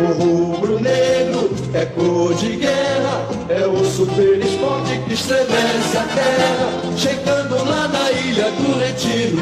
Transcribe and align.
O 0.00 0.12
rubro-negro 0.14 1.50
é 1.74 1.84
cor 1.84 2.34
de 2.34 2.56
guerra, 2.56 3.28
é 3.50 3.66
o 3.66 3.84
super 3.84 4.38
esporte 4.38 4.98
que 5.04 5.12
estremece 5.12 5.98
a 5.98 6.04
terra. 6.04 6.96
Chegando 6.96 7.56
lá 7.68 7.86
na 7.86 8.10
ilha 8.10 8.50
do 8.50 8.78
retiro, 8.78 9.36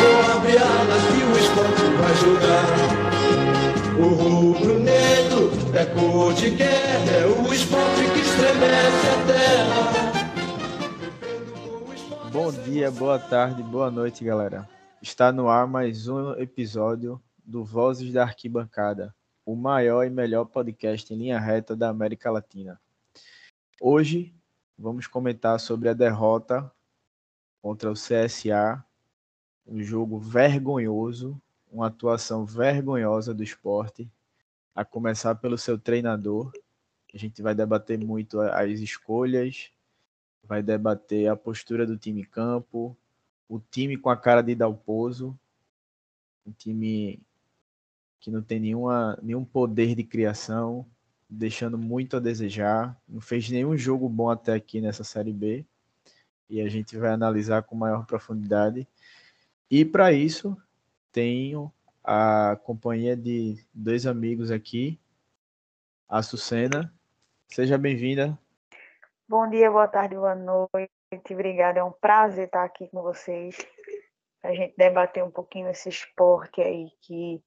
ou 0.00 0.22
abre 0.34 0.56
alas 0.56 1.02
que 1.12 1.22
o 1.22 1.36
esporte 1.38 1.84
vai 2.00 2.14
jogar. 2.16 2.64
O 3.98 4.08
rubro-negro 4.14 5.52
é 5.74 5.84
cor 5.84 6.32
de 6.32 6.48
guerra, 6.50 7.10
é 7.20 7.26
o 7.26 7.52
esporte 7.52 8.10
que 8.14 8.20
estremece 8.20 9.06
a 9.12 9.16
terra. 9.26 10.14
Bom 12.32 12.50
dia, 12.50 12.90
boa 12.90 13.18
tarde, 13.18 13.62
boa 13.62 13.90
noite, 13.90 14.24
galera. 14.24 14.66
Está 15.02 15.30
no 15.30 15.48
ar 15.50 15.66
mais 15.66 16.08
um 16.08 16.32
episódio 16.38 17.20
do 17.44 17.62
Vozes 17.62 18.10
da 18.14 18.22
Arquibancada, 18.22 19.14
o 19.44 19.54
maior 19.54 20.04
e 20.04 20.10
melhor 20.10 20.46
podcast 20.46 21.12
em 21.12 21.18
linha 21.18 21.38
reta 21.38 21.76
da 21.76 21.88
América 21.88 22.30
Latina. 22.30 22.80
Hoje 23.80 24.34
vamos 24.78 25.06
comentar 25.06 25.60
sobre 25.60 25.88
a 25.88 25.92
derrota 25.92 26.70
contra 27.60 27.90
o 27.90 27.94
CSA, 27.94 28.84
um 29.66 29.82
jogo 29.82 30.18
vergonhoso, 30.18 31.40
uma 31.70 31.88
atuação 31.88 32.44
vergonhosa 32.44 33.34
do 33.34 33.42
esporte, 33.42 34.10
a 34.74 34.84
começar 34.84 35.34
pelo 35.36 35.58
seu 35.58 35.78
treinador. 35.78 36.52
A 37.12 37.18
gente 37.18 37.42
vai 37.42 37.54
debater 37.54 37.98
muito 37.98 38.40
as 38.40 38.80
escolhas, 38.80 39.70
vai 40.42 40.62
debater 40.62 41.28
a 41.28 41.36
postura 41.36 41.86
do 41.86 41.96
time 41.96 42.24
campo, 42.24 42.96
o 43.48 43.60
time 43.60 43.96
com 43.96 44.10
a 44.10 44.16
cara 44.16 44.42
de 44.42 44.54
Dalpozo, 44.54 45.38
um 46.46 46.52
time 46.52 47.20
que 48.24 48.30
não 48.30 48.40
tem 48.40 48.58
nenhuma, 48.58 49.18
nenhum 49.22 49.44
poder 49.44 49.94
de 49.94 50.02
criação, 50.02 50.86
deixando 51.28 51.76
muito 51.76 52.16
a 52.16 52.20
desejar, 52.20 52.98
não 53.06 53.20
fez 53.20 53.50
nenhum 53.50 53.76
jogo 53.76 54.08
bom 54.08 54.30
até 54.30 54.54
aqui 54.54 54.80
nessa 54.80 55.04
Série 55.04 55.30
B, 55.30 55.62
e 56.48 56.62
a 56.62 56.68
gente 56.70 56.96
vai 56.96 57.10
analisar 57.10 57.64
com 57.64 57.76
maior 57.76 58.06
profundidade. 58.06 58.88
E 59.70 59.84
para 59.84 60.10
isso, 60.10 60.56
tenho 61.12 61.70
a 62.02 62.58
companhia 62.64 63.14
de 63.14 63.62
dois 63.74 64.06
amigos 64.06 64.50
aqui, 64.50 64.98
a 66.08 66.22
Sucena. 66.22 66.90
Seja 67.46 67.76
bem-vinda. 67.76 68.38
Bom 69.28 69.46
dia, 69.50 69.70
boa 69.70 69.86
tarde, 69.86 70.14
boa 70.14 70.34
noite. 70.34 70.90
Obrigada, 71.30 71.80
é 71.80 71.84
um 71.84 71.92
prazer 71.92 72.46
estar 72.46 72.64
aqui 72.64 72.88
com 72.88 73.02
vocês. 73.02 73.58
A 74.42 74.54
gente 74.54 74.72
debater 74.78 75.22
um 75.22 75.30
pouquinho 75.30 75.68
esse 75.68 75.90
esporte 75.90 76.62
aí 76.62 76.90
que 77.02 77.42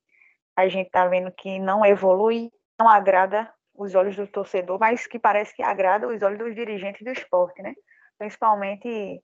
a 0.58 0.68
gente 0.68 0.88
está 0.88 1.08
vendo 1.08 1.32
que 1.32 1.60
não 1.60 1.86
evolui, 1.86 2.52
não 2.80 2.90
agrada 2.90 3.54
os 3.76 3.94
olhos 3.94 4.16
do 4.16 4.26
torcedor, 4.26 4.80
mas 4.80 5.06
que 5.06 5.20
parece 5.20 5.56
que 5.56 5.62
agrada 5.62 6.08
os 6.08 6.24
olhos 6.24 6.40
dos 6.40 6.56
dirigentes 6.56 7.04
do 7.04 7.12
esporte, 7.12 7.62
né? 7.62 7.76
Principalmente 8.18 9.22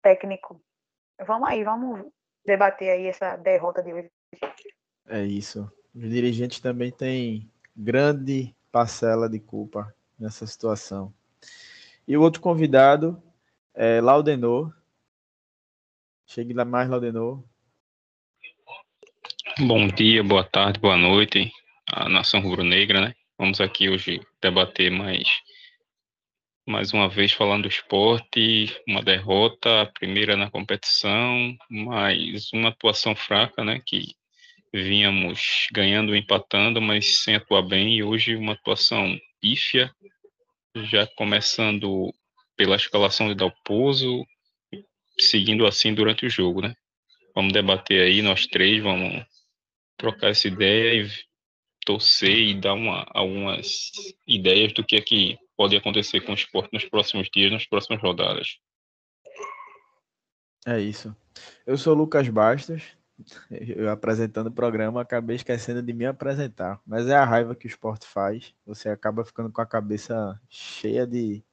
técnico. 0.00 0.62
Vamos 1.26 1.48
aí, 1.48 1.64
vamos 1.64 2.06
debater 2.46 2.90
aí 2.90 3.06
essa 3.08 3.36
derrota 3.36 3.82
de 3.82 3.92
hoje. 3.92 4.10
É 5.08 5.24
isso. 5.24 5.70
Os 5.92 6.08
dirigentes 6.08 6.60
também 6.60 6.92
têm 6.92 7.50
grande 7.76 8.54
parcela 8.70 9.28
de 9.28 9.40
culpa 9.40 9.92
nessa 10.16 10.46
situação. 10.46 11.12
E 12.06 12.16
o 12.16 12.22
outro 12.22 12.40
convidado 12.40 13.20
é 13.74 14.00
Laudenor. 14.00 14.72
Chegue 16.26 16.54
lá 16.54 16.64
mais, 16.64 16.88
Laudenor. 16.88 17.42
Bom 19.58 19.88
dia, 19.88 20.22
boa 20.22 20.44
tarde, 20.44 20.78
boa 20.78 20.96
noite, 20.96 21.52
a 21.88 22.08
nação 22.08 22.40
rubro-negra, 22.40 23.00
né? 23.00 23.14
Vamos 23.36 23.60
aqui 23.60 23.88
hoje 23.88 24.20
debater 24.40 24.90
mais, 24.90 25.28
mais 26.66 26.92
uma 26.92 27.08
vez 27.08 27.32
falando 27.32 27.64
do 27.64 27.68
esporte, 27.68 28.74
uma 28.86 29.02
derrota, 29.02 29.82
a 29.82 29.86
primeira 29.86 30.36
na 30.36 30.50
competição, 30.50 31.56
mais 31.68 32.52
uma 32.52 32.68
atuação 32.68 33.14
fraca, 33.14 33.64
né? 33.64 33.82
Que 33.84 34.14
vínhamos 34.72 35.66
ganhando, 35.72 36.14
empatando, 36.14 36.80
mas 36.80 37.22
sem 37.24 37.34
atuar 37.34 37.62
bem, 37.62 37.96
e 37.96 38.04
hoje 38.04 38.36
uma 38.36 38.52
atuação 38.52 39.18
pífia, 39.40 39.92
já 40.76 41.06
começando 41.16 42.14
pela 42.56 42.76
escalação 42.76 43.28
de 43.28 43.34
Dalpozo, 43.34 44.24
seguindo 45.18 45.66
assim 45.66 45.92
durante 45.92 46.24
o 46.24 46.30
jogo, 46.30 46.62
né? 46.62 46.74
Vamos 47.34 47.52
debater 47.52 48.00
aí, 48.00 48.22
nós 48.22 48.46
três, 48.46 48.82
vamos 48.82 49.24
trocar 50.00 50.30
essa 50.30 50.48
ideia 50.48 51.02
e 51.02 51.10
torcer 51.84 52.36
e 52.36 52.58
dar 52.58 52.72
uma, 52.72 53.06
algumas 53.10 53.92
ideias 54.26 54.72
do 54.72 54.84
que 54.84 54.96
é 54.96 55.00
que 55.00 55.38
pode 55.56 55.76
acontecer 55.76 56.22
com 56.22 56.32
o 56.32 56.34
esporte 56.34 56.72
nos 56.72 56.86
próximos 56.86 57.28
dias, 57.32 57.52
nas 57.52 57.66
próximas 57.66 58.00
rodadas. 58.02 58.58
É 60.66 60.80
isso. 60.80 61.14
Eu 61.66 61.76
sou 61.76 61.94
Lucas 61.94 62.28
Bastos, 62.28 62.82
eu 63.50 63.90
apresentando 63.90 64.46
o 64.46 64.52
programa, 64.52 65.02
acabei 65.02 65.36
esquecendo 65.36 65.82
de 65.82 65.92
me 65.92 66.06
apresentar, 66.06 66.80
mas 66.86 67.06
é 67.06 67.14
a 67.14 67.24
raiva 67.24 67.54
que 67.54 67.66
o 67.66 67.68
esporte 67.68 68.06
faz, 68.06 68.54
você 68.64 68.88
acaba 68.88 69.24
ficando 69.24 69.52
com 69.52 69.60
a 69.60 69.66
cabeça 69.66 70.40
cheia 70.48 71.06
de, 71.06 71.44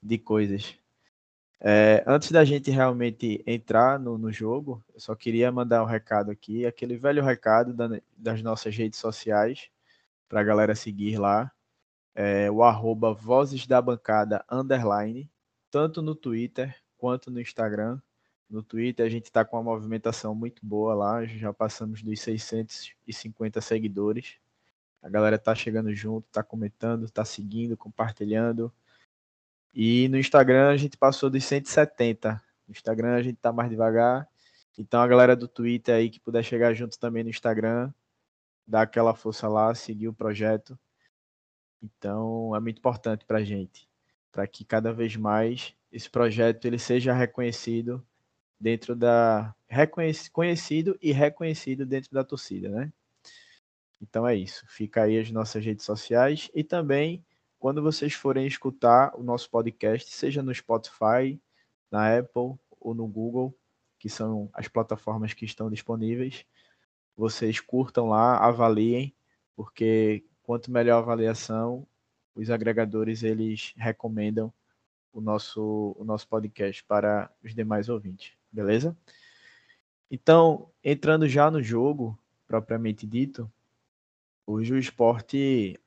de 0.00 0.18
coisas. 0.18 0.78
É, 1.60 2.04
antes 2.06 2.30
da 2.30 2.44
gente 2.44 2.70
realmente 2.70 3.42
entrar 3.46 3.98
no, 3.98 4.18
no, 4.18 4.30
jogo, 4.30 4.84
eu 4.94 5.00
só 5.00 5.14
queria 5.14 5.50
mandar 5.50 5.82
um 5.82 5.86
recado 5.86 6.30
aqui, 6.30 6.66
aquele 6.66 6.96
velho 6.96 7.22
recado 7.24 7.72
da, 7.72 7.88
das 8.16 8.42
nossas 8.42 8.76
redes 8.76 8.98
sociais, 8.98 9.70
para 10.28 10.40
a 10.40 10.44
galera 10.44 10.74
seguir 10.74 11.18
lá, 11.18 11.50
é, 12.14 12.50
o 12.50 12.62
arroba 12.62 13.12
Vozes 13.14 13.66
da 13.66 13.80
Bancada 13.80 14.44
underline, 14.50 15.30
tanto 15.70 16.02
no 16.02 16.14
Twitter 16.14 16.76
quanto 16.96 17.30
no 17.30 17.40
Instagram. 17.40 18.00
No 18.48 18.62
Twitter 18.62 19.04
a 19.04 19.08
gente 19.08 19.24
está 19.24 19.44
com 19.44 19.56
uma 19.56 19.62
movimentação 19.62 20.34
muito 20.34 20.64
boa 20.64 20.94
lá, 20.94 21.24
já 21.24 21.52
passamos 21.52 22.02
dos 22.02 22.20
650 22.20 23.60
seguidores. 23.60 24.36
A 25.02 25.08
galera 25.08 25.38
tá 25.38 25.54
chegando 25.54 25.94
junto, 25.94 26.28
tá 26.30 26.42
comentando, 26.42 27.10
tá 27.10 27.24
seguindo, 27.24 27.76
compartilhando. 27.76 28.72
E 29.78 30.08
no 30.08 30.16
Instagram 30.16 30.70
a 30.70 30.76
gente 30.78 30.96
passou 30.96 31.28
dos 31.28 31.44
170. 31.44 32.42
No 32.66 32.72
Instagram 32.72 33.14
a 33.14 33.22
gente 33.22 33.36
tá 33.36 33.52
mais 33.52 33.68
devagar. 33.68 34.26
Então 34.78 35.02
a 35.02 35.06
galera 35.06 35.36
do 35.36 35.46
Twitter 35.46 35.94
aí 35.94 36.08
que 36.08 36.18
puder 36.18 36.42
chegar 36.42 36.72
junto 36.72 36.98
também 36.98 37.22
no 37.22 37.28
Instagram, 37.28 37.92
dá 38.66 38.82
aquela 38.82 39.14
força 39.14 39.46
lá, 39.46 39.74
seguir 39.74 40.08
o 40.08 40.14
projeto. 40.14 40.78
Então 41.82 42.56
é 42.56 42.60
muito 42.60 42.78
importante 42.78 43.26
para 43.26 43.38
a 43.38 43.44
gente, 43.44 43.86
para 44.32 44.46
que 44.46 44.64
cada 44.64 44.94
vez 44.94 45.14
mais 45.14 45.74
esse 45.92 46.08
projeto 46.08 46.64
ele 46.64 46.78
seja 46.78 47.12
reconhecido 47.12 48.02
dentro 48.58 48.96
da 48.96 49.54
reconhecido 49.68 50.96
e 51.02 51.12
reconhecido 51.12 51.84
dentro 51.84 52.10
da 52.12 52.24
torcida, 52.24 52.70
né? 52.70 52.90
Então 54.00 54.26
é 54.26 54.34
isso. 54.34 54.64
Fica 54.68 55.02
aí 55.02 55.18
as 55.18 55.30
nossas 55.30 55.62
redes 55.62 55.84
sociais 55.84 56.50
e 56.54 56.64
também 56.64 57.22
quando 57.58 57.82
vocês 57.82 58.12
forem 58.14 58.46
escutar 58.46 59.12
o 59.18 59.22
nosso 59.22 59.50
podcast, 59.50 60.10
seja 60.12 60.42
no 60.42 60.54
Spotify, 60.54 61.40
na 61.90 62.18
Apple 62.18 62.54
ou 62.80 62.94
no 62.94 63.06
Google, 63.06 63.54
que 63.98 64.08
são 64.08 64.48
as 64.52 64.68
plataformas 64.68 65.32
que 65.32 65.44
estão 65.44 65.70
disponíveis, 65.70 66.44
vocês 67.16 67.60
curtam 67.60 68.08
lá, 68.08 68.38
avaliem, 68.38 69.14
porque 69.56 70.24
quanto 70.42 70.70
melhor 70.70 70.96
a 70.96 70.98
avaliação, 70.98 71.86
os 72.34 72.50
agregadores 72.50 73.22
eles 73.22 73.72
recomendam 73.76 74.52
o 75.12 75.20
nosso, 75.20 75.96
o 75.98 76.04
nosso 76.04 76.28
podcast 76.28 76.84
para 76.84 77.30
os 77.42 77.54
demais 77.54 77.88
ouvintes, 77.88 78.32
beleza? 78.52 78.94
Então, 80.10 80.70
entrando 80.84 81.26
já 81.26 81.50
no 81.50 81.62
jogo, 81.62 82.16
propriamente 82.46 83.06
dito, 83.06 83.50
hoje 84.46 84.74
o 84.74 84.78
esporte 84.78 85.80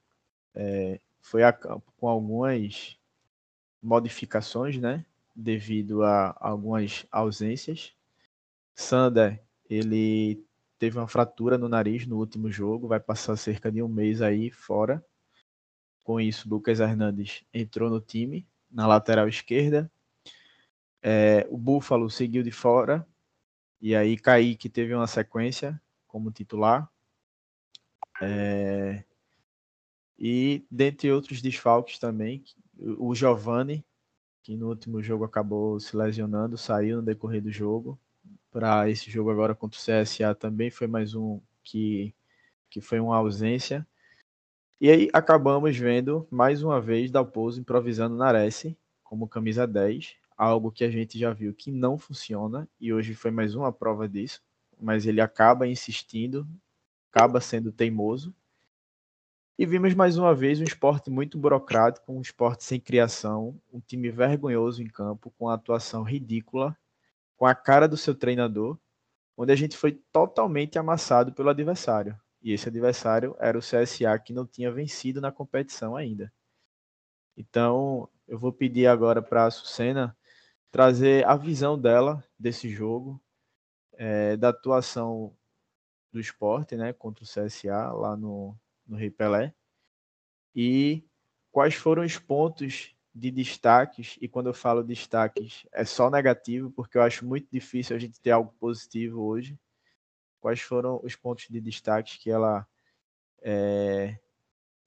é, 0.55 0.99
foi 1.21 1.43
a 1.43 1.53
campo 1.53 1.91
com 1.97 2.07
algumas 2.07 2.97
modificações, 3.81 4.77
né? 4.77 5.05
Devido 5.35 6.03
a 6.03 6.35
algumas 6.39 7.05
ausências. 7.11 7.93
Sander, 8.73 9.41
ele 9.69 10.43
teve 10.77 10.97
uma 10.97 11.07
fratura 11.07 11.57
no 11.57 11.67
nariz 11.67 12.07
no 12.07 12.17
último 12.17 12.51
jogo, 12.51 12.87
vai 12.87 12.99
passar 12.99 13.35
cerca 13.35 13.71
de 13.71 13.83
um 13.83 13.87
mês 13.87 14.21
aí 14.21 14.49
fora. 14.49 15.03
Com 16.03 16.19
isso, 16.19 16.49
Lucas 16.49 16.79
Hernandes 16.79 17.43
entrou 17.53 17.89
no 17.89 17.99
time, 17.99 18.47
na 18.71 18.87
lateral 18.87 19.27
esquerda. 19.27 19.91
É, 21.01 21.47
o 21.49 21.57
Búfalo 21.57 22.09
seguiu 22.09 22.43
de 22.43 22.51
fora. 22.51 23.05
E 23.81 23.95
aí 23.95 24.17
Kaique 24.17 24.69
teve 24.69 24.93
uma 24.93 25.07
sequência 25.07 25.79
como 26.07 26.31
titular. 26.31 26.89
É, 28.21 29.03
e 30.19 30.65
dentre 30.69 31.09
outros 31.11 31.41
desfalques 31.41 31.97
também, 31.97 32.43
o 32.97 33.15
Giovani, 33.15 33.85
que 34.43 34.57
no 34.57 34.67
último 34.67 35.01
jogo 35.01 35.23
acabou 35.23 35.79
se 35.79 35.95
lesionando, 35.95 36.57
saiu 36.57 36.97
no 36.97 37.03
decorrer 37.03 37.41
do 37.41 37.51
jogo. 37.51 37.97
Para 38.51 38.89
esse 38.89 39.09
jogo 39.09 39.29
agora 39.29 39.55
contra 39.55 39.79
o 39.79 39.81
CSA 39.81 40.35
também 40.35 40.69
foi 40.69 40.87
mais 40.87 41.15
um 41.15 41.39
que, 41.63 42.13
que 42.69 42.81
foi 42.81 42.99
uma 42.99 43.15
ausência. 43.15 43.87
E 44.81 44.89
aí 44.89 45.09
acabamos 45.13 45.77
vendo 45.77 46.27
mais 46.29 46.63
uma 46.63 46.81
vez 46.81 47.09
Dalpozo 47.09 47.61
improvisando 47.61 48.15
Nares 48.15 48.65
como 49.03 49.27
camisa 49.27 49.65
10, 49.65 50.15
algo 50.37 50.71
que 50.71 50.83
a 50.83 50.91
gente 50.91 51.17
já 51.17 51.31
viu 51.31 51.53
que 51.53 51.71
não 51.71 51.97
funciona 51.97 52.67
e 52.79 52.93
hoje 52.93 53.13
foi 53.13 53.31
mais 53.31 53.55
uma 53.55 53.71
prova 53.71 54.07
disso, 54.07 54.41
mas 54.79 55.05
ele 55.05 55.21
acaba 55.21 55.67
insistindo, 55.67 56.47
acaba 57.11 57.39
sendo 57.39 57.71
teimoso. 57.71 58.33
E 59.61 59.65
vimos 59.65 59.93
mais 59.93 60.17
uma 60.17 60.33
vez 60.33 60.61
um 60.61 60.63
esporte 60.63 61.09
muito 61.09 61.37
burocrático, 61.37 62.13
um 62.13 62.21
esporte 62.21 62.63
sem 62.63 62.79
criação, 62.79 63.59
um 63.73 63.81
time 63.81 64.09
vergonhoso 64.09 64.81
em 64.81 64.87
campo, 64.87 65.33
com 65.37 65.49
a 65.49 65.55
atuação 65.55 66.01
ridícula, 66.01 66.77
com 67.35 67.45
a 67.45 67.53
cara 67.53 67.85
do 67.85 67.97
seu 67.97 68.15
treinador, 68.15 68.79
onde 69.35 69.51
a 69.51 69.57
gente 69.57 69.75
foi 69.75 69.91
totalmente 70.13 70.79
amassado 70.79 71.33
pelo 71.33 71.49
adversário. 71.49 72.17
E 72.41 72.53
esse 72.53 72.69
adversário 72.69 73.35
era 73.37 73.57
o 73.57 73.61
CSA, 73.61 74.17
que 74.23 74.31
não 74.31 74.47
tinha 74.47 74.71
vencido 74.71 75.19
na 75.19 75.29
competição 75.29 75.93
ainda. 75.93 76.31
Então, 77.35 78.07
eu 78.29 78.39
vou 78.39 78.53
pedir 78.53 78.87
agora 78.87 79.21
para 79.21 79.45
a 79.45 79.51
Sucena 79.51 80.15
trazer 80.71 81.27
a 81.27 81.35
visão 81.35 81.77
dela 81.77 82.23
desse 82.39 82.69
jogo, 82.69 83.21
é, 83.97 84.37
da 84.37 84.47
atuação 84.51 85.35
do 86.13 86.19
esporte 86.21 86.77
né, 86.77 86.93
contra 86.93 87.25
o 87.25 87.27
CSA 87.27 87.91
lá 87.91 88.15
no, 88.15 88.57
no 88.89 88.97
Rei 88.97 89.09
Pelé. 89.09 89.53
E 90.55 91.03
quais 91.51 91.75
foram 91.75 92.03
os 92.03 92.17
pontos 92.17 92.95
de 93.13 93.31
destaques, 93.31 94.17
e 94.21 94.27
quando 94.27 94.47
eu 94.47 94.53
falo 94.53 94.83
destaques, 94.83 95.65
é 95.71 95.83
só 95.83 96.09
negativo, 96.09 96.71
porque 96.71 96.97
eu 96.97 97.01
acho 97.01 97.25
muito 97.25 97.47
difícil 97.51 97.95
a 97.95 97.99
gente 97.99 98.19
ter 98.21 98.31
algo 98.31 98.53
positivo 98.59 99.21
hoje. 99.21 99.59
Quais 100.39 100.61
foram 100.61 100.99
os 101.03 101.15
pontos 101.15 101.47
de 101.49 101.59
destaques 101.59 102.17
que 102.17 102.31
ela 102.31 102.65
é, 103.41 104.17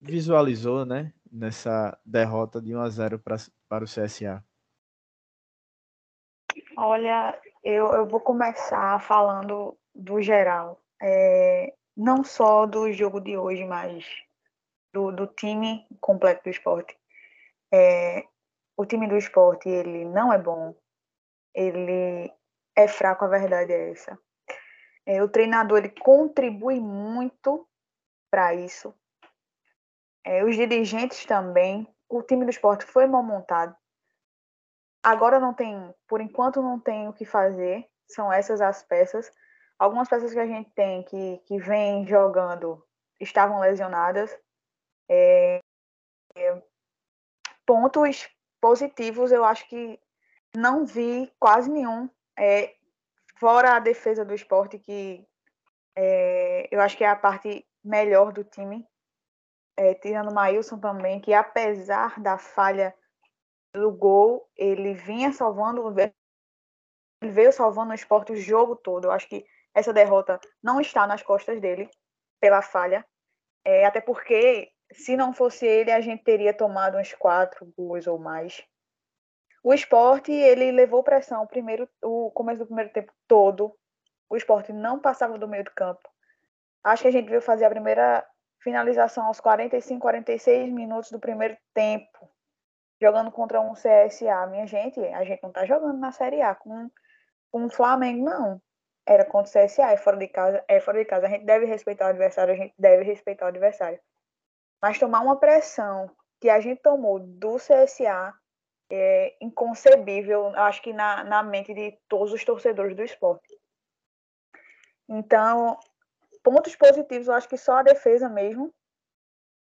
visualizou 0.00 0.84
né, 0.86 1.12
nessa 1.30 1.98
derrota 2.04 2.60
de 2.60 2.74
1 2.74 2.80
a 2.80 2.88
0 2.88 3.18
pra, 3.18 3.36
para 3.68 3.84
o 3.84 3.88
CSA? 3.88 4.42
Olha, 6.76 7.38
eu, 7.62 7.86
eu 7.92 8.06
vou 8.06 8.20
começar 8.20 9.00
falando 9.00 9.76
do 9.94 10.20
geral. 10.22 10.80
É, 11.00 11.74
não 11.96 12.24
só 12.24 12.66
do 12.66 12.92
jogo 12.92 13.20
de 13.20 13.36
hoje, 13.36 13.64
mas 13.64 14.04
do, 14.92 15.10
do 15.10 15.26
time 15.26 15.86
completo 16.00 16.44
do 16.44 16.50
esporte. 16.50 16.96
É, 17.72 18.24
o 18.76 18.84
time 18.84 19.06
do 19.06 19.16
esporte, 19.16 19.68
ele 19.68 20.04
não 20.04 20.32
é 20.32 20.38
bom, 20.38 20.74
ele 21.54 22.32
é 22.76 22.88
fraco, 22.88 23.24
a 23.24 23.28
verdade 23.28 23.72
é 23.72 23.90
essa. 23.90 24.18
É, 25.04 25.22
o 25.22 25.28
treinador, 25.28 25.78
ele 25.78 25.90
contribui 25.90 26.80
muito 26.80 27.68
para 28.30 28.54
isso. 28.54 28.94
É, 30.24 30.44
os 30.44 30.56
dirigentes 30.56 31.24
também. 31.26 31.86
O 32.08 32.22
time 32.22 32.44
do 32.44 32.50
esporte 32.50 32.84
foi 32.84 33.06
mal 33.06 33.22
montado. 33.22 33.74
Agora 35.02 35.40
não 35.40 35.52
tem, 35.52 35.92
por 36.06 36.20
enquanto 36.20 36.62
não 36.62 36.78
tem 36.78 37.08
o 37.08 37.12
que 37.12 37.24
fazer. 37.24 37.88
São 38.06 38.32
essas 38.32 38.60
as 38.60 38.82
peças. 38.82 39.32
Algumas 39.82 40.08
peças 40.08 40.32
que 40.32 40.38
a 40.38 40.46
gente 40.46 40.70
tem 40.70 41.02
que, 41.02 41.38
que 41.44 41.58
vem 41.58 42.06
jogando 42.06 42.86
estavam 43.18 43.58
lesionadas. 43.58 44.30
É, 45.08 45.58
é, 46.36 46.62
pontos 47.66 48.30
positivos, 48.60 49.32
eu 49.32 49.44
acho 49.44 49.68
que 49.68 49.98
não 50.56 50.86
vi 50.86 51.28
quase 51.36 51.68
nenhum. 51.68 52.08
É, 52.38 52.76
fora 53.40 53.74
a 53.74 53.80
defesa 53.80 54.24
do 54.24 54.32
esporte, 54.32 54.78
que 54.78 55.26
é, 55.96 56.68
eu 56.70 56.80
acho 56.80 56.96
que 56.96 57.02
é 57.02 57.08
a 57.08 57.16
parte 57.16 57.66
melhor 57.82 58.32
do 58.32 58.44
time. 58.44 58.86
É, 59.76 59.94
tirando 59.94 60.30
o 60.30 60.34
Maílson 60.34 60.78
também, 60.78 61.20
que 61.20 61.34
apesar 61.34 62.20
da 62.20 62.38
falha 62.38 62.94
do 63.74 63.90
gol, 63.90 64.48
ele 64.56 64.94
vinha 64.94 65.32
salvando, 65.32 65.92
ele 65.98 67.32
veio 67.32 67.52
salvando 67.52 67.90
o 67.90 67.94
esporte 67.96 68.30
o 68.30 68.36
jogo 68.36 68.76
todo. 68.76 69.06
Eu 69.06 69.10
acho 69.10 69.28
que 69.28 69.44
essa 69.74 69.92
derrota 69.92 70.40
não 70.62 70.80
está 70.80 71.06
nas 71.06 71.22
costas 71.22 71.60
dele 71.60 71.88
pela 72.40 72.62
falha. 72.62 73.04
É, 73.64 73.86
até 73.86 74.00
porque, 74.00 74.70
se 74.92 75.16
não 75.16 75.32
fosse 75.32 75.66
ele, 75.66 75.90
a 75.90 76.00
gente 76.00 76.24
teria 76.24 76.52
tomado 76.52 76.98
uns 76.98 77.14
quatro 77.14 77.72
gols 77.76 78.06
ou 78.06 78.18
mais. 78.18 78.62
O 79.62 79.72
esporte, 79.72 80.32
ele 80.32 80.72
levou 80.72 81.04
pressão 81.04 81.42
o 81.42 81.46
primeiro, 81.46 81.88
o 82.02 82.30
começo 82.32 82.60
do 82.60 82.66
primeiro 82.66 82.92
tempo 82.92 83.12
todo. 83.28 83.74
O 84.28 84.36
esporte 84.36 84.72
não 84.72 84.98
passava 84.98 85.38
do 85.38 85.46
meio 85.46 85.64
do 85.64 85.70
campo. 85.70 86.08
Acho 86.82 87.02
que 87.02 87.08
a 87.08 87.12
gente 87.12 87.30
viu 87.30 87.40
fazer 87.40 87.64
a 87.64 87.70
primeira 87.70 88.26
finalização 88.60 89.26
aos 89.26 89.40
45, 89.40 90.00
46 90.00 90.72
minutos 90.72 91.10
do 91.10 91.20
primeiro 91.20 91.56
tempo 91.72 92.30
jogando 93.00 93.30
contra 93.32 93.60
um 93.60 93.72
CSA. 93.72 94.46
Minha 94.46 94.66
gente, 94.66 95.00
a 95.00 95.24
gente 95.24 95.42
não 95.42 95.50
tá 95.50 95.64
jogando 95.64 95.98
na 95.98 96.12
Série 96.12 96.40
A 96.40 96.54
com, 96.54 96.88
com 97.50 97.64
um 97.64 97.68
Flamengo, 97.68 98.24
não. 98.24 98.62
Era 99.06 99.24
contra 99.24 99.50
o 99.50 99.66
CSA, 99.66 99.92
é 99.92 99.96
fora 99.96 100.16
de 100.16 100.28
casa, 100.28 100.64
é 100.68 100.80
fora 100.80 100.98
de 100.98 101.04
casa. 101.04 101.26
A 101.26 101.30
gente 101.30 101.44
deve 101.44 101.66
respeitar 101.66 102.06
o 102.06 102.08
adversário, 102.08 102.54
a 102.54 102.56
gente 102.56 102.74
deve 102.78 103.04
respeitar 103.04 103.46
o 103.46 103.48
adversário. 103.48 104.00
Mas 104.80 104.98
tomar 104.98 105.20
uma 105.20 105.38
pressão 105.38 106.10
que 106.40 106.48
a 106.48 106.60
gente 106.60 106.80
tomou 106.82 107.20
do 107.20 107.56
CSA 107.56 108.34
é 108.90 109.36
inconcebível, 109.40 110.48
acho 110.48 110.82
que 110.82 110.92
na, 110.92 111.24
na 111.24 111.42
mente 111.42 111.72
de 111.72 111.98
todos 112.08 112.32
os 112.32 112.44
torcedores 112.44 112.94
do 112.94 113.02
esporte. 113.02 113.58
Então, 115.08 115.78
pontos 116.42 116.76
positivos, 116.76 117.28
eu 117.28 117.34
acho 117.34 117.48
que 117.48 117.56
só 117.56 117.76
a 117.76 117.82
defesa 117.82 118.28
mesmo. 118.28 118.72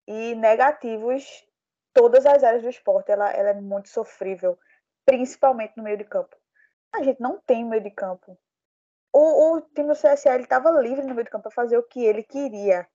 E 0.07 0.35
negativos, 0.35 1.23
todas 1.93 2.25
as 2.25 2.43
áreas 2.43 2.63
do 2.63 2.69
esporte 2.69 3.11
ela, 3.11 3.31
ela 3.31 3.49
é 3.49 3.53
muito 3.53 3.87
sofrível, 3.87 4.59
principalmente 5.05 5.77
no 5.77 5.83
meio 5.83 5.97
de 5.97 6.03
campo. 6.03 6.35
A 6.93 7.01
gente 7.03 7.21
não 7.21 7.39
tem 7.39 7.63
meio 7.63 7.81
de 7.81 7.91
campo. 7.91 8.37
O, 9.13 9.57
o 9.57 9.61
time 9.61 9.87
do 9.87 9.95
CSL 9.95 10.41
estava 10.41 10.71
livre 10.71 11.05
no 11.05 11.13
meio 11.13 11.23
de 11.23 11.29
campo 11.29 11.43
para 11.43 11.51
fazer 11.51 11.77
o 11.77 11.83
que 11.83 12.03
ele 12.03 12.23
queria. 12.23 12.87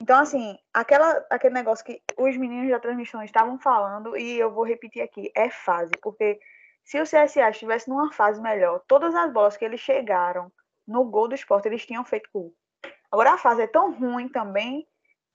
Então, 0.00 0.18
assim, 0.18 0.58
aquela, 0.72 1.26
aquele 1.30 1.54
negócio 1.54 1.84
que 1.84 2.02
os 2.16 2.36
meninos 2.36 2.70
da 2.70 2.78
transmissão 2.78 3.22
estavam 3.22 3.58
falando, 3.58 4.16
e 4.16 4.38
eu 4.38 4.52
vou 4.52 4.64
repetir 4.64 5.02
aqui, 5.02 5.30
é 5.34 5.50
fase, 5.50 5.92
porque 6.02 6.38
se 6.84 6.98
o 7.00 7.04
CSA 7.04 7.50
estivesse 7.50 7.88
numa 7.88 8.12
fase 8.12 8.40
melhor, 8.40 8.82
todas 8.86 9.14
as 9.14 9.32
bolas 9.32 9.56
que 9.56 9.64
eles 9.64 9.80
chegaram 9.80 10.50
no 10.86 11.04
gol 11.04 11.28
do 11.28 11.34
esporte, 11.34 11.68
eles 11.68 11.84
tinham 11.84 12.04
feito 12.04 12.30
gol. 12.32 12.54
Agora 13.10 13.32
a 13.32 13.38
fase 13.38 13.62
é 13.62 13.66
tão 13.66 13.92
ruim 13.92 14.28
também 14.28 14.86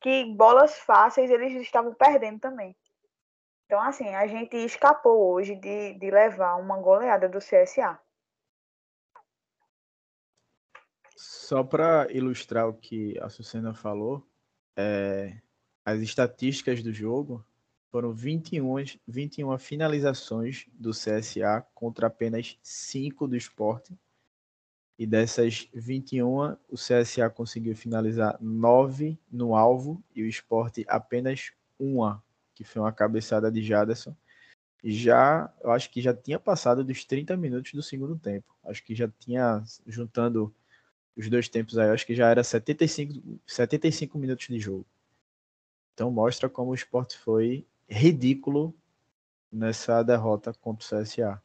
que 0.02 0.26
bolas 0.36 0.78
fáceis 0.80 1.30
eles 1.32 1.54
estavam 1.62 1.94
perdendo 1.94 2.40
também. 2.40 2.76
Então, 3.66 3.82
assim, 3.82 4.14
a 4.14 4.28
gente 4.28 4.56
escapou 4.58 5.34
hoje 5.34 5.56
de, 5.56 5.94
de 5.94 6.12
levar 6.12 6.56
uma 6.56 6.78
goleada 6.78 7.28
do 7.28 7.40
CSA. 7.40 8.00
Só 11.16 11.64
para 11.64 12.12
ilustrar 12.12 12.68
o 12.68 12.74
que 12.74 13.18
a 13.20 13.30
Sucena 13.30 13.74
falou, 13.74 14.28
é, 14.76 15.38
as 15.86 16.02
estatísticas 16.02 16.84
do 16.84 16.92
jogo 16.92 17.46
foram 17.90 18.14
21, 18.14 18.76
21 19.08 19.58
finalizações 19.58 20.66
do 20.74 20.92
CSA 20.92 21.66
contra 21.74 22.08
apenas 22.08 22.58
5 22.62 23.28
do 23.28 23.38
esporte 23.38 23.98
e 24.98 25.06
dessas 25.06 25.68
21, 25.74 26.56
o 26.70 26.76
CSA 26.76 27.30
conseguiu 27.30 27.76
finalizar 27.76 28.38
9 28.42 29.18
no 29.32 29.56
alvo 29.56 30.04
e 30.16 30.24
o 30.24 30.28
esporte 30.28 30.86
apenas 30.88 31.52
uma, 31.78 32.24
que 32.54 32.64
foi 32.64 32.82
uma 32.82 32.94
cabeçada 32.94 33.52
de 33.52 33.62
Jaderson. 33.62 34.16
Já, 34.84 35.54
eu 35.62 35.72
acho 35.72 35.90
que 35.90 36.02
já 36.02 36.14
tinha 36.14 36.40
passado 36.40 36.84
dos 36.84 37.04
30 37.04 37.36
minutos 37.36 37.74
do 37.74 37.82
segundo 37.82 38.18
tempo. 38.18 38.56
Acho 38.64 38.84
que 38.84 38.96
já 38.96 39.10
tinha, 39.20 39.64
juntando 39.86 40.54
os 41.16 41.30
dois 41.30 41.48
tempos 41.48 41.78
aí, 41.78 41.90
acho 41.90 42.06
que 42.06 42.16
já 42.16 42.30
era 42.30 42.44
75, 42.44 43.40
75 43.48 44.18
minutos 44.18 44.48
de 44.48 44.60
jogo. 44.60 44.86
Então 45.94 46.12
mostra 46.12 46.50
como 46.50 46.72
o 46.72 46.76
esporte 46.76 47.18
foi 47.18 47.66
ridículo 47.90 48.76
nessa 49.52 50.04
derrota 50.04 50.54
contra 50.54 51.00
o 51.00 51.02
CSA. 51.02 51.42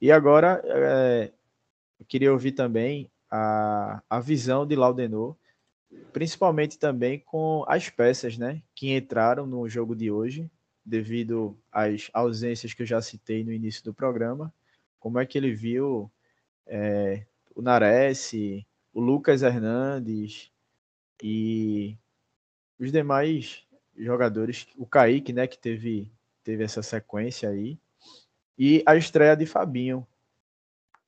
E 0.00 0.12
agora, 0.12 0.62
é, 0.64 1.32
eu 1.98 2.06
queria 2.06 2.32
ouvir 2.32 2.52
também 2.52 3.10
a, 3.28 4.00
a 4.08 4.20
visão 4.20 4.64
de 4.64 4.76
Laudenor, 4.76 5.34
principalmente 6.12 6.78
também 6.78 7.18
com 7.18 7.64
as 7.66 7.90
peças 7.90 8.38
né, 8.38 8.62
que 8.74 8.94
entraram 8.94 9.46
no 9.46 9.68
jogo 9.68 9.96
de 9.96 10.10
hoje, 10.10 10.48
devido 10.84 11.58
às 11.72 12.08
ausências 12.12 12.72
que 12.72 12.82
eu 12.82 12.86
já 12.86 13.02
citei 13.02 13.42
no 13.42 13.52
início 13.52 13.82
do 13.82 13.92
programa. 13.92 14.52
Como 15.00 15.18
é 15.18 15.26
que 15.26 15.36
ele 15.36 15.52
viu 15.52 16.10
é, 16.66 17.26
o 17.54 17.60
Nares, 17.60 18.32
o 18.98 19.00
Lucas 19.00 19.42
Hernandes 19.42 20.50
e 21.22 21.96
os 22.80 22.90
demais 22.90 23.64
jogadores, 23.96 24.66
o 24.76 24.84
Kaique, 24.84 25.32
né, 25.32 25.46
que 25.46 25.56
teve, 25.56 26.10
teve 26.42 26.64
essa 26.64 26.82
sequência 26.82 27.48
aí, 27.48 27.78
e 28.58 28.82
a 28.84 28.96
estreia 28.96 29.36
de 29.36 29.46
Fabinho, 29.46 30.04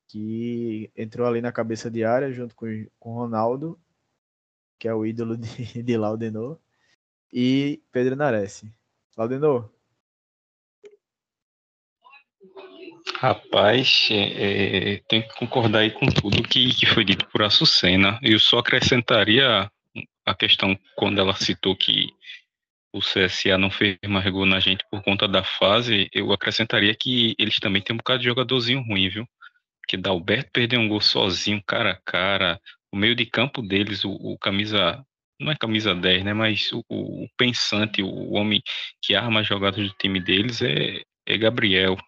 que 0.07 0.89
entrou 0.97 1.27
ali 1.27 1.41
na 1.41 1.51
cabeça 1.51 1.91
de 1.91 2.05
área 2.05 2.31
junto 2.31 2.55
com 2.55 2.87
o 3.01 3.13
Ronaldo, 3.13 3.77
que 4.79 4.87
é 4.87 4.95
o 4.95 5.05
ídolo 5.05 5.37
de, 5.37 5.83
de 5.83 5.97
Laudenor. 5.97 6.61
e 7.33 7.83
Pedro 7.91 8.15
Nares. 8.15 8.65
Laudenor. 9.17 9.69
Rapaz, 13.21 14.09
é, 14.11 15.03
tenho 15.07 15.23
que 15.29 15.35
concordar 15.35 15.81
aí 15.81 15.91
com 15.91 16.07
tudo 16.07 16.43
que, 16.43 16.75
que 16.75 16.87
foi 16.87 17.05
dito 17.05 17.29
por 17.29 17.43
Açucena. 17.43 18.19
Eu 18.23 18.39
só 18.39 18.61
acrescentaria 18.61 19.71
a 20.25 20.35
questão 20.35 20.75
quando 20.97 21.21
ela 21.21 21.35
citou 21.35 21.77
que 21.77 22.09
o 22.95 23.01
CSA 23.01 23.59
não 23.59 23.71
fez 23.71 23.99
mais 24.09 24.27
gol 24.31 24.47
na 24.47 24.59
gente 24.59 24.87
por 24.91 25.03
conta 25.03 25.29
da 25.29 25.45
fase, 25.45 26.09
eu 26.15 26.33
acrescentaria 26.33 26.97
que 26.99 27.35
eles 27.39 27.57
também 27.57 27.83
têm 27.83 27.93
um 27.93 27.99
bocado 27.99 28.21
de 28.21 28.25
jogadorzinho 28.25 28.81
ruim, 28.89 29.11
viu? 29.11 29.27
Que 29.87 29.99
Dalberto 29.99 30.49
perdeu 30.51 30.81
um 30.81 30.89
gol 30.89 31.03
sozinho, 31.03 31.63
cara 31.67 31.91
a 31.91 32.01
cara. 32.03 32.59
O 32.91 32.97
meio 32.97 33.15
de 33.15 33.27
campo 33.27 33.61
deles, 33.61 34.03
o, 34.03 34.13
o 34.13 34.39
camisa. 34.39 35.05
Não 35.39 35.53
é 35.53 35.57
camisa 35.57 35.95
10, 35.95 36.25
né? 36.25 36.33
Mas 36.33 36.73
o, 36.73 36.83
o, 36.89 37.29
pensante, 37.37 38.03
o 38.03 38.33
homem 38.33 38.63
que 39.03 39.15
arma 39.15 39.41
as 39.41 39.47
jogadas 39.47 39.87
do 39.87 39.95
time 39.99 40.19
deles 40.21 40.63
é, 40.63 41.03
é 41.27 41.37
Gabriel. 41.37 41.99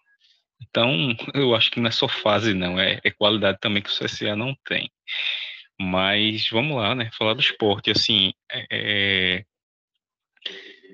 Então, 0.69 1.15
eu 1.33 1.55
acho 1.55 1.71
que 1.71 1.79
não 1.79 1.87
é 1.87 1.91
só 1.91 2.07
fase, 2.07 2.53
não. 2.53 2.79
É, 2.79 2.99
é 3.03 3.11
qualidade 3.11 3.59
também 3.59 3.81
que 3.81 3.89
o 3.89 3.93
CSA 3.93 4.35
não 4.35 4.55
tem. 4.65 4.91
Mas 5.79 6.49
vamos 6.49 6.77
lá, 6.77 6.95
né? 6.95 7.09
Falar 7.17 7.33
do 7.33 7.41
esporte. 7.41 7.91
Assim, 7.91 8.33
é, 8.51 8.67
é 8.71 9.45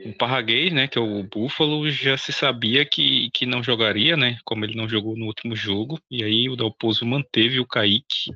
o 0.05 0.13
Parraguês, 0.13 0.71
né, 0.71 0.87
que 0.87 0.97
é 0.97 1.01
o 1.01 1.23
Búfalo, 1.23 1.89
já 1.89 2.17
se 2.17 2.31
sabia 2.31 2.85
que, 2.85 3.29
que 3.31 3.45
não 3.45 3.61
jogaria, 3.61 4.15
né, 4.15 4.37
como 4.45 4.63
ele 4.63 4.75
não 4.75 4.87
jogou 4.87 5.17
no 5.17 5.25
último 5.25 5.55
jogo, 5.55 5.99
e 6.09 6.23
aí 6.23 6.49
o 6.49 6.55
Dalpozo 6.55 7.05
manteve 7.05 7.59
o 7.59 7.67
Kaique. 7.67 8.31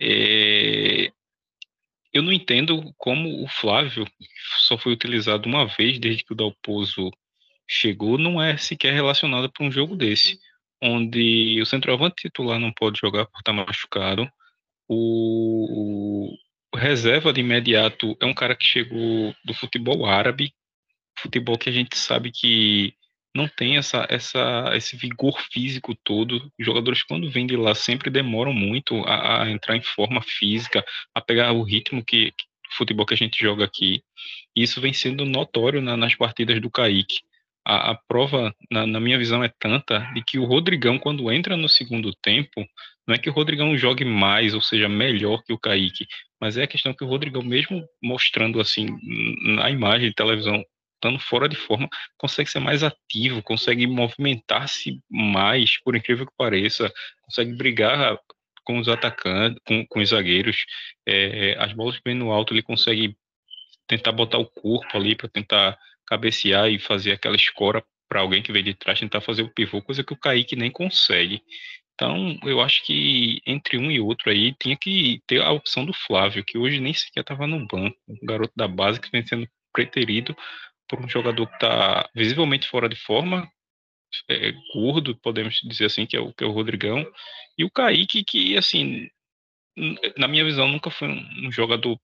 É... 0.00 1.10
Eu 2.12 2.22
não 2.22 2.32
entendo 2.32 2.94
como 2.96 3.44
o 3.44 3.48
Flávio 3.48 4.06
só 4.60 4.78
foi 4.78 4.92
utilizado 4.92 5.46
uma 5.46 5.66
vez 5.66 5.98
desde 5.98 6.24
que 6.24 6.32
o 6.32 6.36
Dalpozo 6.36 7.10
chegou, 7.68 8.16
não 8.16 8.40
é 8.40 8.56
sequer 8.56 8.94
relacionado 8.94 9.50
para 9.52 9.66
um 9.66 9.70
jogo 9.70 9.94
desse, 9.94 10.38
onde 10.86 11.60
o 11.60 11.66
centroavante 11.66 12.22
titular 12.22 12.58
não 12.58 12.72
pode 12.72 12.98
jogar 13.00 13.26
por 13.26 13.38
estar 13.38 13.52
machucado, 13.52 14.30
o, 14.88 16.32
o 16.72 16.76
reserva 16.76 17.32
de 17.32 17.40
imediato 17.40 18.16
é 18.20 18.26
um 18.26 18.34
cara 18.34 18.54
que 18.54 18.64
chegou 18.64 19.34
do 19.44 19.54
futebol 19.54 20.06
árabe, 20.06 20.52
futebol 21.18 21.58
que 21.58 21.68
a 21.68 21.72
gente 21.72 21.96
sabe 21.96 22.30
que 22.30 22.94
não 23.34 23.46
tem 23.46 23.76
essa, 23.76 24.06
essa, 24.08 24.70
esse 24.74 24.96
vigor 24.96 25.38
físico 25.52 25.94
todo. 26.02 26.50
Os 26.58 26.64
jogadores, 26.64 27.02
quando 27.02 27.30
vêm 27.30 27.46
de 27.46 27.56
lá, 27.56 27.74
sempre 27.74 28.08
demoram 28.08 28.52
muito 28.52 29.02
a, 29.04 29.42
a 29.42 29.50
entrar 29.50 29.76
em 29.76 29.82
forma 29.82 30.22
física, 30.22 30.84
a 31.14 31.20
pegar 31.20 31.52
o 31.52 31.62
ritmo 31.62 32.02
que, 32.04 32.30
que 32.32 32.44
futebol 32.76 33.04
que 33.04 33.14
a 33.14 33.16
gente 33.16 33.38
joga 33.38 33.64
aqui. 33.64 34.02
E 34.54 34.62
isso 34.62 34.80
vem 34.80 34.92
sendo 34.92 35.24
notório 35.24 35.82
na, 35.82 35.96
nas 35.96 36.14
partidas 36.14 36.60
do 36.60 36.70
Kaique. 36.70 37.20
A, 37.66 37.90
a 37.90 37.94
prova, 38.06 38.54
na, 38.70 38.86
na, 38.86 39.00
minha 39.00 39.18
visão, 39.18 39.42
é 39.42 39.50
tanta 39.58 39.98
de 40.14 40.22
que 40.22 40.38
o 40.38 40.44
Rodrigão, 40.44 40.98
quando 41.00 41.30
entra 41.32 41.56
no 41.56 41.68
segundo 41.68 42.14
tempo, 42.22 42.64
não 43.06 43.14
é 43.14 43.18
que 43.18 43.28
o 43.28 43.32
Rodrigão 43.32 43.76
jogue 43.76 44.04
mais, 44.04 44.54
ou 44.54 44.60
seja, 44.60 44.88
melhor 44.88 45.42
que 45.42 45.52
o 45.52 45.58
Kaique, 45.58 46.06
mas 46.40 46.56
é 46.56 46.62
a 46.62 46.68
questão 46.68 46.94
que 46.94 47.02
o 47.02 47.08
Rodrigão, 47.08 47.42
mesmo 47.42 47.84
mostrando 48.00 48.60
assim 48.60 48.86
na 49.56 49.68
imagem 49.70 50.08
de 50.08 50.14
televisão 50.14 50.64
estando 50.94 51.18
fora 51.18 51.48
de 51.48 51.56
forma, 51.56 51.88
consegue 52.16 52.50
ser 52.50 52.60
mais 52.60 52.82
ativo, 52.82 53.42
consegue 53.42 53.86
movimentar-se 53.86 55.00
mais, 55.10 55.80
por 55.82 55.94
incrível 55.94 56.26
que 56.26 56.32
pareça, 56.36 56.92
consegue 57.22 57.52
brigar 57.52 58.18
com 58.64 58.78
os 58.78 58.88
atacantes, 58.88 59.60
com, 59.66 59.86
com 59.86 60.00
os 60.00 60.08
zagueiros, 60.08 60.64
é, 61.06 61.56
as 61.58 61.72
bolas 61.72 62.00
vem 62.04 62.14
no 62.14 62.32
alto, 62.32 62.54
ele 62.54 62.62
consegue 62.62 63.16
tentar 63.86 64.12
botar 64.12 64.38
o 64.38 64.46
corpo 64.46 64.96
ali 64.96 65.14
para 65.14 65.28
tentar 65.28 65.78
cabecear 66.06 66.70
e 66.70 66.78
fazer 66.78 67.12
aquela 67.12 67.36
escora 67.36 67.84
para 68.08 68.20
alguém 68.20 68.42
que 68.42 68.52
vem 68.52 68.62
de 68.62 68.74
trás 68.74 69.00
tentar 69.00 69.20
fazer 69.20 69.42
o 69.42 69.52
pivô, 69.52 69.82
coisa 69.82 70.04
que 70.04 70.12
o 70.12 70.16
Kaique 70.16 70.56
nem 70.56 70.70
consegue. 70.70 71.42
Então, 71.94 72.38
eu 72.44 72.60
acho 72.60 72.84
que 72.84 73.40
entre 73.46 73.78
um 73.78 73.90
e 73.90 73.98
outro 73.98 74.30
aí 74.30 74.54
tinha 74.54 74.76
que 74.76 75.22
ter 75.26 75.40
a 75.40 75.50
opção 75.50 75.84
do 75.84 75.94
Flávio, 75.94 76.44
que 76.44 76.58
hoje 76.58 76.78
nem 76.78 76.92
sequer 76.92 77.20
estava 77.20 77.46
no 77.46 77.66
banco, 77.66 77.96
um 78.06 78.26
garoto 78.26 78.52
da 78.54 78.68
base 78.68 79.00
que 79.00 79.10
vem 79.10 79.26
sendo 79.26 79.48
preterido 79.72 80.36
por 80.88 81.00
um 81.00 81.08
jogador 81.08 81.46
que 81.46 81.54
está 81.54 82.08
visivelmente 82.14 82.68
fora 82.68 82.88
de 82.88 82.96
forma, 82.96 83.50
é, 84.28 84.52
gordo, 84.74 85.16
podemos 85.16 85.60
dizer 85.64 85.86
assim, 85.86 86.06
que 86.06 86.16
é 86.16 86.20
o, 86.20 86.32
que 86.32 86.44
é 86.44 86.46
o 86.46 86.52
Rodrigão, 86.52 87.04
e 87.58 87.64
o 87.64 87.70
Kaique, 87.70 88.24
que, 88.24 88.56
assim, 88.56 89.08
na 90.16 90.28
minha 90.28 90.44
visão, 90.44 90.68
nunca 90.68 90.90
foi 90.90 91.08
um, 91.08 91.46
um 91.46 91.52
jogador 91.52 91.98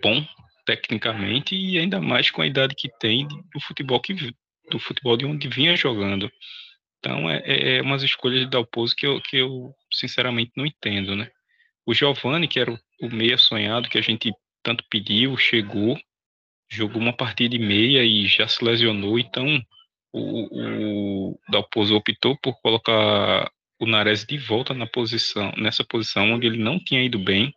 bom 0.00 0.24
tecnicamente 0.66 1.54
e 1.54 1.78
ainda 1.78 2.00
mais 2.00 2.30
com 2.30 2.42
a 2.42 2.46
idade 2.46 2.74
que 2.74 2.90
tem 2.98 3.26
do 3.26 3.60
futebol 3.60 4.00
que 4.00 4.14
do 4.70 4.78
futebol 4.80 5.16
de 5.16 5.24
onde 5.24 5.48
vinha 5.48 5.76
jogando. 5.76 6.30
Então 6.98 7.30
é, 7.30 7.40
é, 7.44 7.76
é 7.76 7.82
umas 7.82 8.02
escolhas 8.02 8.40
de 8.40 8.50
Dalpozo 8.50 8.94
que 8.96 9.06
eu, 9.06 9.20
que 9.22 9.36
eu 9.36 9.72
sinceramente 9.92 10.50
não 10.56 10.66
entendo, 10.66 11.14
né? 11.14 11.30
O 11.86 11.94
Giovani, 11.94 12.48
que 12.48 12.58
era 12.58 12.72
o, 12.72 12.78
o 13.02 13.08
meia 13.08 13.38
sonhado 13.38 13.88
que 13.88 13.96
a 13.96 14.02
gente 14.02 14.32
tanto 14.62 14.84
pediu, 14.90 15.36
chegou, 15.36 15.96
jogou 16.68 17.00
uma 17.00 17.16
partida 17.16 17.54
e 17.54 17.60
meia 17.60 18.02
e 18.02 18.26
já 18.26 18.48
se 18.48 18.64
lesionou, 18.64 19.18
então 19.20 19.46
o, 20.12 21.30
o 21.30 21.40
Dalpozo 21.48 21.94
optou 21.94 22.36
por 22.42 22.60
colocar 22.60 23.48
o 23.78 23.86
Nares 23.86 24.24
de 24.24 24.36
volta 24.38 24.74
na 24.74 24.86
posição, 24.86 25.52
nessa 25.56 25.84
posição 25.84 26.32
onde 26.32 26.46
ele 26.46 26.58
não 26.58 26.78
tinha 26.78 27.02
ido 27.04 27.18
bem, 27.18 27.52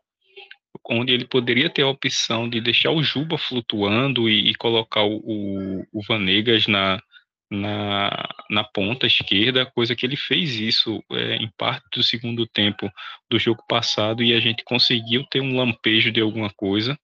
onde 0.89 1.13
ele 1.13 1.25
poderia 1.25 1.69
ter 1.69 1.83
a 1.83 1.87
opção 1.87 2.49
de 2.49 2.61
deixar 2.61 2.91
o 2.91 3.03
Juba 3.03 3.37
flutuando 3.37 4.29
e, 4.29 4.51
e 4.51 4.55
colocar 4.55 5.03
o, 5.03 5.85
o, 5.91 6.01
Vanegas 6.07 6.67
na, 6.67 7.01
na, 7.49 8.27
na 8.49 8.63
ponta 8.63 9.07
esquerda, 9.07 9.65
coisa 9.65 9.95
que 9.95 10.05
ele 10.05 10.17
fez 10.17 10.55
isso 10.55 11.03
é, 11.11 11.35
em 11.35 11.49
parte 11.57 11.85
do 11.95 12.03
segundo 12.03 12.47
tempo 12.47 12.91
do 13.29 13.39
jogo 13.39 13.63
passado 13.67 14.23
e 14.23 14.33
a 14.33 14.39
gente 14.39 14.63
conseguiu 14.63 15.25
ter 15.25 15.41
um 15.41 15.57
lampejo 15.57 16.11
de 16.11 16.21
alguma 16.21 16.49
coisa 16.49 16.97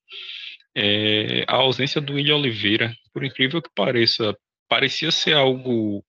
é, 0.75 1.45
a 1.48 1.55
ausência 1.55 2.01
do 2.01 2.13
William 2.13 2.36
Oliveira, 2.36 2.93
por 3.13 3.24
incrível 3.24 3.62
que 3.62 3.69
pareça, 3.74 4.38
parecia 4.67 5.10
ser 5.10 5.34
algo 5.34 6.03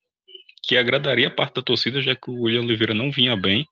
que 0.64 0.76
agradaria 0.76 1.28
a 1.28 1.30
parte 1.30 1.54
da 1.54 1.62
torcida, 1.62 2.02
já 2.02 2.16
que 2.16 2.28
o 2.28 2.42
William 2.42 2.62
Oliveira 2.62 2.92
não 2.92 3.12
vinha 3.12 3.36
bem. 3.36 3.64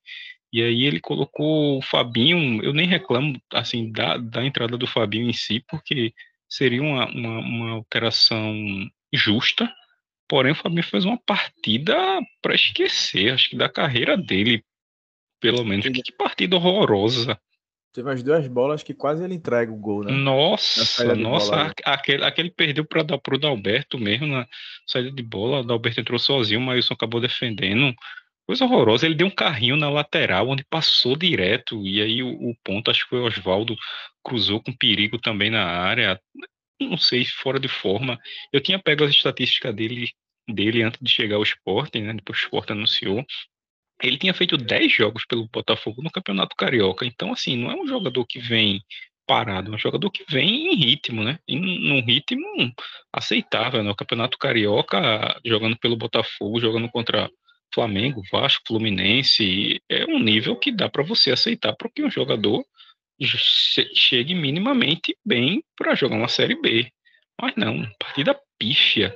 E 0.55 0.63
aí 0.63 0.85
ele 0.85 1.01
colocou 1.01 1.79
o 1.79 1.83
Fabinho, 1.83 2.63
eu 2.63 2.73
nem 2.73 2.87
reclamo 2.87 3.37
assim 3.53 3.91
da, 3.91 4.17
da 4.17 4.45
entrada 4.45 4.79
do 4.79 4.87
Fabinho 4.87 5.29
em 5.29 5.33
si, 5.33 5.59
porque 5.69 6.15
seria 6.49 6.81
uma, 6.81 7.11
uma, 7.11 7.39
uma 7.41 7.71
alteração 7.73 8.55
justa, 9.13 9.69
porém 10.29 10.53
o 10.53 10.55
Fabinho 10.55 10.85
fez 10.85 11.05
uma 11.05 11.19
partida 11.19 11.97
para 12.41 12.55
esquecer, 12.55 13.33
acho 13.33 13.51
que 13.51 13.57
da 13.57 13.69
carreira 13.69 14.17
dele, 14.17 14.65
pelo 15.41 15.65
menos. 15.65 15.89
Que 15.89 16.13
partida 16.13 16.55
horrorosa. 16.55 17.37
Teve 17.93 18.13
as 18.13 18.23
duas 18.23 18.47
bolas 18.47 18.85
que 18.85 18.95
quase 18.95 19.25
ele 19.25 19.35
entrega 19.35 19.73
o 19.73 19.77
gol, 19.77 20.05
né? 20.05 20.13
Nossa, 20.13 21.17
nossa, 21.17 21.75
aquele, 21.85 22.25
aquele 22.25 22.51
perdeu 22.53 22.85
para 22.85 23.03
dar 23.03 23.19
pro 23.19 23.41
Dalberto 23.41 23.99
mesmo 23.99 24.29
na 24.29 24.47
saída 24.87 25.11
de 25.11 25.23
bola. 25.25 25.63
O 25.63 25.65
Dalberto 25.65 26.01
entrou 26.01 26.19
sozinho, 26.21 26.61
o 26.61 26.63
Mailson 26.63 26.95
acabou 26.95 27.21
defendendo. 27.21 27.93
Coisa 28.47 28.65
horrorosa. 28.65 29.07
Ele 29.07 29.15
deu 29.15 29.27
um 29.27 29.31
carrinho 29.31 29.77
na 29.77 29.89
lateral, 29.91 30.49
onde 30.49 30.65
passou 30.65 31.17
direto. 31.17 31.87
E 31.87 32.01
aí 32.03 32.23
o, 32.23 32.29
o 32.29 32.55
ponto, 32.63 32.91
acho 32.91 33.05
que 33.05 33.11
foi 33.11 33.21
Oswaldo, 33.21 33.77
cruzou 34.23 34.63
com 34.63 34.73
perigo 34.77 35.19
também 35.19 35.51
na 35.51 35.65
área. 35.65 36.21
Não 36.81 36.97
sei, 36.97 37.25
fora 37.25 37.59
de 37.59 37.69
forma. 37.69 38.19
Eu 38.53 38.61
tinha 38.61 38.79
pego 38.79 39.05
as 39.05 39.11
estatísticas 39.11 39.75
dele, 39.75 40.11
dele 40.49 40.83
antes 40.83 41.01
de 41.01 41.11
chegar 41.11 41.37
ao 41.37 41.43
esporte, 41.43 42.01
né? 42.01 42.13
Depois 42.13 42.39
o 42.39 42.43
esporte 42.43 42.73
anunciou 42.73 43.25
ele 44.03 44.19
tinha 44.19 44.35
feito 44.35 44.57
10 44.57 44.93
jogos 44.93 45.25
pelo 45.27 45.49
Botafogo 45.49 46.03
no 46.03 46.11
Campeonato 46.11 46.57
Carioca. 46.57 47.07
Então, 47.07 47.33
assim, 47.33 47.57
não 47.57 47.71
é 47.71 47.77
um 47.77 47.87
jogador 47.87 48.25
que 48.27 48.39
vem 48.39 48.83
parado, 49.27 49.73
é 49.73 49.75
um 49.75 49.79
jogador 49.79 50.11
que 50.11 50.25
vem 50.29 50.73
em 50.73 50.75
ritmo, 50.75 51.23
né? 51.23 51.39
Em 51.49 51.59
num 51.61 52.05
ritmo 52.05 52.45
aceitável, 53.13 53.83
né? 53.83 53.91
O 53.91 53.97
Campeonato 53.97 54.39
Carioca, 54.39 55.41
jogando 55.45 55.79
pelo 55.79 55.97
Botafogo, 55.97 56.61
jogando 56.61 56.91
contra 56.91 57.31
Flamengo, 57.75 58.23
Vasco, 58.31 58.63
Fluminense, 58.67 59.83
é 59.89 60.07
um 60.07 60.19
nível 60.19 60.57
que 60.57 60.71
dá 60.71 60.89
para 60.89 61.03
você 61.03 61.33
aceitar 61.33 61.75
para 61.75 61.91
que 61.91 62.03
um 62.03 62.11
jogador 62.11 62.65
chegue 63.95 64.35
minimamente 64.35 65.17
bem 65.25 65.63
para 65.77 65.95
jogar 65.95 66.17
uma 66.17 66.29
Série 66.29 66.61
B. 66.61 66.91
Mas 67.41 67.55
não, 67.57 67.85
partida 67.99 68.39
pífia. 68.59 69.15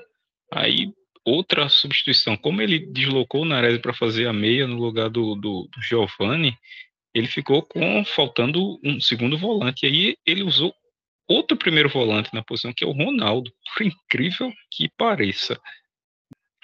Aí 0.53 0.93
outra 1.25 1.69
substituição. 1.69 2.37
Como 2.37 2.63
ele 2.63 2.79
deslocou 2.79 3.43
o 3.43 3.45
Nares 3.45 3.79
para 3.79 3.93
fazer 3.93 4.27
a 4.27 4.33
meia 4.33 4.67
no 4.67 4.77
lugar 4.77 5.11
do, 5.11 5.35
do, 5.35 5.69
do 5.71 5.83
Giovanni, 5.83 6.57
ele 7.15 7.27
ficou 7.27 7.63
com 7.63 8.05
faltando 8.05 8.79
um 8.83 9.01
segundo 9.01 9.37
volante. 9.37 9.87
Aí 9.87 10.17
ele 10.27 10.43
usou 10.43 10.75
outro 11.29 11.57
primeiro 11.57 11.89
volante 11.89 12.33
na 12.33 12.43
posição, 12.43 12.73
que 12.73 12.85
é 12.85 12.87
o 12.87 12.93
Ronaldo, 12.93 13.53
por 13.75 13.87
incrível 13.87 14.53
que 14.71 14.89
pareça. 14.97 15.61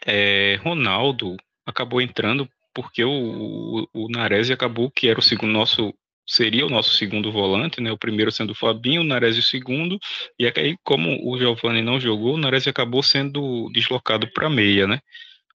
É, 0.07 0.57
Ronaldo 0.63 1.37
acabou 1.67 2.01
entrando 2.01 2.49
porque 2.75 3.05
o, 3.05 3.11
o, 3.11 3.89
o 3.93 4.09
Nares 4.09 4.51
acabou, 4.51 4.91
que 4.91 5.09
era 5.09 5.19
o 5.19 5.23
segundo 5.23 5.53
nosso 5.53 5.95
seria 6.27 6.65
o 6.65 6.71
nosso 6.71 6.95
segundo 6.95 7.31
volante, 7.31 7.81
né? 7.81 7.93
O 7.93 7.99
primeiro 7.99 8.33
sendo 8.33 8.53
o 8.53 8.55
Fabinho, 8.55 9.03
o 9.03 9.05
Nares 9.05 9.37
o 9.37 9.43
segundo, 9.43 9.99
e 10.39 10.47
aí, 10.47 10.77
como 10.83 11.19
o 11.31 11.39
Giovanni 11.39 11.83
não 11.83 12.01
jogou, 12.01 12.35
o 12.35 12.39
Nares 12.39 12.67
acabou 12.67 13.03
sendo 13.03 13.69
deslocado 13.73 14.31
para 14.33 14.49
meia, 14.49 14.87
né? 14.87 15.01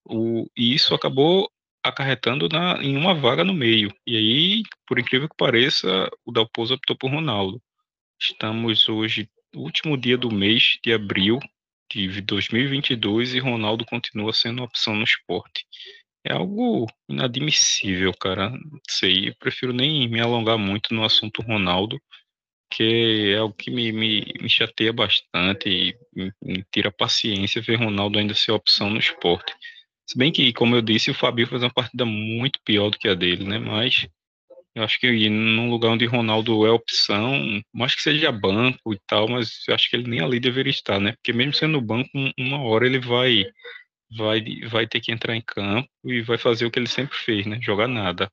O, 0.05 0.47
e 0.55 0.73
isso 0.73 0.93
acabou 0.93 1.49
acarretando 1.83 2.47
na, 2.49 2.83
em 2.83 2.95
uma 2.97 3.13
vaga 3.13 3.43
no 3.43 3.53
meio. 3.53 3.91
E 4.05 4.15
aí, 4.15 4.63
por 4.85 4.99
incrível 4.99 5.27
que 5.27 5.35
pareça, 5.35 6.09
o 6.25 6.31
Dalpozo 6.31 6.75
optou 6.75 6.95
por 6.95 7.11
Ronaldo. 7.11 7.61
Estamos 8.19 8.87
hoje, 8.89 9.29
último 9.55 9.97
dia 9.97 10.17
do 10.17 10.31
mês 10.31 10.77
de 10.83 10.93
abril 10.93 11.39
de 11.91 12.21
2022 12.21 13.33
e 13.33 13.39
Ronaldo 13.39 13.85
continua 13.85 14.31
sendo 14.33 14.61
opção 14.61 14.95
no 14.95 15.03
esporte. 15.03 15.65
É 16.29 16.33
algo 16.33 16.85
inadmissível, 17.09 18.13
cara. 18.13 18.51
Não 18.51 18.79
sei, 18.87 19.29
eu 19.29 19.35
prefiro 19.39 19.73
nem 19.73 20.07
me 20.07 20.21
alongar 20.21 20.57
muito 20.57 20.93
no 20.93 21.03
assunto 21.03 21.41
Ronaldo, 21.41 21.99
que 22.71 23.33
é 23.33 23.37
algo 23.37 23.53
que 23.55 23.71
me, 23.71 23.91
me, 23.91 24.25
me 24.39 24.49
chateia 24.49 24.93
bastante 24.93 25.67
e 25.69 25.97
me, 26.15 26.31
me 26.41 26.63
tira 26.71 26.91
paciência 26.91 27.61
ver 27.61 27.77
Ronaldo 27.77 28.19
ainda 28.19 28.35
ser 28.35 28.51
opção 28.51 28.89
no 28.91 28.99
esporte. 28.99 29.53
Se 30.07 30.17
bem 30.17 30.31
que, 30.31 30.53
como 30.53 30.75
eu 30.75 30.81
disse, 30.81 31.11
o 31.11 31.15
Fabio 31.15 31.47
fez 31.47 31.63
uma 31.63 31.73
partida 31.73 32.05
muito 32.05 32.59
pior 32.63 32.89
do 32.89 32.97
que 32.99 33.07
a 33.07 33.15
dele, 33.15 33.45
né? 33.45 33.57
Mas 33.59 34.07
eu 34.75 34.83
acho 34.83 34.99
que 34.99 35.29
num 35.29 35.69
lugar 35.69 35.89
onde 35.91 36.05
Ronaldo 36.05 36.65
é 36.65 36.71
opção, 36.71 37.61
mais 37.73 37.95
que 37.95 38.01
seja 38.01 38.31
banco 38.31 38.93
e 38.93 38.99
tal, 39.07 39.27
mas 39.27 39.67
eu 39.67 39.75
acho 39.75 39.89
que 39.89 39.95
ele 39.95 40.07
nem 40.07 40.21
ali 40.21 40.39
deveria 40.39 40.71
estar, 40.71 40.99
né? 40.99 41.13
Porque 41.13 41.33
mesmo 41.33 41.53
sendo 41.53 41.81
banco, 41.81 42.09
uma 42.37 42.61
hora 42.61 42.85
ele 42.85 42.99
vai, 42.99 43.45
vai, 44.17 44.43
vai 44.67 44.87
ter 44.87 44.99
que 45.01 45.11
entrar 45.11 45.35
em 45.35 45.41
campo 45.41 45.89
e 46.05 46.21
vai 46.21 46.37
fazer 46.37 46.65
o 46.65 46.71
que 46.71 46.79
ele 46.79 46.87
sempre 46.87 47.17
fez, 47.17 47.45
né? 47.45 47.59
Jogar 47.61 47.87
nada. 47.87 48.31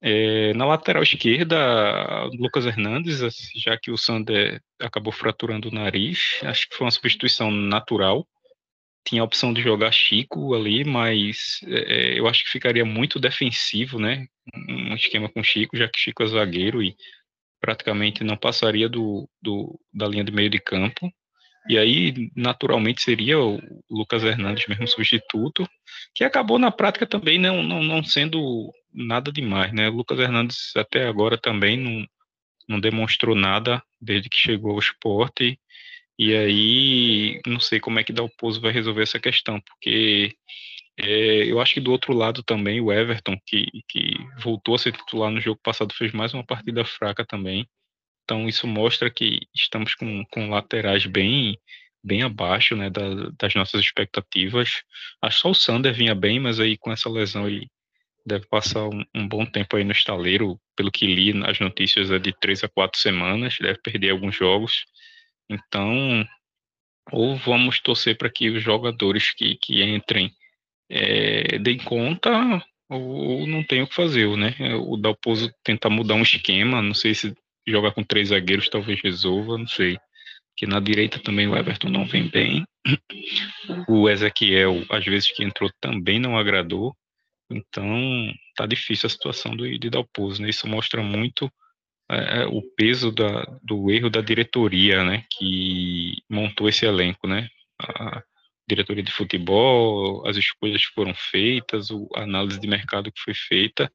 É, 0.00 0.52
na 0.54 0.64
lateral 0.66 1.02
esquerda, 1.02 2.24
Lucas 2.38 2.66
Hernandes, 2.66 3.20
já 3.54 3.78
que 3.78 3.90
o 3.90 3.96
Sander 3.96 4.60
acabou 4.80 5.12
fraturando 5.12 5.68
o 5.68 5.72
nariz, 5.72 6.40
acho 6.42 6.68
que 6.68 6.76
foi 6.76 6.86
uma 6.86 6.90
substituição 6.90 7.50
natural 7.50 8.26
tinha 9.04 9.22
a 9.22 9.24
opção 9.24 9.52
de 9.52 9.60
jogar 9.60 9.92
Chico 9.92 10.54
ali, 10.54 10.84
mas 10.84 11.60
é, 11.66 12.18
eu 12.18 12.28
acho 12.28 12.44
que 12.44 12.50
ficaria 12.50 12.84
muito 12.84 13.18
defensivo, 13.18 13.98
né? 13.98 14.26
Um 14.68 14.94
esquema 14.94 15.28
com 15.28 15.42
Chico, 15.42 15.76
já 15.76 15.88
que 15.88 15.98
Chico 15.98 16.22
é 16.22 16.26
zagueiro 16.26 16.82
e 16.82 16.96
praticamente 17.60 18.24
não 18.24 18.36
passaria 18.36 18.88
do, 18.88 19.28
do 19.40 19.78
da 19.92 20.06
linha 20.06 20.24
de 20.24 20.32
meio 20.32 20.50
de 20.50 20.58
campo. 20.60 21.12
E 21.68 21.78
aí, 21.78 22.30
naturalmente, 22.34 23.02
seria 23.02 23.38
o 23.38 23.60
Lucas 23.90 24.24
Hernandes 24.24 24.66
mesmo 24.66 24.86
substituto, 24.88 25.68
que 26.14 26.24
acabou 26.24 26.58
na 26.58 26.70
prática 26.70 27.06
também 27.06 27.38
não, 27.38 27.62
não, 27.62 27.82
não 27.82 28.02
sendo 28.02 28.72
nada 28.92 29.30
demais, 29.32 29.72
né? 29.72 29.88
O 29.88 29.94
Lucas 29.94 30.18
Hernandes 30.18 30.72
até 30.76 31.06
agora 31.06 31.38
também 31.38 31.76
não, 31.76 32.06
não 32.68 32.80
demonstrou 32.80 33.34
nada 33.34 33.82
desde 34.00 34.28
que 34.28 34.36
chegou 34.36 34.72
ao 34.72 34.78
esporte 34.78 35.58
e 36.18 36.36
aí, 36.36 37.40
não 37.46 37.58
sei 37.58 37.80
como 37.80 37.98
é 37.98 38.04
que 38.04 38.12
Dalpozo 38.12 38.60
vai 38.60 38.70
resolver 38.72 39.02
essa 39.02 39.18
questão, 39.18 39.60
porque 39.60 40.36
é, 40.96 41.50
eu 41.50 41.60
acho 41.60 41.74
que 41.74 41.80
do 41.80 41.90
outro 41.90 42.12
lado 42.12 42.42
também 42.42 42.80
o 42.80 42.92
Everton, 42.92 43.36
que, 43.46 43.66
que 43.88 44.14
voltou 44.38 44.74
a 44.74 44.78
ser 44.78 44.92
titular 44.92 45.30
no 45.30 45.40
jogo 45.40 45.60
passado, 45.62 45.94
fez 45.94 46.12
mais 46.12 46.34
uma 46.34 46.44
partida 46.44 46.84
fraca 46.84 47.24
também. 47.26 47.66
Então 48.24 48.48
isso 48.48 48.66
mostra 48.66 49.10
que 49.10 49.40
estamos 49.54 49.94
com, 49.94 50.24
com 50.26 50.50
laterais 50.50 51.06
bem 51.06 51.58
bem 52.04 52.22
abaixo 52.22 52.74
né, 52.74 52.90
da, 52.90 53.30
das 53.38 53.54
nossas 53.54 53.80
expectativas. 53.80 54.82
Acho 55.20 55.38
só 55.38 55.50
o 55.50 55.54
Sander 55.54 55.94
vinha 55.94 56.14
bem, 56.14 56.40
mas 56.40 56.58
aí 56.58 56.76
com 56.76 56.90
essa 56.90 57.08
lesão 57.08 57.46
ele 57.46 57.70
deve 58.26 58.46
passar 58.46 58.88
um, 58.88 59.04
um, 59.14 59.28
bom 59.28 59.46
tempo 59.46 59.76
aí 59.76 59.84
no 59.84 59.92
estaleiro. 59.92 60.58
Pelo 60.76 60.90
que 60.90 61.06
li 61.06 61.32
nas 61.32 61.60
notícias, 61.60 62.10
é 62.10 62.18
de 62.18 62.32
três 62.40 62.64
a 62.64 62.68
quatro 62.68 62.98
semanas, 62.98 63.56
deve 63.60 63.78
perder 63.80 64.10
alguns 64.10 64.34
jogos. 64.34 64.84
Então, 65.48 66.26
ou 67.12 67.36
vamos 67.36 67.80
torcer 67.80 68.16
para 68.16 68.30
que 68.30 68.50
os 68.50 68.62
jogadores 68.62 69.32
que, 69.34 69.56
que 69.56 69.82
entrem 69.82 70.32
é, 70.90 71.58
deem 71.58 71.78
conta, 71.78 72.30
ou 72.88 73.46
não 73.46 73.62
tem 73.62 73.82
o 73.82 73.86
que 73.86 73.94
fazer, 73.94 74.28
né? 74.36 74.54
O 74.76 74.96
Dalpozo 74.96 75.52
tentar 75.64 75.90
mudar 75.90 76.14
um 76.14 76.22
esquema, 76.22 76.82
não 76.82 76.94
sei 76.94 77.14
se 77.14 77.34
jogar 77.66 77.92
com 77.92 78.02
três 78.02 78.28
zagueiros 78.28 78.68
talvez 78.68 79.00
resolva, 79.02 79.58
não 79.58 79.66
sei. 79.66 79.98
Que 80.56 80.66
na 80.66 80.80
direita 80.80 81.18
também 81.18 81.48
o 81.48 81.56
Everton 81.56 81.88
não 81.88 82.06
vem 82.06 82.28
bem. 82.28 82.64
O 83.88 84.08
Ezequiel, 84.08 84.84
às 84.90 85.04
vezes 85.04 85.30
que 85.30 85.44
entrou, 85.44 85.70
também 85.80 86.18
não 86.18 86.36
agradou. 86.36 86.94
Então, 87.50 88.32
tá 88.56 88.66
difícil 88.66 89.06
a 89.06 89.10
situação 89.10 89.56
do, 89.56 89.78
de 89.78 89.90
Dalpozo, 89.90 90.42
né? 90.42 90.50
Isso 90.50 90.66
mostra 90.66 91.02
muito 91.02 91.50
é, 92.12 92.42
é, 92.42 92.46
o 92.46 92.60
peso 92.76 93.10
da, 93.10 93.42
do 93.62 93.90
erro 93.90 94.10
da 94.10 94.20
diretoria, 94.20 95.02
né, 95.02 95.24
que 95.30 96.22
montou 96.28 96.68
esse 96.68 96.84
elenco, 96.84 97.26
né, 97.26 97.48
a 97.80 98.22
diretoria 98.68 99.02
de 99.02 99.10
futebol, 99.10 100.26
as 100.26 100.36
escolhas 100.36 100.86
que 100.86 100.92
foram 100.92 101.14
feitas, 101.14 101.88
a 102.14 102.22
análise 102.22 102.60
de 102.60 102.68
mercado 102.68 103.10
que 103.10 103.20
foi 103.20 103.32
feita, 103.34 103.90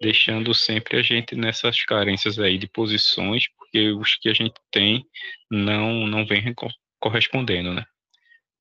deixando 0.00 0.54
sempre 0.54 0.98
a 0.98 1.02
gente 1.02 1.34
nessas 1.34 1.82
carências 1.84 2.38
aí 2.38 2.58
de 2.58 2.68
posições, 2.68 3.44
porque 3.56 3.90
os 3.92 4.16
que 4.16 4.28
a 4.28 4.34
gente 4.34 4.54
tem 4.70 5.04
não 5.50 6.06
não 6.06 6.26
vem 6.26 6.54
correspondendo, 7.00 7.72
né. 7.72 7.84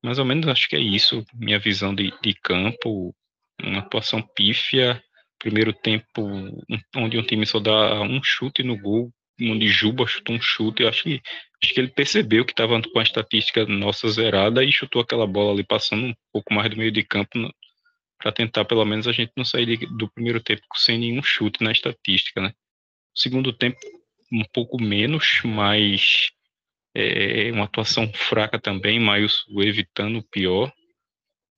Mais 0.03 0.19
ou 0.19 0.25
menos 0.25 0.47
acho 0.47 0.69
que 0.69 0.75
é 0.75 0.79
isso, 0.79 1.25
minha 1.33 1.59
visão 1.59 1.93
de, 1.93 2.13
de 2.21 2.33
campo, 2.35 3.15
uma 3.61 3.79
atuação 3.79 4.21
pífia, 4.21 5.01
primeiro 5.39 5.73
tempo 5.73 6.21
onde 6.95 7.17
um 7.17 7.23
time 7.23 7.45
só 7.45 7.59
dá 7.59 8.01
um 8.01 8.21
chute 8.23 8.63
no 8.63 8.77
gol, 8.77 9.11
onde 9.41 9.67
Juba 9.67 10.07
chutou 10.07 10.35
um 10.35 10.41
chute, 10.41 10.83
eu 10.83 10.89
acho 10.89 11.03
que, 11.03 11.21
acho 11.63 11.73
que 11.73 11.79
ele 11.79 11.89
percebeu 11.89 12.45
que 12.45 12.53
estava 12.53 12.81
com 12.81 12.99
a 12.99 13.03
estatística 13.03 13.65
nossa 13.65 14.07
zerada 14.09 14.63
e 14.63 14.71
chutou 14.71 15.01
aquela 15.01 15.27
bola 15.27 15.53
ali 15.53 15.63
passando 15.63 16.05
um 16.07 16.13
pouco 16.31 16.53
mais 16.53 16.69
do 16.69 16.77
meio 16.77 16.91
de 16.91 17.03
campo 17.03 17.31
para 18.17 18.31
tentar 18.31 18.65
pelo 18.65 18.85
menos 18.85 19.07
a 19.07 19.11
gente 19.11 19.31
não 19.35 19.45
sair 19.45 19.77
do 19.77 20.09
primeiro 20.11 20.41
tempo 20.41 20.63
sem 20.75 20.97
nenhum 20.97 21.21
chute 21.23 21.63
na 21.63 21.71
estatística, 21.71 22.41
né? 22.41 22.53
Segundo 23.13 23.53
tempo 23.53 23.77
um 24.31 24.43
pouco 24.53 24.81
menos, 24.81 25.41
mas 25.43 26.31
é, 26.95 27.51
uma 27.51 27.65
atuação 27.65 28.11
fraca 28.13 28.59
também, 28.59 28.99
mas 28.99 29.43
evitando 29.59 30.19
o 30.19 30.23
pior 30.23 30.71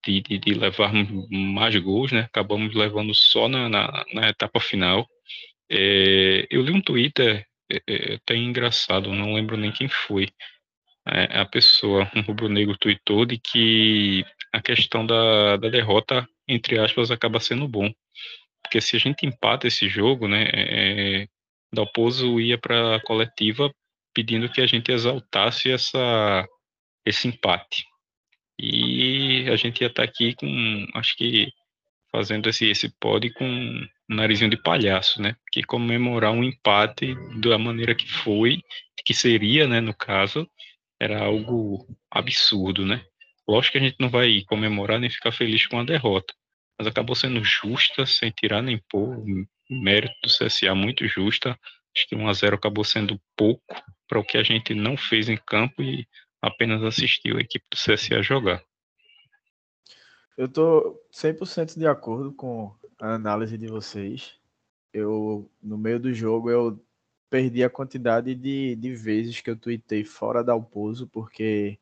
de, 0.05 0.21
de, 0.21 0.37
de 0.37 0.53
levarmos 0.53 1.27
mais 1.29 1.75
gols, 1.77 2.11
né? 2.11 2.21
Acabamos 2.21 2.73
levando 2.73 3.13
só 3.13 3.47
na, 3.47 3.69
na, 3.69 4.05
na 4.13 4.29
etapa 4.29 4.59
final. 4.59 5.07
É, 5.69 6.47
eu 6.49 6.61
li 6.61 6.71
um 6.71 6.81
Twitter 6.81 7.45
é, 7.71 7.81
é, 7.87 8.13
até 8.15 8.35
engraçado, 8.35 9.11
não 9.13 9.33
lembro 9.33 9.57
nem 9.57 9.71
quem 9.71 9.87
foi. 9.89 10.29
É, 11.07 11.39
a 11.39 11.45
pessoa, 11.45 12.09
um 12.15 12.21
rubro-negro, 12.21 12.77
tweetou 12.77 13.25
de 13.25 13.37
que 13.37 14.25
a 14.53 14.61
questão 14.61 15.05
da, 15.05 15.57
da 15.57 15.69
derrota, 15.69 16.27
entre 16.47 16.79
aspas, 16.79 17.11
acaba 17.11 17.39
sendo 17.39 17.67
bom. 17.67 17.91
Porque 18.61 18.81
se 18.81 18.95
a 18.95 18.99
gente 18.99 19.25
empata 19.25 19.67
esse 19.67 19.87
jogo, 19.87 20.27
né? 20.27 20.49
É, 20.53 21.23
é 21.23 21.27
Dalpozo 21.73 22.39
ia 22.39 22.57
para 22.57 22.95
a 22.95 23.01
coletiva 23.01 23.73
pedindo 24.13 24.49
que 24.49 24.61
a 24.61 24.65
gente 24.65 24.91
exaltasse 24.91 25.69
essa, 25.69 26.47
esse 27.05 27.27
empate. 27.27 27.85
E 28.59 29.47
a 29.49 29.55
gente 29.55 29.81
ia 29.81 29.87
estar 29.87 30.03
tá 30.03 30.09
aqui 30.09 30.33
com, 30.33 30.87
acho 30.95 31.15
que, 31.15 31.51
fazendo 32.11 32.49
esse, 32.49 32.69
esse 32.69 32.91
com 32.99 33.45
um 33.45 33.87
narizinho 34.09 34.49
de 34.49 34.57
palhaço, 34.57 35.21
né? 35.21 35.35
Que 35.51 35.61
comemorar 35.61 36.31
um 36.31 36.43
empate 36.43 37.13
da 37.39 37.57
maneira 37.57 37.93
que 37.93 38.09
foi, 38.09 38.61
que 39.05 39.13
seria, 39.13 39.67
né, 39.67 39.79
no 39.79 39.93
caso, 39.93 40.49
era 40.99 41.23
algo 41.23 41.87
absurdo, 42.09 42.85
né? 42.85 43.05
Lógico 43.47 43.73
que 43.73 43.77
a 43.77 43.81
gente 43.81 43.97
não 43.99 44.09
vai 44.09 44.43
comemorar 44.47 44.99
nem 44.99 45.09
ficar 45.09 45.31
feliz 45.31 45.65
com 45.67 45.79
a 45.79 45.83
derrota, 45.83 46.33
mas 46.77 46.87
acabou 46.87 47.15
sendo 47.15 47.43
justa, 47.43 48.05
sem 48.05 48.29
tirar 48.29 48.61
nem 48.61 48.81
pôr, 48.89 49.23
mérito 49.69 50.13
do 50.21 50.29
CSA 50.29 50.75
muito 50.75 51.07
justa. 51.07 51.57
Acho 51.95 52.07
que 52.07 52.15
1 52.15 52.27
a 52.27 52.33
0 52.33 52.55
acabou 52.55 52.83
sendo 52.83 53.19
pouco 53.35 53.81
para 54.07 54.19
o 54.19 54.23
que 54.23 54.37
a 54.37 54.43
gente 54.43 54.73
não 54.73 54.97
fez 54.97 55.29
em 55.29 55.37
campo 55.37 55.81
e 55.81 56.05
apenas 56.41 56.83
assistiu 56.83 57.37
a 57.37 57.41
equipe 57.41 57.65
do 57.71 57.77
CSA 57.77 58.21
jogar. 58.21 58.61
Eu 60.37 60.47
tô 60.47 61.01
100% 61.11 61.79
de 61.79 61.87
acordo 61.87 62.31
com 62.31 62.75
a 62.99 63.15
análise 63.15 63.57
de 63.57 63.67
vocês. 63.67 64.35
Eu, 64.93 65.49
no 65.61 65.77
meio 65.77 65.99
do 65.99 66.13
jogo, 66.13 66.49
eu 66.49 66.79
perdi 67.29 67.63
a 67.63 67.69
quantidade 67.69 68.35
de, 68.35 68.75
de 68.75 68.95
vezes 68.95 69.41
que 69.41 69.49
eu 69.49 69.55
tuitei 69.55 70.03
fora 70.03 70.43
da 70.43 70.53
Alpozo, 70.53 71.07
porque 71.07 71.79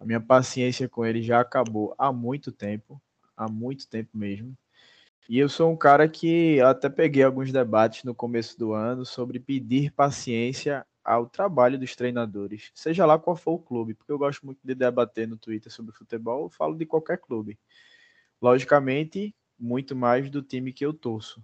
a 0.00 0.04
minha 0.04 0.20
paciência 0.20 0.88
com 0.88 1.04
ele 1.04 1.22
já 1.22 1.40
acabou 1.40 1.94
há 1.98 2.12
muito 2.12 2.52
tempo, 2.52 3.00
há 3.36 3.48
muito 3.48 3.88
tempo 3.88 4.16
mesmo. 4.16 4.56
E 5.28 5.38
eu 5.38 5.48
sou 5.48 5.70
um 5.72 5.76
cara 5.76 6.08
que 6.08 6.60
até 6.60 6.88
peguei 6.88 7.22
alguns 7.22 7.52
debates 7.52 8.04
no 8.04 8.14
começo 8.14 8.58
do 8.58 8.72
ano 8.72 9.04
sobre 9.04 9.38
pedir 9.38 9.92
paciência 9.92 10.86
ao 11.04 11.26
trabalho 11.26 11.78
dos 11.78 11.96
treinadores, 11.96 12.70
seja 12.74 13.06
lá 13.06 13.18
qual 13.18 13.36
for 13.36 13.52
o 13.52 13.58
clube, 13.58 13.94
porque 13.94 14.12
eu 14.12 14.18
gosto 14.18 14.44
muito 14.44 14.60
de 14.62 14.74
debater 14.74 15.26
no 15.26 15.38
Twitter 15.38 15.72
sobre 15.72 15.94
futebol, 15.94 16.44
eu 16.44 16.50
falo 16.50 16.76
de 16.76 16.84
qualquer 16.86 17.18
clube. 17.18 17.58
Logicamente, 18.42 19.34
muito 19.58 19.96
mais 19.96 20.30
do 20.30 20.42
time 20.42 20.72
que 20.72 20.84
eu 20.84 20.92
torço. 20.92 21.42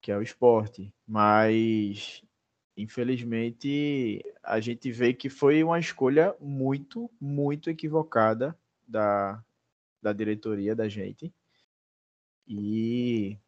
que 0.00 0.12
é 0.12 0.16
o 0.16 0.22
esporte. 0.22 0.92
Mas, 1.06 2.22
infelizmente, 2.76 4.24
a 4.42 4.60
gente 4.60 4.92
vê 4.92 5.14
que 5.14 5.30
foi 5.30 5.64
uma 5.64 5.78
escolha 5.78 6.34
muito, 6.40 7.10
muito 7.20 7.70
equivocada 7.70 8.56
da, 8.86 9.42
da 10.02 10.12
diretoria 10.12 10.74
da 10.74 10.88
gente. 10.88 11.32
E 12.46 13.38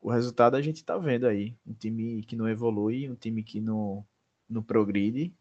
o 0.00 0.10
resultado 0.10 0.56
a 0.56 0.62
gente 0.62 0.76
está 0.76 0.96
vendo 0.96 1.26
aí. 1.26 1.56
Um 1.66 1.74
time 1.74 2.22
que 2.22 2.36
não 2.36 2.48
evolui, 2.48 3.10
um 3.10 3.14
time 3.14 3.42
que 3.42 3.60
não, 3.60 4.06
não 4.48 4.62
progride 4.62 5.34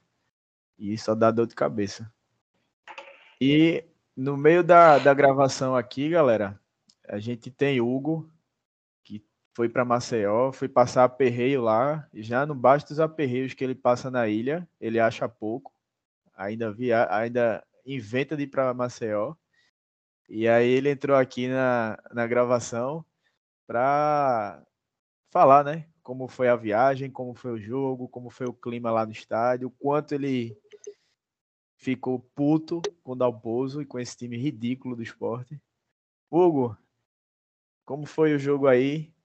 e 0.78 0.98
só 0.98 1.16
dá 1.16 1.32
dor 1.32 1.48
de 1.48 1.56
cabeça. 1.56 2.12
E 3.40 3.84
no 4.16 4.36
meio 4.36 4.64
da, 4.64 4.98
da 4.98 5.14
gravação 5.14 5.76
aqui, 5.76 6.10
galera, 6.10 6.60
a 7.08 7.20
gente 7.20 7.52
tem 7.52 7.80
Hugo, 7.80 8.30
foi 9.58 9.68
para 9.68 9.84
Maceió, 9.84 10.52
foi 10.52 10.70
passar 10.70 11.04
aperreio 11.04 11.64
lá. 11.64 12.08
Já 12.14 12.46
não 12.46 12.56
basta 12.56 12.94
os 12.94 13.00
aperreios 13.00 13.56
que 13.56 13.64
ele 13.64 13.74
passa 13.74 14.12
na 14.12 14.28
ilha, 14.28 14.70
ele 14.80 15.00
acha 15.00 15.28
pouco. 15.28 15.74
Ainda, 16.36 16.72
via, 16.72 17.08
ainda 17.10 17.66
inventa 17.84 18.38
de 18.38 18.44
ir 18.44 18.48
para 18.48 18.72
Maceió. 18.72 19.34
E 20.30 20.48
aí 20.48 20.70
ele 20.70 20.92
entrou 20.92 21.18
aqui 21.18 21.48
na, 21.48 21.98
na 22.14 22.28
gravação 22.28 23.04
para 23.66 24.64
falar, 25.32 25.64
né? 25.64 25.88
Como 26.04 26.28
foi 26.28 26.50
a 26.50 26.56
viagem, 26.56 27.10
como 27.10 27.34
foi 27.34 27.54
o 27.54 27.60
jogo, 27.60 28.08
como 28.08 28.30
foi 28.30 28.46
o 28.46 28.54
clima 28.54 28.92
lá 28.92 29.08
no 29.08 29.12
estádio, 29.12 29.70
o 29.70 29.72
quanto 29.72 30.14
ele 30.14 30.56
ficou 31.78 32.20
puto 32.36 32.80
com 33.02 33.14
o 33.14 33.16
Dalpozo 33.16 33.82
e 33.82 33.88
com 33.88 33.98
esse 33.98 34.16
time 34.16 34.38
ridículo 34.38 34.96
do 34.96 35.02
esporte. 35.02 35.60
Hugo, 36.30 36.78
como 37.84 38.06
foi 38.06 38.36
o 38.36 38.40
jogo 38.40 38.68
aí 38.68 39.17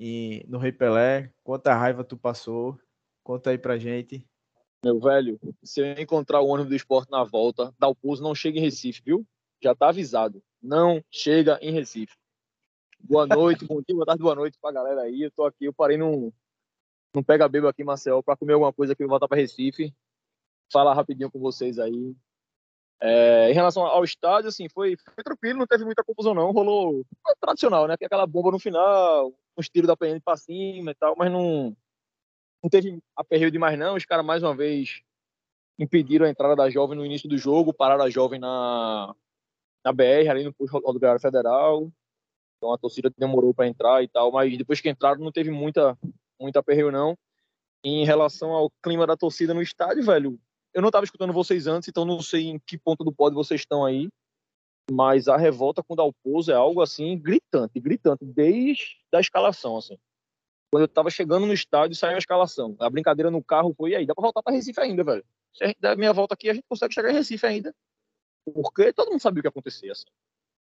e 0.00 0.42
no 0.48 0.56
Rei 0.56 0.72
Pelé? 0.72 1.30
Quanta 1.44 1.74
raiva 1.74 2.02
tu 2.02 2.16
passou? 2.16 2.78
Conta 3.22 3.50
aí 3.50 3.58
pra 3.58 3.76
gente. 3.76 4.26
Meu 4.82 4.98
velho, 4.98 5.38
se 5.62 5.82
eu 5.82 5.92
encontrar 6.00 6.40
o 6.40 6.46
ônibus 6.46 6.70
do 6.70 6.74
esporte 6.74 7.10
na 7.10 7.22
volta, 7.22 7.74
Dalpozo 7.78 8.22
não 8.22 8.34
chega 8.34 8.58
em 8.58 8.62
Recife, 8.62 9.02
viu? 9.04 9.26
Já 9.62 9.74
tá 9.74 9.90
avisado. 9.90 10.42
Não 10.62 11.04
chega 11.10 11.58
em 11.60 11.70
Recife. 11.70 12.16
Boa 12.98 13.26
noite, 13.26 13.66
bom 13.66 13.82
dia, 13.82 13.94
boa 13.94 14.06
tarde, 14.06 14.22
boa 14.22 14.34
noite 14.34 14.58
pra 14.58 14.72
galera 14.72 15.02
aí. 15.02 15.20
Eu 15.20 15.30
tô 15.30 15.44
aqui, 15.44 15.66
eu 15.66 15.72
parei 15.72 15.98
num, 15.98 16.32
num 17.14 17.22
Pega 17.22 17.46
Bebo 17.46 17.68
aqui 17.68 17.84
Marcel 17.84 18.22
pra 18.22 18.36
comer 18.36 18.54
alguma 18.54 18.72
coisa 18.72 18.94
aqui 18.94 19.02
e 19.02 19.06
voltar 19.06 19.28
pra 19.28 19.36
Recife 19.36 19.94
falar 20.72 20.94
rapidinho 20.94 21.30
com 21.30 21.38
vocês 21.38 21.78
aí. 21.78 22.14
É, 23.02 23.50
em 23.50 23.54
relação 23.54 23.82
ao 23.82 24.04
estádio, 24.04 24.48
assim, 24.48 24.68
foi, 24.68 24.96
foi, 24.96 25.24
tranquilo, 25.24 25.58
não 25.58 25.66
teve 25.66 25.84
muita 25.84 26.04
confusão 26.04 26.34
não, 26.34 26.52
rolou 26.52 27.04
tradicional, 27.40 27.86
né? 27.86 27.94
Aquela 27.94 28.26
bomba 28.26 28.50
no 28.50 28.58
final, 28.58 29.32
uns 29.60 29.68
tiros 29.68 29.86
da 29.86 29.96
PN 29.96 30.20
para 30.20 30.36
cima 30.36 30.90
e 30.90 30.94
tal, 30.94 31.14
mas 31.16 31.30
não, 31.30 31.76
não 32.62 32.70
teve 32.70 32.98
aperreio 33.16 33.50
demais 33.50 33.78
não, 33.78 33.94
os 33.94 34.04
caras 34.04 34.24
mais 34.24 34.42
uma 34.42 34.54
vez 34.54 35.02
impediram 35.78 36.26
a 36.26 36.30
entrada 36.30 36.56
da 36.56 36.68
jovem 36.68 36.96
no 36.96 37.06
início 37.06 37.28
do 37.28 37.38
jogo, 37.38 37.72
pararam 37.72 38.04
a 38.04 38.10
jovem 38.10 38.38
na, 38.38 39.14
na 39.84 39.92
BR, 39.92 40.28
ali 40.30 40.44
no 40.44 40.54
rodoviário 40.68 41.20
federal, 41.20 41.90
então 42.56 42.72
a 42.72 42.78
torcida 42.78 43.10
demorou 43.16 43.54
para 43.54 43.66
entrar 43.66 44.02
e 44.02 44.08
tal, 44.08 44.30
mas 44.30 44.56
depois 44.58 44.80
que 44.80 44.90
entraram 44.90 45.22
não 45.22 45.32
teve 45.32 45.50
muita, 45.50 45.96
muita 46.38 46.58
aperreio 46.58 46.90
não. 46.90 47.16
Em 47.82 48.04
relação 48.04 48.52
ao 48.52 48.70
clima 48.82 49.06
da 49.06 49.16
torcida 49.16 49.54
no 49.54 49.62
estádio, 49.62 50.04
velho, 50.04 50.38
eu 50.74 50.82
não 50.82 50.90
estava 50.90 51.04
escutando 51.04 51.32
vocês 51.32 51.66
antes, 51.66 51.88
então 51.88 52.04
não 52.04 52.20
sei 52.20 52.48
em 52.48 52.58
que 52.58 52.76
ponto 52.76 53.02
do 53.02 53.12
pódio 53.12 53.36
vocês 53.36 53.62
estão 53.62 53.84
aí, 53.84 54.10
mas 54.90 55.28
a 55.28 55.36
revolta 55.36 55.82
com 55.82 55.94
o 55.94 55.96
Dalpozo 55.96 56.50
é 56.50 56.54
algo 56.54 56.82
assim 56.82 57.18
gritante, 57.18 57.78
gritante, 57.78 58.24
desde 58.24 58.98
a 59.12 59.20
escalação, 59.20 59.76
assim. 59.76 59.96
Quando 60.70 60.82
eu 60.82 60.86
estava 60.86 61.10
chegando 61.10 61.46
no 61.46 61.52
estádio, 61.52 61.96
saiu 61.96 62.14
a 62.14 62.18
escalação. 62.18 62.76
A 62.78 62.88
brincadeira 62.88 63.30
no 63.30 63.42
carro 63.42 63.74
foi, 63.76 63.90
e 63.90 63.96
aí, 63.96 64.06
dá 64.06 64.14
para 64.14 64.22
voltar 64.22 64.42
para 64.42 64.52
Recife 64.52 64.80
ainda, 64.80 65.02
velho. 65.02 65.24
Se 65.52 65.64
a 65.64 65.66
gente 65.66 65.80
der 65.80 65.92
a 65.92 65.96
minha 65.96 66.12
volta 66.12 66.34
aqui, 66.34 66.48
a 66.48 66.54
gente 66.54 66.64
consegue 66.68 66.94
chegar 66.94 67.10
em 67.10 67.14
Recife 67.14 67.44
ainda. 67.44 67.74
Porque 68.54 68.92
todo 68.92 69.10
mundo 69.10 69.20
sabia 69.20 69.40
o 69.40 69.42
que 69.42 69.46
ia 69.48 69.50
acontecer, 69.50 69.90
assim. 69.90 70.06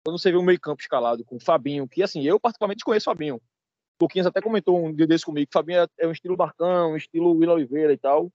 Quando 0.05 0.19
você 0.19 0.31
vê 0.31 0.39
um 0.39 0.43
meio 0.43 0.61
campo 0.61 0.81
escalado 0.81 1.25
com 1.25 1.37
o 1.37 1.41
Fabinho, 1.41 1.89
que, 1.89 2.03
assim, 2.03 2.23
eu 2.23 2.39
particularmente 2.39 2.85
conheço 2.85 3.11
o 3.11 3.13
Fabinho. 3.13 3.41
O 4.01 4.29
até 4.29 4.41
comentou 4.41 4.85
um 4.85 4.93
dia 4.93 5.07
desse 5.07 5.25
comigo, 5.25 5.47
que 5.47 5.57
o 5.57 5.59
Fabinho 5.59 5.81
é, 5.81 5.87
é 5.99 6.07
um 6.07 6.13
estilo 6.13 6.37
Barcão, 6.37 6.93
um 6.93 6.97
estilo 6.97 7.33
Will 7.33 7.51
Oliveira 7.51 7.93
e 7.93 7.99
tal. 7.99 8.31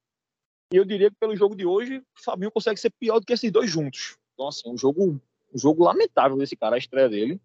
E 0.73 0.75
eu 0.75 0.84
diria 0.84 1.10
que 1.10 1.15
pelo 1.17 1.36
jogo 1.36 1.56
de 1.56 1.65
hoje, 1.65 1.99
o 1.99 2.23
Fabinho 2.23 2.51
consegue 2.51 2.80
ser 2.80 2.89
pior 2.91 3.19
do 3.19 3.25
que 3.25 3.34
esses 3.34 3.51
dois 3.51 3.69
juntos. 3.69 4.17
Então, 4.34 4.47
assim, 4.47 4.69
um 4.69 4.77
jogo, 4.77 5.21
um 5.53 5.57
jogo 5.57 5.83
lamentável 5.83 6.37
desse 6.37 6.55
cara, 6.55 6.75
a 6.75 6.79
estreia 6.79 7.09
dele. 7.09 7.41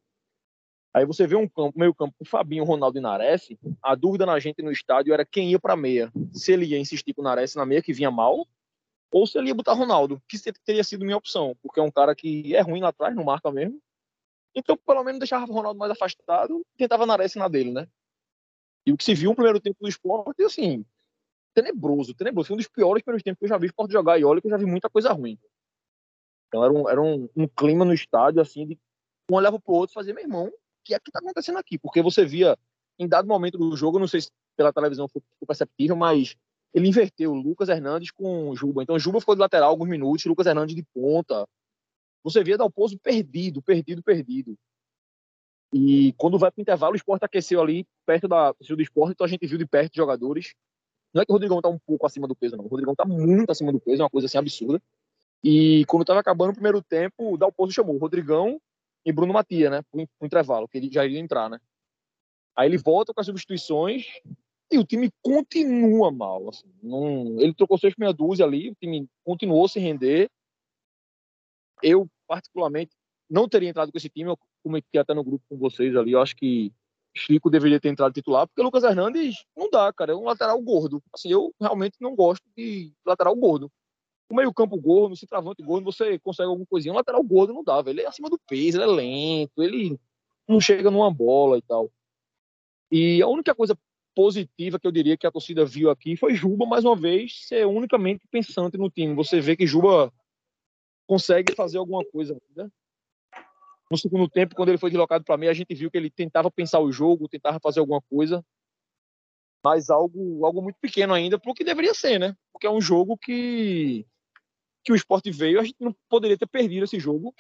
Aí 0.94 1.04
você 1.04 1.26
vê 1.26 1.36
um 1.36 1.46
campo, 1.46 1.78
meio 1.78 1.94
campo 1.94 2.14
com 2.18 2.24
Fabinho, 2.24 2.64
Ronaldo 2.64 2.96
e 2.98 3.00
Nares. 3.00 3.48
A 3.82 3.94
dúvida 3.94 4.24
na 4.24 4.38
gente 4.38 4.62
no 4.62 4.72
estádio 4.72 5.12
era 5.12 5.26
quem 5.26 5.50
ia 5.50 5.58
para 5.58 5.76
meia. 5.76 6.10
Se 6.32 6.52
ele 6.52 6.64
ia 6.64 6.78
insistir 6.78 7.12
com 7.12 7.20
o 7.20 7.24
Nares 7.24 7.54
na 7.54 7.66
meia, 7.66 7.82
que 7.82 7.92
vinha 7.92 8.10
mal, 8.10 8.46
ou 9.12 9.26
se 9.26 9.36
ele 9.36 9.48
ia 9.48 9.54
botar 9.54 9.74
Ronaldo, 9.74 10.22
que 10.28 10.38
teria 10.64 10.82
sido 10.82 11.04
minha 11.04 11.16
opção, 11.16 11.56
porque 11.62 11.80
é 11.80 11.82
um 11.82 11.90
cara 11.90 12.14
que 12.14 12.54
é 12.54 12.60
ruim 12.60 12.80
lá 12.80 12.88
atrás, 12.88 13.14
não 13.14 13.24
marca 13.24 13.50
mesmo. 13.52 13.78
Então, 14.54 14.76
pelo 14.76 15.04
menos 15.04 15.18
deixava 15.18 15.44
o 15.44 15.54
Ronaldo 15.54 15.78
mais 15.78 15.92
afastado 15.92 16.64
e 16.74 16.78
tentava 16.78 17.04
Nares 17.04 17.34
na 17.34 17.46
dele, 17.46 17.72
né? 17.72 17.86
E 18.86 18.92
o 18.92 18.96
que 18.96 19.04
se 19.04 19.14
viu 19.14 19.30
no 19.30 19.36
primeiro 19.36 19.60
tempo 19.60 19.76
do 19.80 19.88
esporte, 19.88 20.42
assim, 20.44 20.84
tenebroso, 21.52 22.14
tenebroso. 22.14 22.48
Foi 22.48 22.54
um 22.54 22.58
dos 22.58 22.68
piores 22.68 23.02
primeiros 23.02 23.22
tempos 23.22 23.38
que 23.38 23.44
eu 23.44 23.48
já 23.48 23.58
vi 23.58 23.66
Sport 23.66 23.90
jogar. 23.90 24.18
E 24.18 24.24
olha 24.24 24.40
que 24.40 24.46
eu 24.46 24.50
já 24.50 24.56
vi 24.56 24.66
muita 24.66 24.88
coisa 24.88 25.12
ruim. 25.12 25.38
Então 26.48 26.64
era 26.64 26.72
um, 26.72 26.88
era 26.88 27.02
um, 27.02 27.28
um 27.36 27.46
clima 27.46 27.84
no 27.84 27.92
estádio, 27.92 28.40
assim, 28.40 28.66
de 28.66 28.78
um 29.30 29.34
olhava 29.34 29.58
pro 29.58 29.74
outro 29.74 29.92
e 29.92 29.94
fazia, 29.94 30.14
meu 30.14 30.22
irmão, 30.22 30.46
o 30.46 30.52
que 30.84 30.94
é 30.94 30.98
que 30.98 31.10
tá 31.10 31.18
acontecendo 31.18 31.58
aqui? 31.58 31.78
Porque 31.78 32.02
você 32.02 32.24
via, 32.24 32.56
em 32.98 33.08
dado 33.08 33.26
momento 33.26 33.58
do 33.58 33.76
jogo, 33.76 33.98
não 33.98 34.06
sei 34.06 34.20
se 34.20 34.30
pela 34.56 34.72
televisão 34.72 35.08
foi, 35.08 35.22
perceptível, 35.46 35.96
mas 35.96 36.36
ele 36.72 36.88
inverteu 36.88 37.34
Lucas 37.34 37.68
Hernandes 37.68 38.10
com 38.10 38.54
Juba. 38.54 38.82
Então 38.82 38.98
Juba 38.98 39.20
ficou 39.20 39.34
de 39.34 39.40
lateral 39.40 39.70
alguns 39.70 39.88
minutos, 39.88 40.24
Lucas 40.24 40.46
Hernandes 40.46 40.74
de 40.74 40.82
ponta. 40.94 41.46
Você 42.22 42.42
via 42.42 42.56
Dalpozo 42.56 42.98
perdido, 42.98 43.62
perdido, 43.62 44.02
perdido. 44.02 44.56
E 45.72 46.12
quando 46.16 46.38
vai 46.38 46.50
para 46.50 46.60
o 46.60 46.62
intervalo, 46.62 46.92
o 46.94 46.96
esporte 46.96 47.24
aqueceu 47.24 47.60
ali 47.60 47.86
perto 48.06 48.28
da 48.28 48.52
do 48.52 48.82
esporte, 48.82 49.12
então 49.12 49.24
a 49.24 49.28
gente 49.28 49.46
viu 49.46 49.58
de 49.58 49.66
perto 49.66 49.94
jogadores 49.94 50.54
não 51.16 51.22
é 51.22 51.24
que 51.24 51.32
o 51.32 51.34
Rodrigão 51.34 51.62
tá 51.62 51.68
um 51.70 51.78
pouco 51.78 52.04
acima 52.04 52.28
do 52.28 52.36
peso, 52.36 52.58
não. 52.58 52.66
O 52.66 52.68
Rodrigão 52.68 52.94
tá 52.94 53.06
muito 53.06 53.50
acima 53.50 53.72
do 53.72 53.80
peso, 53.80 54.02
é 54.02 54.04
uma 54.04 54.10
coisa 54.10 54.26
assim 54.26 54.36
absurda. 54.36 54.82
E 55.42 55.84
quando 55.86 56.04
tava 56.04 56.20
acabando 56.20 56.50
o 56.50 56.54
primeiro 56.54 56.82
tempo, 56.82 57.34
o 57.34 57.36
Dalpozo 57.36 57.72
chamou 57.72 57.94
o 57.94 57.98
Rodrigão 57.98 58.60
e 59.04 59.12
Bruno 59.12 59.32
Matia, 59.32 59.70
né? 59.70 59.82
Pro 59.90 60.06
intervalo, 60.22 60.68
que 60.68 60.78
ele 60.78 60.90
já 60.90 61.04
iria 61.04 61.20
entrar, 61.20 61.48
né? 61.48 61.58
Aí 62.56 62.68
ele 62.68 62.78
volta 62.78 63.12
com 63.12 63.20
as 63.20 63.26
substituições 63.26 64.06
e 64.70 64.78
o 64.78 64.84
time 64.84 65.10
continua 65.22 66.10
mal. 66.10 66.48
Assim, 66.48 66.72
não, 66.82 67.40
ele 67.40 67.54
trocou 67.54 67.78
seis 67.78 67.94
meia 67.96 68.12
dúzia 68.12 68.44
ali, 68.44 68.70
o 68.70 68.74
time 68.74 69.06
continuou 69.24 69.68
se 69.68 69.78
render. 69.78 70.30
Eu, 71.82 72.08
particularmente, 72.26 72.92
não 73.28 73.48
teria 73.48 73.68
entrado 73.68 73.92
com 73.92 73.98
esse 73.98 74.08
time, 74.08 74.30
eu 74.30 74.38
comentei 74.62 75.00
até 75.00 75.12
no 75.14 75.22
grupo 75.22 75.44
com 75.48 75.58
vocês 75.58 75.94
ali, 75.94 76.12
eu 76.12 76.20
acho 76.20 76.34
que 76.34 76.72
Chico 77.16 77.48
deveria 77.50 77.80
ter 77.80 77.88
entrado 77.88 78.12
titular, 78.12 78.46
porque 78.46 78.60
o 78.60 78.64
Lucas 78.64 78.84
Hernandes 78.84 79.44
não 79.56 79.70
dá, 79.70 79.92
cara. 79.92 80.12
É 80.12 80.14
um 80.14 80.24
lateral 80.24 80.60
gordo. 80.60 81.02
Assim, 81.12 81.30
eu 81.30 81.52
realmente 81.60 81.96
não 82.00 82.14
gosto 82.14 82.44
de 82.56 82.92
lateral 83.04 83.34
gordo. 83.34 83.72
O 84.28 84.34
meio-campo 84.34 84.76
gordo, 84.80 85.14
se 85.14 85.20
centroavante 85.20 85.62
gordo, 85.62 85.84
você 85.84 86.18
consegue 86.18 86.48
alguma 86.48 86.66
coisinha. 86.66 86.92
Um 86.92 86.96
lateral 86.96 87.22
gordo 87.22 87.52
não 87.52 87.62
velho. 87.82 87.94
Ele 87.94 88.02
é 88.02 88.06
acima 88.06 88.28
do 88.28 88.38
peso, 88.38 88.78
ele 88.78 88.84
é 88.84 88.94
lento, 88.94 89.62
ele 89.62 89.98
não 90.48 90.60
chega 90.60 90.90
numa 90.90 91.10
bola 91.12 91.58
e 91.58 91.62
tal. 91.62 91.90
E 92.90 93.22
a 93.22 93.28
única 93.28 93.54
coisa 93.54 93.78
positiva 94.14 94.80
que 94.80 94.86
eu 94.86 94.92
diria 94.92 95.16
que 95.16 95.26
a 95.26 95.30
torcida 95.30 95.64
viu 95.64 95.90
aqui 95.90 96.16
foi 96.16 96.34
Juba, 96.34 96.64
mais 96.66 96.84
uma 96.84 96.96
vez, 96.96 97.46
ser 97.46 97.66
unicamente 97.66 98.26
pensante 98.28 98.78
no 98.78 98.90
time. 98.90 99.14
Você 99.14 99.40
vê 99.40 99.56
que 99.56 99.66
Juba 99.66 100.12
consegue 101.06 101.54
fazer 101.54 101.78
alguma 101.78 102.04
coisa. 102.04 102.36
Né? 102.56 102.68
No 103.90 103.96
segundo 103.96 104.28
tempo, 104.28 104.56
quando 104.56 104.70
ele 104.70 104.78
foi 104.78 104.90
deslocado 104.90 105.22
para 105.22 105.36
mim, 105.36 105.46
a 105.46 105.52
gente 105.52 105.74
viu 105.74 105.90
que 105.90 105.96
ele 105.96 106.10
tentava 106.10 106.50
pensar 106.50 106.80
o 106.80 106.90
jogo, 106.90 107.28
tentava 107.28 107.60
fazer 107.60 107.80
alguma 107.80 108.00
coisa, 108.02 108.44
mas 109.62 109.90
algo, 109.90 110.44
algo 110.44 110.62
muito 110.62 110.78
pequeno 110.80 111.12
ainda 111.12 111.38
para 111.38 111.50
o 111.50 111.54
que 111.54 111.64
deveria 111.64 111.92
ser, 111.92 112.18
né? 112.18 112.36
Porque 112.52 112.66
é 112.66 112.70
um 112.70 112.80
jogo 112.80 113.16
que, 113.18 114.06
que 114.86 114.92
o 114.92 114.96
esporte 114.96 115.32
veio, 115.32 115.58
a 115.58 115.64
gente 115.64 115.76
não 115.80 115.92
poderia 116.08 116.38
ter 116.38 116.46
perdido 116.46 116.84
esse 116.84 117.00
jogo 117.00 117.34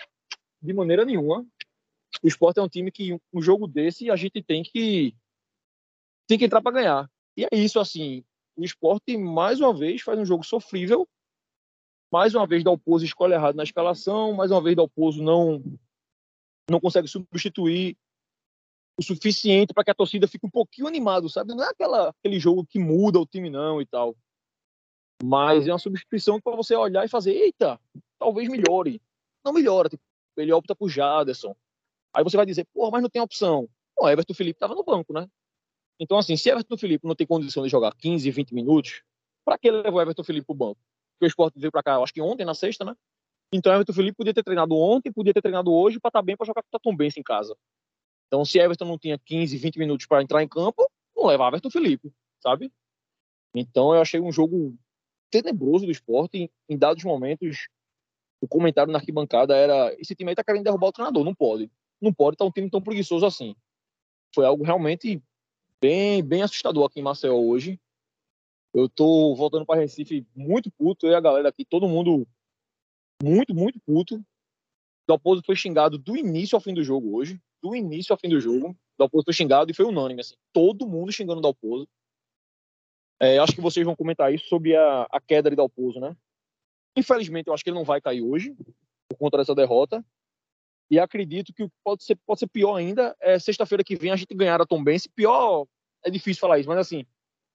de 0.60 0.74
maneira 0.74 1.04
nenhuma. 1.04 1.46
O 2.20 2.26
esporte 2.26 2.58
é 2.58 2.62
um 2.62 2.68
time 2.68 2.90
que 2.90 3.16
um 3.32 3.40
jogo 3.40 3.68
desse 3.68 4.10
a 4.10 4.16
gente 4.16 4.42
tem 4.42 4.64
que 4.64 5.14
tem 6.26 6.36
que 6.36 6.44
entrar 6.44 6.60
para 6.60 6.72
ganhar. 6.72 7.10
E 7.36 7.44
é 7.44 7.48
isso, 7.52 7.78
assim, 7.78 8.24
o 8.56 8.64
esporte 8.64 9.16
mais 9.16 9.60
uma 9.60 9.72
vez 9.72 10.02
faz 10.02 10.18
um 10.18 10.26
jogo 10.26 10.42
sofrível, 10.42 11.08
mais 12.12 12.34
uma 12.34 12.48
vez 12.48 12.64
dá 12.64 12.72
o 12.72 12.78
pouso 12.78 13.04
escolhe 13.04 13.34
errado 13.34 13.54
na 13.54 13.62
escalação, 13.62 14.32
mais 14.32 14.50
uma 14.50 14.60
vez 14.60 14.74
dá 14.74 14.82
o 14.82 14.88
pouso 14.88 15.22
não 15.22 15.62
não 16.68 16.80
consegue 16.80 17.06
substituir 17.06 17.96
o 18.98 19.02
suficiente 19.04 19.72
para 19.72 19.84
que 19.84 19.90
a 19.92 19.94
torcida 19.94 20.26
fique 20.26 20.44
um 20.44 20.50
pouquinho 20.50 20.88
animado, 20.88 21.28
sabe? 21.28 21.54
Não 21.54 21.62
é 21.62 21.68
aquela, 21.68 22.08
aquele 22.08 22.40
jogo 22.40 22.66
que 22.66 22.80
muda 22.80 23.20
o 23.20 23.26
time 23.26 23.48
não 23.48 23.80
e 23.80 23.86
tal. 23.86 24.16
Mas 25.22 25.66
é 25.66 25.72
uma 25.72 25.78
substituição 25.78 26.40
para 26.40 26.54
você 26.54 26.74
olhar 26.74 27.04
e 27.04 27.08
fazer, 27.08 27.32
eita, 27.32 27.80
talvez 28.18 28.48
melhore. 28.48 29.00
Não 29.44 29.52
melhora, 29.52 29.88
tipo, 29.88 30.02
ele 30.36 30.52
opta 30.52 30.74
por 30.74 30.88
Jaderson. 30.88 31.54
Aí 32.14 32.22
você 32.22 32.36
vai 32.36 32.46
dizer, 32.46 32.66
pô, 32.72 32.90
mas 32.90 33.02
não 33.02 33.08
tem 33.08 33.22
opção. 33.22 33.68
O 33.96 34.08
Everton 34.08 34.34
Felipe 34.34 34.56
estava 34.56 34.74
no 34.74 34.84
banco, 34.84 35.12
né? 35.12 35.28
Então, 35.98 36.18
assim, 36.18 36.36
se 36.36 36.50
Everton 36.50 36.76
Felipe 36.76 37.06
não 37.06 37.14
tem 37.14 37.26
condição 37.26 37.62
de 37.62 37.70
jogar 37.70 37.94
15, 37.94 38.30
20 38.30 38.52
minutos, 38.52 39.02
para 39.44 39.56
que 39.56 39.70
levou 39.70 40.00
Everton 40.00 40.24
Felipe 40.24 40.46
pro 40.46 40.54
banco? 40.54 40.80
Porque 41.14 41.24
o 41.24 41.28
esporte 41.28 41.58
veio 41.58 41.72
para 41.72 41.82
cá, 41.82 41.96
acho 41.98 42.12
que 42.12 42.20
ontem, 42.20 42.44
na 42.44 42.54
sexta, 42.54 42.84
né? 42.84 42.94
Então, 43.52 43.72
Everton 43.72 43.92
Felipe 43.92 44.16
podia 44.16 44.34
ter 44.34 44.42
treinado 44.42 44.74
ontem, 44.76 45.10
podia 45.10 45.32
ter 45.32 45.40
treinado 45.40 45.72
hoje 45.72 45.98
para 45.98 46.08
estar 46.08 46.18
tá 46.18 46.22
bem 46.22 46.36
para 46.36 46.46
jogar 46.46 46.62
com 46.62 46.68
o 46.68 46.72
Tatumbense 46.72 47.18
em 47.18 47.22
casa. 47.22 47.56
Então, 48.26 48.44
se 48.44 48.58
Everton 48.58 48.84
não 48.84 48.98
tinha 48.98 49.18
15, 49.18 49.56
20 49.56 49.78
minutos 49.78 50.06
para 50.06 50.22
entrar 50.22 50.42
em 50.42 50.48
campo, 50.48 50.90
não 51.16 51.26
levava 51.26 51.56
Everton 51.56 51.70
Felipe, 51.70 52.12
sabe? 52.42 52.70
Então, 53.54 53.94
eu 53.94 54.02
achei 54.02 54.20
um 54.20 54.32
jogo 54.32 54.76
tenebroso 55.42 55.86
do 55.86 55.92
esporte. 55.92 56.38
Em, 56.38 56.50
em 56.68 56.78
dados 56.78 57.04
momentos, 57.04 57.68
o 58.40 58.48
comentário 58.48 58.92
na 58.92 58.98
arquibancada 58.98 59.56
era: 59.56 59.94
esse 59.98 60.14
time 60.14 60.30
aí 60.30 60.36
tá 60.36 60.44
querendo 60.44 60.64
derrubar 60.64 60.88
o 60.88 60.92
treinador. 60.92 61.24
Não 61.24 61.34
pode. 61.34 61.70
Não 62.00 62.12
pode 62.12 62.34
estar 62.34 62.44
tá 62.44 62.48
um 62.48 62.52
time 62.52 62.70
tão 62.70 62.82
preguiçoso 62.82 63.24
assim. 63.24 63.54
Foi 64.34 64.44
algo 64.44 64.64
realmente 64.64 65.22
bem, 65.80 66.22
bem 66.22 66.42
assustador 66.42 66.84
aqui 66.84 67.00
em 67.00 67.02
Maceió 67.02 67.36
hoje. 67.36 67.80
Eu 68.74 68.88
tô 68.88 69.34
voltando 69.34 69.64
para 69.64 69.80
Recife 69.80 70.26
muito 70.34 70.70
puto, 70.70 71.06
eu 71.06 71.12
e 71.12 71.14
a 71.14 71.20
galera 71.20 71.48
aqui, 71.48 71.64
todo 71.64 71.88
mundo 71.88 72.28
muito, 73.22 73.54
muito 73.54 73.80
puto. 73.80 74.22
Dalpozo 75.08 75.42
foi 75.44 75.56
xingado 75.56 75.96
do 75.96 76.16
início 76.16 76.56
ao 76.56 76.60
fim 76.60 76.74
do 76.74 76.82
jogo 76.82 77.16
hoje. 77.16 77.40
Do 77.62 77.74
início 77.74 78.12
ao 78.12 78.18
fim 78.18 78.28
do 78.28 78.40
jogo. 78.40 78.76
Dalpozo 78.98 79.24
foi 79.24 79.34
xingado 79.34 79.70
e 79.70 79.74
foi 79.74 79.86
unânime, 79.86 80.20
assim. 80.20 80.34
Todo 80.52 80.86
mundo 80.86 81.12
xingando 81.12 81.38
o 81.38 81.42
Dalpozo. 81.42 81.88
É, 83.20 83.38
acho 83.38 83.54
que 83.54 83.60
vocês 83.60 83.84
vão 83.84 83.96
comentar 83.96 84.32
isso 84.32 84.46
sobre 84.46 84.76
a, 84.76 85.06
a 85.10 85.20
queda 85.20 85.48
de 85.48 85.56
Dalpozo, 85.56 86.00
né? 86.00 86.14
Infelizmente, 86.96 87.48
eu 87.48 87.54
acho 87.54 87.64
que 87.64 87.70
ele 87.70 87.78
não 87.78 87.84
vai 87.84 88.00
cair 88.00 88.22
hoje, 88.22 88.54
por 89.08 89.18
conta 89.18 89.38
dessa 89.38 89.54
derrota. 89.54 90.04
E 90.90 90.98
acredito 90.98 91.52
que 91.52 91.68
pode 91.82 92.04
ser, 92.04 92.16
pode 92.26 92.40
ser 92.40 92.46
pior 92.46 92.76
ainda 92.76 93.16
é 93.20 93.38
sexta-feira 93.38 93.82
que 93.82 93.96
vem 93.96 94.10
a 94.10 94.16
gente 94.16 94.34
ganhar 94.34 94.60
a 94.60 94.66
Tom 94.66 94.82
Bense. 94.82 95.08
Pior, 95.08 95.66
é 96.04 96.10
difícil 96.10 96.40
falar 96.40 96.58
isso, 96.58 96.68
mas 96.68 96.78
assim, 96.78 97.04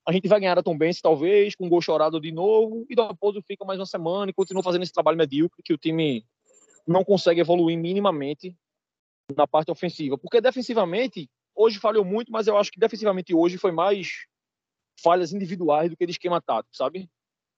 a 0.06 0.12
gente 0.12 0.28
vai 0.28 0.40
ganhar 0.40 0.58
a 0.58 0.64
Tom 0.64 0.78
Bense 0.78 1.02
talvez, 1.02 1.56
com 1.56 1.66
um 1.66 1.70
gol 1.70 1.82
chorado 1.82 2.20
de 2.20 2.32
novo, 2.32 2.86
e 2.90 2.96
depois 2.96 3.38
fica 3.48 3.64
mais 3.64 3.80
uma 3.80 3.86
semana 3.86 4.32
e 4.32 4.34
continua 4.34 4.64
fazendo 4.64 4.84
esse 4.84 4.94
trabalho 4.94 5.18
medíocre 5.18 5.62
que 5.64 5.74
o 5.74 5.78
time 5.78 6.26
não 6.86 7.04
consegue 7.04 7.40
evoluir 7.40 7.78
minimamente 7.78 8.56
na 9.36 9.48
parte 9.48 9.72
ofensiva. 9.72 10.18
Porque 10.18 10.42
defensivamente, 10.42 11.30
hoje 11.56 11.80
falhou 11.80 12.04
muito, 12.04 12.32
mas 12.32 12.48
eu 12.48 12.58
acho 12.58 12.72
que 12.72 12.80
defensivamente 12.80 13.34
hoje 13.34 13.58
foi 13.58 13.72
mais 13.72 14.26
falhas 15.02 15.34
individuais 15.34 15.90
do 15.90 15.98
que 15.98 16.06
de 16.06 16.12
esquema 16.12 16.42
tático, 16.42 16.76
sabe? 16.76 17.10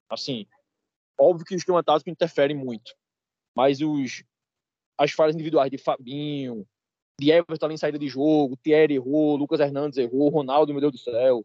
Assim, 0.08 0.46
óbvio 1.18 1.46
que 1.46 1.54
o 1.54 1.56
esquema 1.56 1.82
tático 1.82 2.10
interfere 2.10 2.54
muito, 2.54 2.94
mas 3.54 3.80
os 3.80 4.24
as 4.96 5.10
falhas 5.10 5.34
individuais 5.34 5.70
de 5.70 5.78
Fabinho, 5.78 6.66
de 7.18 7.30
Everton 7.30 7.70
em 7.70 7.76
saída 7.76 7.98
de 7.98 8.08
jogo, 8.08 8.56
Thierry 8.56 8.94
errou, 8.94 9.36
Lucas 9.36 9.60
Hernandes 9.60 9.98
errou, 9.98 10.28
Ronaldo, 10.28 10.72
meu 10.72 10.80
Deus 10.80 10.92
do 10.92 10.98
céu. 10.98 11.44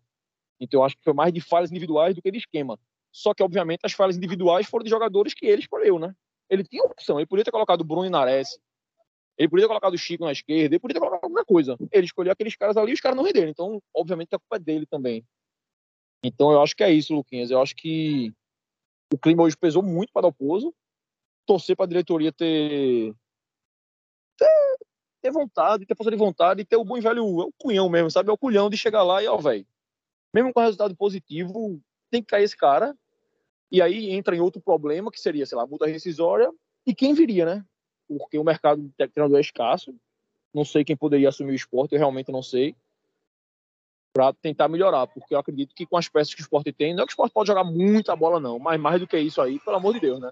Então 0.60 0.82
eu 0.82 0.84
acho 0.84 0.96
que 0.96 1.04
foi 1.04 1.14
mais 1.14 1.34
de 1.34 1.42
falhas 1.42 1.72
individuais 1.72 2.16
do 2.16 2.22
que 2.22 2.32
de 2.32 2.38
esquema. 2.38 2.80
Só 3.12 3.34
que, 3.34 3.42
obviamente, 3.42 3.82
as 3.84 3.94
falhas 3.94 4.18
individuais 4.18 4.68
foram 4.68 4.84
de 4.84 4.90
jogadores 4.90 5.34
que 5.34 5.46
ele 5.46 5.62
escolheu, 5.62 5.98
né? 5.98 6.14
Ele 6.50 6.64
tinha 6.64 6.84
opção, 6.84 7.20
ele 7.20 7.26
podia 7.26 7.44
ter 7.44 7.52
colocado 7.52 7.82
o 7.82 7.84
Bruno 7.84 8.06
Inares, 8.06 8.60
ele 9.38 9.50
podia 9.50 9.66
ter 9.66 9.70
colocado 9.70 9.94
o 9.94 9.98
Chico 9.98 10.26
na 10.26 10.32
esquerda, 10.32 10.76
ele 10.76 10.80
podia 10.80 10.96
ter 10.96 11.00
colocado 11.00 11.24
alguma 11.24 11.46
coisa. 11.46 11.78
Ele 11.92 12.06
escolheu 12.06 12.32
aqueles 12.32 12.56
caras 12.56 12.78
ali 12.78 12.92
e 12.92 12.94
os 12.94 13.00
caras 13.00 13.16
não 13.16 13.24
renderam. 13.24 13.50
Então, 13.50 13.82
obviamente, 13.96 14.36
a 14.36 14.40
culpa 14.40 14.58
é 14.58 14.60
dele 14.60 14.86
também. 14.86 15.26
Então, 16.24 16.52
eu 16.52 16.62
acho 16.62 16.76
que 16.76 16.84
é 16.84 16.92
isso, 16.92 17.14
Luquinhas. 17.14 17.50
Eu 17.50 17.62
acho 17.62 17.76
que 17.76 18.34
o 19.14 19.18
clima 19.18 19.44
hoje 19.44 19.58
pesou 19.58 19.82
muito 19.82 20.12
para 20.12 20.20
o 20.20 20.24
Dalpozo. 20.24 20.74
Torcer 21.46 21.76
para 21.76 21.86
a 21.86 21.88
diretoria 21.90 22.32
ter, 22.32 23.16
ter, 24.38 24.78
ter 25.22 25.32
vontade, 25.32 25.86
ter 25.86 25.96
força 25.96 26.12
de 26.12 26.18
vontade 26.18 26.62
e 26.62 26.66
ter 26.66 26.76
o 26.76 26.84
bom 26.84 26.98
e 26.98 27.02
velho 27.02 27.26
o 27.26 27.52
cunhão 27.58 27.90
mesmo, 27.90 28.12
sabe? 28.12 28.30
É 28.30 28.34
o 28.34 28.38
culhão 28.38 28.70
de 28.70 28.78
chegar 28.78 29.02
lá 29.02 29.24
e, 29.24 29.28
ó, 29.28 29.38
velho, 29.38 29.66
mesmo 30.34 30.54
com 30.54 30.60
resultado 30.60 30.96
positivo, 30.96 31.82
tem 32.12 32.22
que 32.22 32.28
cair 32.28 32.44
esse 32.44 32.56
cara. 32.56 32.96
E 33.72 33.82
aí 33.82 34.12
entra 34.12 34.36
em 34.36 34.40
outro 34.40 34.62
problema, 34.62 35.12
que 35.12 35.20
seria, 35.20 35.46
sei 35.46 35.58
lá, 35.58 35.66
multa 35.66 35.88
rescisória. 35.88 36.52
E 36.86 36.94
quem 36.94 37.14
viria, 37.14 37.46
né? 37.46 37.66
Porque 38.08 38.38
o 38.38 38.44
mercado 38.44 38.82
de 38.82 39.08
treinador 39.08 39.38
é 39.38 39.42
escasso. 39.42 39.96
Não 40.54 40.66
sei 40.66 40.84
quem 40.84 40.98
poderia 40.98 41.30
assumir 41.30 41.52
o 41.52 41.56
esporte, 41.56 41.94
eu 41.94 42.00
realmente 42.00 42.32
não 42.32 42.42
sei. 42.42 42.76
Para 44.14 44.34
tentar 44.34 44.68
melhorar, 44.68 45.06
porque 45.08 45.36
eu 45.36 45.40
acredito 45.40 45.74
que 45.76 45.86
com 45.86 45.96
as 45.96 46.10
peças 46.10 46.34
que 46.34 46.42
o 46.42 46.44
esporte 46.44 46.72
tem, 46.72 46.94
não 46.94 47.04
é 47.04 47.06
que 47.06 47.12
o 47.12 47.14
esporte 47.14 47.32
pode 47.32 47.48
jogar 47.48 47.64
muita 47.64 48.16
bola, 48.16 48.40
não, 48.40 48.58
mas 48.58 48.80
mais 48.80 49.00
do 49.00 49.08
que 49.08 49.20
isso 49.20 49.40
aí, 49.42 49.60
pelo 49.60 49.78
amor 49.78 49.94
de 49.94 50.00
Deus, 50.00 50.20
né? 50.20 50.32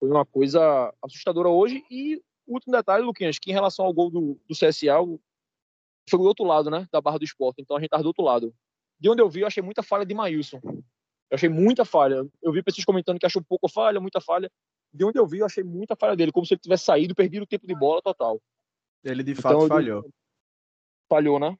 Foi 0.00 0.10
uma 0.10 0.26
coisa 0.26 0.92
assustadora 1.00 1.48
hoje. 1.48 1.84
E 1.88 2.20
último 2.46 2.72
detalhe, 2.72 3.04
Luquinhas, 3.04 3.38
que 3.38 3.50
em 3.50 3.54
relação 3.54 3.84
ao 3.86 3.92
gol 3.92 4.10
do, 4.10 4.40
do 4.48 4.54
CSA, 4.54 4.96
foi 6.10 6.18
do 6.18 6.24
outro 6.24 6.44
lado, 6.44 6.70
né? 6.70 6.88
Da 6.90 7.00
barra 7.00 7.18
do 7.18 7.24
esporte. 7.24 7.62
Então 7.62 7.76
a 7.76 7.80
gente 7.80 7.90
tava 7.90 8.02
do 8.02 8.08
outro 8.08 8.24
lado. 8.24 8.54
De 8.98 9.08
onde 9.08 9.22
eu 9.22 9.28
vi, 9.28 9.40
eu 9.40 9.46
achei 9.46 9.62
muita 9.62 9.82
falha 9.82 10.04
de 10.04 10.14
Maílson. 10.14 10.60
Eu 10.64 11.36
achei 11.36 11.48
muita 11.48 11.84
falha. 11.84 12.28
Eu 12.42 12.52
vi 12.52 12.62
pessoas 12.62 12.84
comentando 12.84 13.18
que 13.18 13.26
achou 13.26 13.42
pouco 13.42 13.68
falha, 13.68 14.00
muita 14.00 14.20
falha. 14.20 14.50
De 14.92 15.04
onde 15.04 15.18
eu 15.18 15.26
vi, 15.26 15.38
eu 15.38 15.46
achei 15.46 15.64
muita 15.64 15.96
falha 15.96 16.14
dele, 16.14 16.32
como 16.32 16.44
se 16.44 16.54
ele 16.54 16.60
tivesse 16.60 16.84
saído, 16.84 17.14
perdido 17.14 17.44
o 17.44 17.46
tempo 17.46 17.66
de 17.66 17.74
bola 17.74 18.02
total. 18.02 18.40
Ele 19.02 19.22
de 19.22 19.34
fato 19.34 19.56
então, 19.56 19.68
falhou. 19.68 20.10
Falhou, 21.08 21.38
né? 21.38 21.56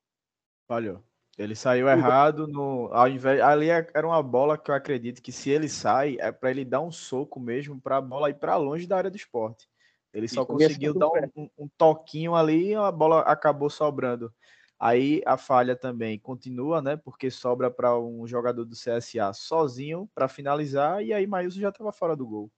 Falhou. 0.68 1.02
Ele 1.38 1.54
saiu 1.54 1.88
errado 1.88 2.46
no 2.46 2.90
ao 2.92 3.08
invés 3.08 3.40
ali 3.40 3.70
é, 3.70 3.86
era 3.94 4.06
uma 4.06 4.22
bola 4.22 4.58
que 4.58 4.70
eu 4.70 4.74
acredito 4.74 5.22
que 5.22 5.32
se 5.32 5.48
ele 5.48 5.68
sai 5.68 6.16
é 6.20 6.30
para 6.30 6.50
ele 6.50 6.64
dar 6.64 6.82
um 6.82 6.92
soco 6.92 7.40
mesmo 7.40 7.80
para 7.80 7.96
a 7.96 8.00
bola 8.02 8.28
ir 8.28 8.34
para 8.34 8.56
longe 8.56 8.86
da 8.86 8.98
área 8.98 9.10
do 9.10 9.16
esporte. 9.16 9.66
Ele 10.12 10.28
só 10.28 10.44
conseguiu 10.44 10.92
dar 10.92 11.08
um, 11.08 11.30
um, 11.34 11.50
um, 11.60 11.68
toquinho 11.78 12.34
ali 12.34 12.68
e 12.68 12.74
a 12.74 12.92
bola 12.92 13.20
acabou 13.20 13.70
sobrando. 13.70 14.30
Aí 14.78 15.22
a 15.24 15.38
falha 15.38 15.74
também 15.74 16.18
continua, 16.18 16.82
né? 16.82 16.96
Porque 16.96 17.30
sobra 17.30 17.70
para 17.70 17.98
um 17.98 18.26
jogador 18.26 18.66
do 18.66 18.74
CSA 18.74 19.32
sozinho 19.32 20.06
para 20.14 20.28
finalizar 20.28 21.02
e 21.02 21.14
aí 21.14 21.26
Maílson 21.26 21.60
já 21.60 21.70
estava 21.70 21.92
fora 21.92 22.14
do 22.14 22.26
gol. 22.26 22.50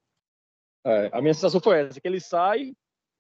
É, 0.85 1.11
a 1.13 1.23
minha 1.23 1.33
sensação 1.33 1.61
foi 1.61 1.81
essa, 1.81 2.01
que 2.01 2.09
ele 2.09 2.21
sai, 2.21 2.73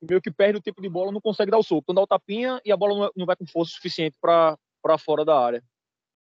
meio 0.02 0.20
que 0.20 0.32
perde 0.32 0.58
o 0.58 0.62
tempo 0.62 0.82
de 0.82 0.88
bola, 0.88 1.12
não 1.12 1.20
consegue 1.20 1.50
dar 1.50 1.58
o 1.58 1.62
soco. 1.62 1.82
Então 1.82 1.94
dá 1.94 2.02
o 2.02 2.06
tapinha 2.06 2.60
e 2.64 2.72
a 2.72 2.76
bola 2.76 3.10
não 3.14 3.24
vai 3.24 3.36
com 3.36 3.46
força 3.46 3.72
suficiente 3.72 4.16
para 4.20 4.58
fora 4.98 5.24
da 5.24 5.38
área. 5.38 5.62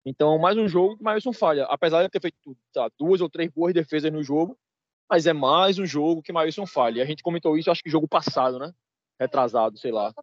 Então, 0.05 0.37
mais 0.39 0.57
um 0.57 0.67
jogo 0.67 0.97
que 0.97 1.03
Maílson 1.03 1.33
falha. 1.33 1.65
Apesar 1.65 2.03
de 2.03 2.09
ter 2.09 2.21
feito 2.21 2.37
tá, 2.73 2.89
duas 2.97 3.21
ou 3.21 3.29
três 3.29 3.51
boas 3.51 3.73
defesas 3.73 4.11
no 4.11 4.23
jogo, 4.23 4.57
mas 5.09 5.27
é 5.27 5.33
mais 5.33 5.77
um 5.77 5.85
jogo 5.85 6.21
que 6.21 6.31
Maílson 6.31 6.65
falha. 6.65 6.99
E 6.99 7.01
a 7.01 7.05
gente 7.05 7.23
comentou 7.23 7.57
isso, 7.57 7.69
acho 7.69 7.83
que 7.83 7.89
jogo 7.89 8.07
passado, 8.07 8.57
né? 8.57 8.73
Retrasado, 9.19 9.77
sei 9.77 9.91
lá 9.91 10.13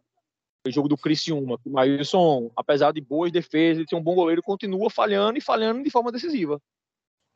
o 0.67 0.71
jogo 0.71 0.87
do 0.87 0.97
Criciúma. 0.97 1.59
O 1.63 1.69
Maílson, 1.69 2.51
apesar 2.55 2.91
de 2.91 3.01
boas 3.01 3.31
defesas, 3.31 3.83
de 3.83 3.89
ser 3.89 3.95
um 3.95 4.03
bom 4.03 4.15
goleiro, 4.15 4.41
continua 4.41 4.89
falhando 4.89 5.37
e 5.37 5.41
falhando 5.41 5.83
de 5.83 5.89
forma 5.89 6.11
decisiva. 6.11 6.61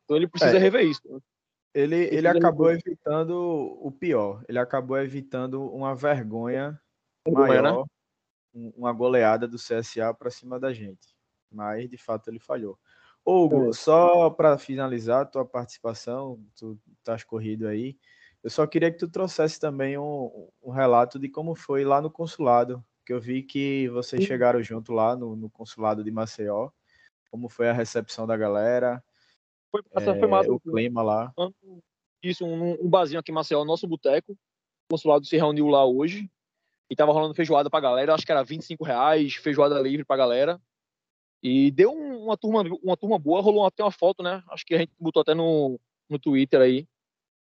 Então 0.04 0.16
ele 0.16 0.28
precisa 0.28 0.56
é, 0.56 0.58
rever 0.58 0.84
isso. 0.84 1.00
Né? 1.04 1.20
Ele, 1.72 1.96
ele, 1.96 2.16
ele 2.16 2.28
acabou 2.28 2.66
rever. 2.66 2.82
evitando 2.86 3.78
o 3.80 3.90
pior. 3.92 4.44
Ele 4.48 4.58
acabou 4.58 4.98
evitando 4.98 5.62
uma 5.72 5.94
vergonha 5.94 6.80
maior, 7.28 7.62
né? 7.62 7.84
Uma 8.52 8.92
goleada 8.92 9.46
do 9.46 9.56
CSA 9.56 10.12
para 10.12 10.30
cima 10.30 10.58
da 10.58 10.72
gente. 10.72 11.14
Mas, 11.50 11.88
de 11.88 11.96
fato, 11.96 12.28
ele 12.28 12.38
falhou. 12.38 12.78
Hugo, 13.24 13.72
só 13.74 14.30
para 14.30 14.56
finalizar 14.56 15.22
a 15.22 15.26
tua 15.26 15.44
participação, 15.44 16.42
tu 16.56 16.78
estás 16.98 17.22
corrido 17.22 17.66
aí, 17.66 17.98
eu 18.42 18.48
só 18.48 18.66
queria 18.66 18.90
que 18.90 18.98
tu 18.98 19.08
trouxesse 19.08 19.60
também 19.60 19.98
um, 19.98 20.48
um 20.62 20.70
relato 20.70 21.18
de 21.18 21.28
como 21.28 21.54
foi 21.54 21.84
lá 21.84 22.00
no 22.00 22.10
consulado 22.10 22.82
que 23.04 23.12
eu 23.12 23.20
vi 23.20 23.42
que 23.42 23.88
vocês 23.88 24.24
chegaram 24.24 24.62
junto 24.62 24.92
lá 24.92 25.16
no, 25.16 25.34
no, 25.34 25.50
consulado 25.50 26.04
de 26.04 26.10
Maceió. 26.10 26.70
Como 27.30 27.48
foi 27.48 27.68
a 27.68 27.72
recepção 27.72 28.26
da 28.26 28.36
galera? 28.36 29.02
Foi, 29.70 29.82
é, 29.96 30.18
foi 30.18 30.28
massa, 30.28 30.52
o 30.52 30.60
clima 30.60 31.02
lá. 31.02 31.32
Isso, 32.22 32.46
um, 32.46 32.74
um 32.84 32.88
barzinho 32.88 33.20
aqui 33.20 33.30
em 33.30 33.34
Maceió, 33.34 33.64
nosso 33.64 33.86
boteco. 33.86 34.32
O 34.32 34.92
consulado 34.92 35.26
se 35.26 35.36
reuniu 35.36 35.68
lá 35.68 35.84
hoje 35.84 36.30
e 36.90 36.96
tava 36.96 37.12
rolando 37.12 37.34
feijoada 37.34 37.70
pra 37.70 37.80
galera. 37.80 38.12
Acho 38.12 38.26
que 38.26 38.32
era 38.32 38.42
25 38.42 38.84
reais, 38.84 39.34
feijoada 39.34 39.80
livre 39.80 40.04
pra 40.04 40.16
galera. 40.16 40.60
E 41.42 41.70
deu 41.70 41.92
uma 41.92 42.36
turma, 42.36 42.62
uma 42.82 42.96
turma 42.96 43.18
boa, 43.18 43.40
rolou 43.40 43.64
até 43.64 43.82
uma 43.82 43.92
foto, 43.92 44.22
né? 44.22 44.42
Acho 44.50 44.66
que 44.66 44.74
a 44.74 44.78
gente 44.78 44.92
botou 44.98 45.22
até 45.22 45.34
no, 45.34 45.80
no 46.08 46.18
Twitter 46.18 46.60
aí. 46.60 46.86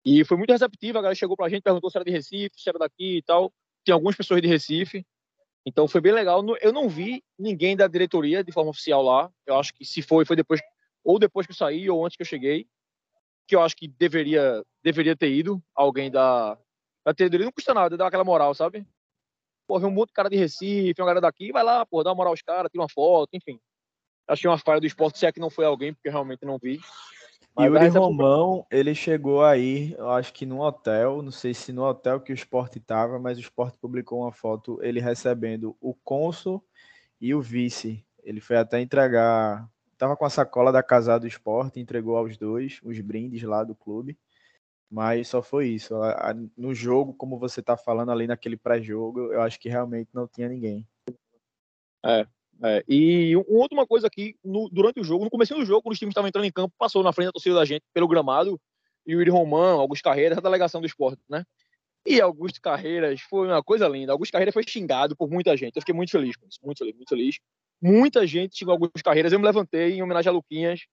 E 0.05 0.25
foi 0.25 0.35
muito 0.35 0.51
receptiva, 0.51 0.99
a 0.99 1.01
galera 1.01 1.15
chegou 1.15 1.37
pra 1.37 1.49
gente, 1.49 1.61
perguntou 1.61 1.89
se 1.89 1.97
era 1.97 2.03
de 2.03 2.11
Recife, 2.11 2.59
se 2.59 2.69
era 2.69 2.77
daqui 2.77 3.17
e 3.17 3.21
tal. 3.21 3.53
Tem 3.85 3.93
algumas 3.93 4.15
pessoas 4.15 4.41
de 4.41 4.47
Recife. 4.47 5.05
Então 5.65 5.87
foi 5.87 6.01
bem 6.01 6.11
legal. 6.11 6.43
Eu 6.59 6.73
não 6.73 6.89
vi 6.89 7.23
ninguém 7.39 7.75
da 7.75 7.87
diretoria 7.87 8.43
de 8.43 8.51
forma 8.51 8.71
oficial 8.71 9.01
lá. 9.01 9.31
Eu 9.45 9.57
acho 9.57 9.73
que 9.73 9.85
se 9.85 10.01
foi, 10.01 10.25
foi 10.25 10.35
depois, 10.35 10.59
ou 11.03 11.17
depois 11.17 11.47
que 11.47 11.51
eu 11.51 11.55
saí, 11.55 11.89
ou 11.89 12.05
antes 12.05 12.17
que 12.17 12.23
eu 12.23 12.27
cheguei. 12.27 12.67
Que 13.47 13.55
eu 13.55 13.61
acho 13.61 13.75
que 13.75 13.87
deveria, 13.87 14.63
deveria 14.83 15.15
ter 15.15 15.31
ido 15.31 15.63
alguém 15.73 16.11
da, 16.11 16.57
da 17.05 17.11
diretoria. 17.11 17.45
Não 17.45 17.51
custa 17.51 17.73
nada 17.73 17.95
dar 17.95 18.07
aquela 18.07 18.23
moral, 18.23 18.53
sabe? 18.53 18.85
Pô, 19.71 19.79
vem 19.79 19.87
um 19.87 19.93
monte 19.93 20.09
de 20.09 20.13
cara 20.15 20.29
de 20.29 20.35
Recife, 20.35 20.99
uma 20.99 21.05
galera 21.05 21.21
daqui, 21.21 21.49
vai 21.49 21.63
lá, 21.63 21.85
pô, 21.85 22.03
dá 22.03 22.09
uma 22.09 22.15
moral 22.15 22.33
aos 22.33 22.41
caras, 22.41 22.69
tira 22.69 22.81
uma 22.81 22.89
foto, 22.89 23.29
enfim. 23.31 23.57
Achei 24.27 24.49
uma 24.49 24.57
falha 24.57 24.81
do 24.81 24.85
esporte, 24.85 25.17
se 25.17 25.25
é 25.25 25.31
que 25.31 25.39
não 25.39 25.49
foi 25.49 25.63
alguém, 25.63 25.93
porque 25.93 26.09
realmente 26.09 26.43
não 26.43 26.57
vi. 26.61 26.81
E 27.57 27.69
o 27.69 27.89
Romão, 27.93 28.65
ele 28.69 28.93
chegou 28.93 29.45
aí, 29.45 29.95
acho 29.97 30.33
que 30.33 30.45
num 30.45 30.59
hotel, 30.59 31.21
não 31.21 31.31
sei 31.31 31.53
se 31.53 31.71
no 31.71 31.85
hotel 31.85 32.19
que 32.19 32.33
o 32.33 32.35
esporte 32.35 32.79
estava, 32.79 33.17
mas 33.17 33.37
o 33.37 33.39
esporte 33.41 33.77
publicou 33.77 34.23
uma 34.23 34.33
foto 34.33 34.77
ele 34.83 34.99
recebendo 34.99 35.73
o 35.79 35.93
cônsul 35.93 36.61
e 37.21 37.33
o 37.33 37.41
vice 37.41 38.05
Ele 38.25 38.41
foi 38.41 38.57
até 38.57 38.81
entregar. 38.81 39.69
Tava 39.97 40.17
com 40.17 40.25
a 40.25 40.29
sacola 40.29 40.73
da 40.73 40.83
casa 40.83 41.17
do 41.17 41.27
esporte, 41.27 41.79
entregou 41.79 42.17
aos 42.17 42.35
dois 42.35 42.81
os 42.83 42.99
brindes 42.99 43.41
lá 43.43 43.63
do 43.63 43.73
clube. 43.73 44.19
Mas 44.91 45.29
só 45.29 45.41
foi 45.41 45.69
isso. 45.69 45.93
No 46.57 46.75
jogo, 46.75 47.13
como 47.13 47.39
você 47.39 47.61
tá 47.61 47.77
falando 47.77 48.11
ali 48.11 48.27
naquele 48.27 48.57
pré-jogo, 48.57 49.31
eu 49.31 49.41
acho 49.41 49.57
que 49.57 49.69
realmente 49.69 50.09
não 50.13 50.27
tinha 50.27 50.49
ninguém. 50.49 50.85
É, 52.03 52.27
é, 52.63 52.83
e 52.87 53.33
uma 53.37 53.87
coisa 53.87 54.07
aqui, 54.07 54.35
durante 54.71 54.99
o 54.99 55.03
jogo, 55.03 55.23
no 55.23 55.29
começo 55.29 55.55
do 55.55 55.65
jogo, 55.65 55.81
quando 55.81 55.93
os 55.93 55.99
times 55.99 56.11
estavam 56.11 56.27
entrando 56.27 56.45
em 56.45 56.51
campo, 56.51 56.75
passou 56.77 57.01
na 57.03 57.13
frente 57.13 57.27
da 57.27 57.31
torcida 57.31 57.55
da 57.55 57.63
gente 57.63 57.83
pelo 57.93 58.07
gramado, 58.07 58.59
e 59.07 59.15
o 59.15 59.19
Yuri 59.19 59.31
Romão, 59.31 59.79
Augusto 59.79 60.03
Carreira, 60.03 60.37
a 60.37 60.41
delegação 60.41 60.81
do 60.81 60.85
esporte, 60.85 61.21
né? 61.29 61.43
E 62.05 62.19
Augusto 62.19 62.59
Carreiras 62.61 63.21
foi 63.21 63.47
uma 63.47 63.63
coisa 63.63 63.87
linda. 63.87 64.11
Augusto 64.11 64.31
Carreira 64.31 64.51
foi 64.51 64.63
xingado 64.67 65.15
por 65.15 65.29
muita 65.29 65.55
gente. 65.55 65.75
Eu 65.75 65.81
fiquei 65.81 65.95
muito 65.95 66.11
feliz 66.11 66.35
com 66.35 66.47
isso, 66.47 66.59
muito 66.63 66.79
feliz, 66.79 66.95
muito 66.95 67.09
feliz. 67.09 67.39
Muita 67.81 68.27
gente 68.27 68.57
xingou 68.57 68.73
Augusto 68.73 69.03
Carreiras. 69.03 69.31
Eu 69.31 69.39
me 69.39 69.45
levantei 69.45 69.93
em 69.93 70.03
homenagem 70.03 70.29
a 70.29 70.33
Luquinhas, 70.33 70.85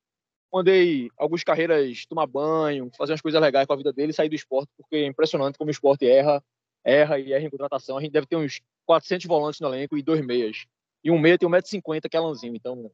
mandei 0.53 1.11
Augusto 1.17 1.45
Carreiras 1.45 2.07
tomar 2.07 2.27
banho, 2.27 2.91
fazer 2.97 3.13
umas 3.13 3.21
coisas 3.21 3.41
legais 3.41 3.67
com 3.67 3.73
a 3.73 3.77
vida 3.77 3.93
dele 3.93 4.11
e 4.11 4.15
sair 4.15 4.29
do 4.29 4.35
esporte, 4.35 4.71
porque 4.77 4.97
é 4.97 5.07
impressionante 5.07 5.59
como 5.59 5.69
o 5.69 5.71
esporte 5.71 6.07
erra, 6.07 6.43
erra 6.85 7.19
e 7.19 7.33
erra 7.33 7.45
em 7.45 7.51
contratação. 7.51 7.99
A 7.99 8.01
gente 8.01 8.13
deve 8.13 8.27
ter 8.27 8.37
uns 8.37 8.61
400 8.87 9.27
volantes 9.27 9.61
no 9.61 9.69
elenco 9.69 9.97
e 9.97 10.03
dois 10.03 10.25
meias. 10.25 10.67
E 11.05 11.11
um 11.11 11.19
meia 11.19 11.39
tem 11.39 11.49
1,50m, 11.49 12.09
que 12.09 12.17
é 12.17 12.21
Alanzinho. 12.21 12.57
Então, 12.57 12.91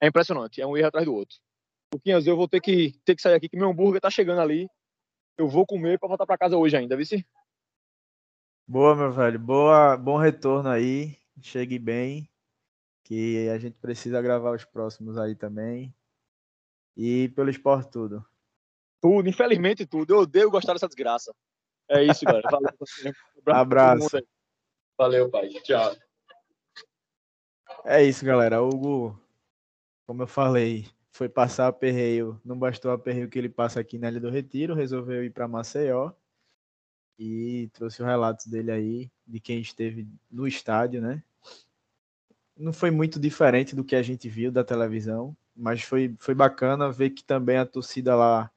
é 0.00 0.06
impressionante. 0.06 0.60
É 0.60 0.66
um 0.66 0.76
erro 0.76 0.88
atrás 0.88 1.04
do 1.04 1.14
outro. 1.14 1.36
Luquinhas, 1.92 2.26
eu 2.26 2.36
vou 2.36 2.48
ter 2.48 2.60
que, 2.60 2.92
ter 3.04 3.14
que 3.16 3.22
sair 3.22 3.34
aqui, 3.34 3.48
que 3.48 3.56
meu 3.56 3.70
hambúrguer 3.70 4.00
tá 4.00 4.10
chegando 4.10 4.40
ali. 4.40 4.68
Eu 5.36 5.48
vou 5.48 5.66
comer 5.66 5.98
para 5.98 6.08
voltar 6.08 6.26
para 6.26 6.38
casa 6.38 6.56
hoje 6.56 6.76
ainda, 6.76 6.96
vice? 6.96 7.26
Boa, 8.66 8.94
meu 8.94 9.10
velho. 9.10 9.38
Boa, 9.38 9.96
bom 9.96 10.16
retorno 10.16 10.68
aí. 10.68 11.16
Chegue 11.40 11.78
bem. 11.78 12.28
Que 13.04 13.48
a 13.48 13.58
gente 13.58 13.78
precisa 13.78 14.20
gravar 14.20 14.54
os 14.54 14.64
próximos 14.64 15.16
aí 15.16 15.34
também. 15.34 15.94
E 16.98 17.28
pelo 17.28 17.48
esporte 17.48 17.92
tudo. 17.92 18.26
Tudo, 19.00 19.28
infelizmente 19.28 19.86
tudo. 19.86 20.12
Eu 20.12 20.18
odeio 20.22 20.50
gostar 20.50 20.72
dessa 20.72 20.88
desgraça. 20.88 21.32
É 21.88 22.02
isso, 22.02 22.24
galera. 22.24 22.48
Valeu. 22.50 22.70
Abraço. 23.46 24.18
Valeu, 24.98 25.30
pai. 25.30 25.48
Tchau. 25.62 25.96
É 27.84 28.02
isso, 28.02 28.24
galera. 28.24 28.60
Hugo, 28.60 29.16
como 30.04 30.24
eu 30.24 30.26
falei, 30.26 30.88
foi 31.12 31.28
passar 31.28 31.68
aperreio. 31.68 32.40
Não 32.44 32.58
bastou 32.58 32.90
aperreio 32.90 33.28
que 33.28 33.38
ele 33.38 33.48
passa 33.48 33.78
aqui 33.78 33.96
na 33.96 34.08
Ilha 34.08 34.20
do 34.20 34.28
Retiro, 34.28 34.74
resolveu 34.74 35.24
ir 35.24 35.30
para 35.30 35.46
Maceió 35.46 36.12
e 37.16 37.70
trouxe 37.72 38.02
o 38.02 38.06
relato 38.06 38.48
dele 38.50 38.70
aí, 38.70 39.10
de 39.26 39.40
quem 39.40 39.60
esteve 39.60 40.08
no 40.30 40.46
estádio, 40.46 41.00
né? 41.00 41.22
Não 42.56 42.72
foi 42.72 42.90
muito 42.90 43.20
diferente 43.20 43.74
do 43.74 43.84
que 43.84 43.96
a 43.96 44.02
gente 44.02 44.28
viu 44.28 44.50
da 44.50 44.64
televisão, 44.64 45.36
mas 45.58 45.82
foi, 45.82 46.14
foi 46.20 46.34
bacana 46.34 46.90
ver 46.90 47.10
que 47.10 47.24
também 47.24 47.58
a 47.58 47.66
torcida 47.66 48.14
lá 48.14 48.50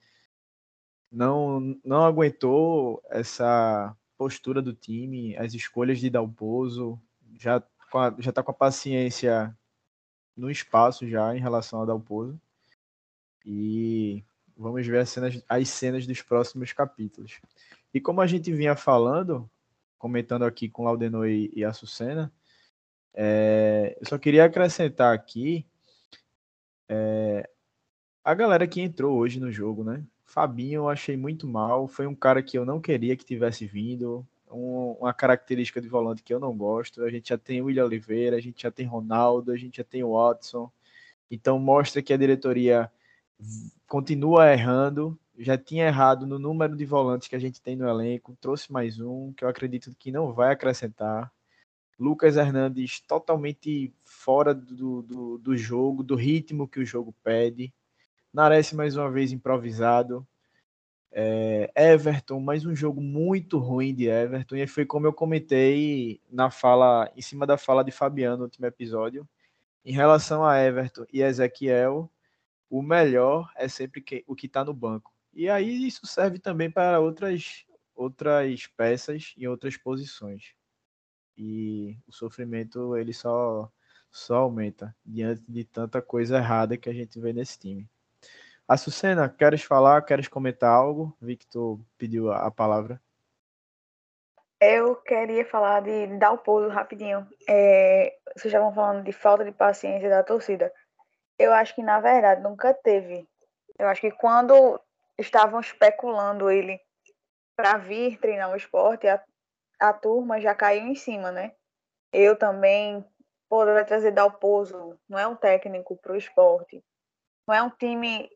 não, 1.12 1.76
não 1.84 2.06
aguentou 2.06 3.02
essa 3.10 3.98
postura 4.18 4.62
do 4.62 4.74
time, 4.74 5.36
as 5.36 5.56
escolhas 5.56 6.00
de 6.00 6.10
Dalpozo, 6.10 7.02
já 7.40 7.62
já 8.20 8.30
está 8.30 8.42
com 8.42 8.52
a 8.52 8.54
paciência 8.54 9.54
no 10.38 10.50
espaço 10.50 11.06
já 11.06 11.36
em 11.36 11.42
relação 11.42 11.82
a 11.82 11.86
Dalpozo. 11.86 12.40
E 13.46 14.24
vamos 14.56 14.86
ver 14.88 15.00
as 15.00 15.10
cenas, 15.10 15.44
as 15.50 15.68
cenas 15.68 16.08
dos 16.08 16.22
próximos 16.22 16.72
capítulos. 16.72 17.42
E 17.94 18.00
como 18.00 18.22
a 18.22 18.28
gente 18.28 18.54
vinha 18.54 18.76
falando, 18.78 19.50
comentando 19.98 20.46
aqui 20.46 20.70
com 20.70 20.86
Laudenor 20.86 21.28
e, 21.28 21.52
e 21.54 21.64
é, 23.14 23.98
eu 24.00 24.08
só 24.08 24.18
queria 24.18 24.46
acrescentar 24.46 25.14
aqui 25.14 25.66
é, 26.92 27.50
a 28.22 28.34
galera 28.34 28.68
que 28.68 28.82
entrou 28.82 29.18
hoje 29.18 29.40
no 29.40 29.50
jogo, 29.50 29.82
né? 29.82 30.04
Fabinho 30.26 30.82
eu 30.82 30.90
achei 30.90 31.16
muito 31.16 31.48
mal, 31.48 31.88
foi 31.88 32.06
um 32.06 32.16
cara 32.16 32.44
que 32.44 32.58
eu 32.58 32.66
não 32.66 32.82
queria 32.82 33.16
que 33.16 33.24
tivesse 33.24 33.66
vindo, 33.66 34.28
um, 34.52 34.98
uma 35.00 35.14
característica 35.14 35.80
de 35.80 35.88
volante 35.88 36.22
que 36.22 36.34
eu 36.34 36.40
não 36.40 36.56
gosto. 36.56 37.04
A 37.04 37.10
gente 37.10 37.30
já 37.30 37.38
tem 37.38 37.62
o 37.62 37.66
William 37.66 37.86
Oliveira, 37.86 38.36
a 38.36 38.42
gente 38.42 38.64
já 38.64 38.72
tem 38.72 38.86
Ronaldo, 38.86 39.52
a 39.54 39.58
gente 39.58 39.78
já 39.78 39.84
tem 39.86 40.04
o 40.04 40.12
Watson. 40.14 40.70
Então 41.30 41.58
mostra 41.58 42.02
que 42.02 42.14
a 42.14 42.18
diretoria 42.18 42.92
continua 43.88 44.52
errando. 44.52 45.18
Já 45.38 45.58
tinha 45.58 45.88
errado 45.88 46.28
no 46.28 46.38
número 46.38 46.76
de 46.76 46.86
volantes 46.86 47.30
que 47.30 47.36
a 47.38 47.40
gente 47.40 47.62
tem 47.62 47.76
no 47.78 47.88
elenco, 47.88 48.38
trouxe 48.42 48.72
mais 48.72 49.00
um, 49.00 49.32
que 49.34 49.46
eu 49.46 49.50
acredito 49.50 49.96
que 49.98 50.12
não 50.12 50.34
vai 50.34 50.52
acrescentar. 50.52 51.32
Lucas 52.02 52.36
Hernandes 52.36 53.00
totalmente 53.02 53.94
fora 54.04 54.56
do, 54.56 55.04
do, 55.04 55.38
do 55.38 55.56
jogo, 55.56 56.02
do 56.02 56.16
ritmo 56.16 56.68
que 56.68 56.80
o 56.80 56.86
jogo 56.86 57.14
pede. 57.24 57.72
Nares 58.34 58.74
mais 58.74 58.98
uma 58.98 59.12
vez 59.12 59.32
improvisado. 59.32 60.28
É, 61.12 61.72
Everton, 61.76 62.40
mais 62.40 62.66
um 62.66 62.76
jogo 62.76 63.00
muito 63.00 63.60
ruim 63.60 63.94
de 63.94 64.08
Everton, 64.08 64.56
e 64.56 64.66
foi 64.66 64.84
como 64.84 65.06
eu 65.06 65.14
comentei 65.14 66.20
na 66.32 66.50
fala, 66.50 67.12
em 67.16 67.22
cima 67.22 67.46
da 67.46 67.56
fala 67.56 67.84
de 67.84 67.92
Fabiano 67.92 68.38
no 68.38 68.44
último 68.46 68.66
episódio. 68.66 69.30
Em 69.86 69.94
relação 69.94 70.44
a 70.44 70.60
Everton 70.60 71.06
e 71.14 71.22
Ezequiel, 71.22 72.10
o 72.68 72.82
melhor 72.82 73.52
é 73.56 73.68
sempre 73.68 74.02
que, 74.02 74.24
o 74.26 74.36
que 74.36 74.48
está 74.48 74.66
no 74.66 74.74
banco. 74.74 75.14
E 75.32 75.48
aí 75.48 75.86
isso 75.86 76.08
serve 76.08 76.40
também 76.40 76.72
para 76.72 77.00
outras, 77.00 77.64
outras 77.94 78.66
peças 78.76 79.36
em 79.38 79.46
outras 79.46 79.78
posições. 79.78 80.60
E 81.44 81.98
o 82.08 82.12
sofrimento 82.12 82.96
ele 82.96 83.14
só, 83.14 83.72
só 84.12 84.36
aumenta 84.36 84.96
diante 85.04 85.44
de 85.48 85.64
tanta 85.64 86.02
coisa 86.02 86.38
errada 86.38 86.78
que 86.78 86.90
a 86.90 86.94
gente 86.94 87.20
vê 87.20 87.34
nesse 87.34 87.58
time. 87.58 87.90
Açucena, 88.68 89.28
queres 89.28 89.64
falar, 89.64 90.04
queres 90.04 90.28
comentar 90.28 90.70
algo? 90.70 91.16
Vi 91.20 91.36
que 91.36 91.48
tu 91.48 91.80
pediu 91.98 92.32
a 92.32 92.52
palavra. 92.52 93.02
Eu 94.62 94.96
queria 94.98 95.44
falar 95.44 95.82
de, 95.82 96.08
de 96.08 96.18
dar 96.18 96.32
o 96.32 96.38
pulo 96.38 96.70
rapidinho. 96.70 97.28
É, 97.50 98.16
vocês 98.38 98.54
vão 98.54 98.72
falando 98.74 99.04
de 99.04 99.12
falta 99.12 99.44
de 99.44 99.52
paciência 99.52 100.08
da 100.08 100.24
torcida 100.24 100.72
eu 101.42 101.54
acho 101.54 101.74
que 101.74 101.82
na 101.82 102.00
verdade 102.00 102.42
nunca 102.42 102.74
teve. 102.74 103.28
Eu 103.78 103.88
acho 103.88 104.02
que 104.02 104.12
quando 104.12 104.80
estavam 105.18 105.60
especulando 105.60 106.50
ele 106.52 106.80
para 107.56 107.78
vir 107.78 108.20
treinar 108.20 108.52
o 108.52 108.56
esporte, 108.56 109.08
a, 109.08 109.22
a 109.82 109.92
turma 109.92 110.40
já 110.40 110.54
caiu 110.54 110.86
em 110.86 110.96
cima, 110.96 111.32
né? 111.32 111.54
Eu 112.14 112.38
também 112.38 113.04
poderia 113.50 113.84
trazer 113.84 114.12
Dalpozo, 114.12 114.98
não 115.10 115.20
é 115.20 115.28
um 115.28 115.36
técnico 115.36 115.98
para 115.98 116.14
o 116.14 116.18
esporte, 116.18 116.84
não 117.48 117.56
é 117.56 117.64
um 117.64 117.70
time 117.70 118.30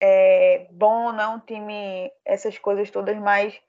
é, 0.00 0.66
bom, 0.70 1.12
não 1.12 1.20
é 1.20 1.28
um 1.28 1.40
time, 1.40 2.10
essas 2.24 2.56
coisas 2.58 2.90
todas, 2.90 3.18
mas 3.18 3.60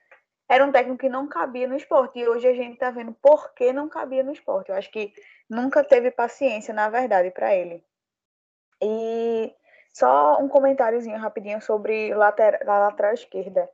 era 0.49 0.63
um 0.63 0.71
técnico 0.71 0.99
que 0.99 1.09
não 1.09 1.27
cabia 1.27 1.67
no 1.67 1.75
esporte. 1.75 2.19
E 2.19 2.27
hoje 2.27 2.47
a 2.47 2.53
gente 2.53 2.73
está 2.73 2.91
vendo 2.91 3.13
por 3.21 3.53
que 3.53 3.73
não 3.73 3.89
cabia 3.89 4.23
no 4.23 4.31
esporte. 4.31 4.69
Eu 4.69 4.75
acho 4.75 4.91
que 4.91 5.13
nunca 5.49 5.83
teve 5.83 6.11
paciência, 6.11 6.73
na 6.73 6.89
verdade, 6.89 7.31
para 7.31 7.53
ele. 7.53 7.83
E 8.81 9.53
só 9.93 10.39
um 10.39 10.47
comentáriozinho 10.47 11.17
rapidinho 11.17 11.61
sobre 11.61 12.13
lateral, 12.13 12.61
a 12.69 12.79
lateral 12.87 13.13
esquerda. 13.13 13.69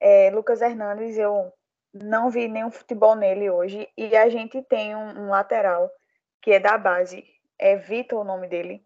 É, 0.00 0.30
Lucas 0.30 0.60
Hernandes, 0.60 1.16
eu 1.16 1.52
não 1.92 2.30
vi 2.30 2.48
nenhum 2.48 2.70
futebol 2.70 3.14
nele 3.14 3.50
hoje. 3.50 3.88
E 3.96 4.16
a 4.16 4.28
gente 4.28 4.62
tem 4.62 4.94
um, 4.94 5.26
um 5.26 5.28
lateral 5.30 5.90
que 6.40 6.52
é 6.52 6.60
da 6.60 6.78
base, 6.78 7.24
é 7.58 7.76
Vitor 7.76 8.20
o 8.20 8.24
nome 8.24 8.48
dele, 8.48 8.84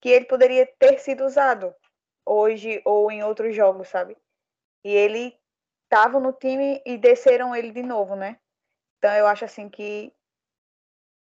que 0.00 0.08
ele 0.08 0.24
poderia 0.24 0.66
ter 0.78 0.98
sido 0.98 1.24
usado 1.24 1.74
hoje 2.24 2.80
ou 2.84 3.10
em 3.10 3.22
outros 3.22 3.54
jogos, 3.54 3.88
sabe? 3.88 4.16
E 4.84 4.90
ele 4.90 5.38
estava 5.84 6.20
no 6.20 6.32
time 6.32 6.82
e 6.84 6.96
desceram 6.96 7.54
ele 7.54 7.72
de 7.72 7.82
novo, 7.82 8.14
né? 8.14 8.38
Então 8.98 9.12
eu 9.14 9.26
acho 9.26 9.44
assim 9.44 9.68
que 9.68 10.12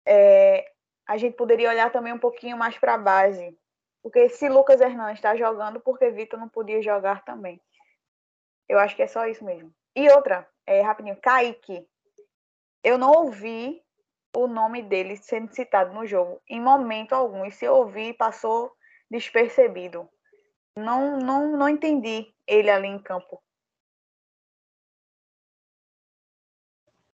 é, 0.07 0.71
a 1.07 1.17
gente 1.17 1.37
poderia 1.37 1.71
olhar 1.71 1.91
também 1.91 2.13
um 2.13 2.19
pouquinho 2.19 2.57
mais 2.57 2.79
para 2.79 2.95
a 2.95 2.99
base, 2.99 3.57
porque 4.03 4.29
se 4.29 4.49
Lucas 4.49 4.81
Hernandes 4.81 5.19
está 5.19 5.37
jogando, 5.37 5.81
porque 5.81 6.11
Vitor 6.11 6.39
não 6.39 6.49
podia 6.49 6.83
jogar 6.83 7.25
também. 7.25 7.61
Eu 8.69 8.79
acho 8.79 8.97
que 8.97 9.03
é 9.03 9.07
só 9.07 9.27
isso 9.27 9.45
mesmo. 9.45 9.73
E 9.95 10.09
outra, 10.11 10.49
é, 10.67 10.81
rapidinho, 10.83 11.17
Kaique. 11.21 11.87
Eu 12.83 12.99
não 12.99 13.11
ouvi 13.13 13.83
o 14.37 14.47
nome 14.47 14.83
dele 14.83 15.17
sendo 15.17 15.55
citado 15.55 15.93
no 15.95 16.07
jogo 16.07 16.41
em 16.49 16.61
momento 16.61 17.13
algum. 17.13 17.45
E 17.45 17.51
se 17.51 17.65
eu 17.65 17.75
ouvi, 17.75 18.13
passou 18.13 18.73
despercebido. 19.11 20.09
Não, 20.77 21.19
não, 21.19 21.57
não 21.57 21.69
entendi 21.69 22.33
ele 22.47 22.71
ali 22.71 22.89
em 22.89 22.99
campo. 22.99 23.43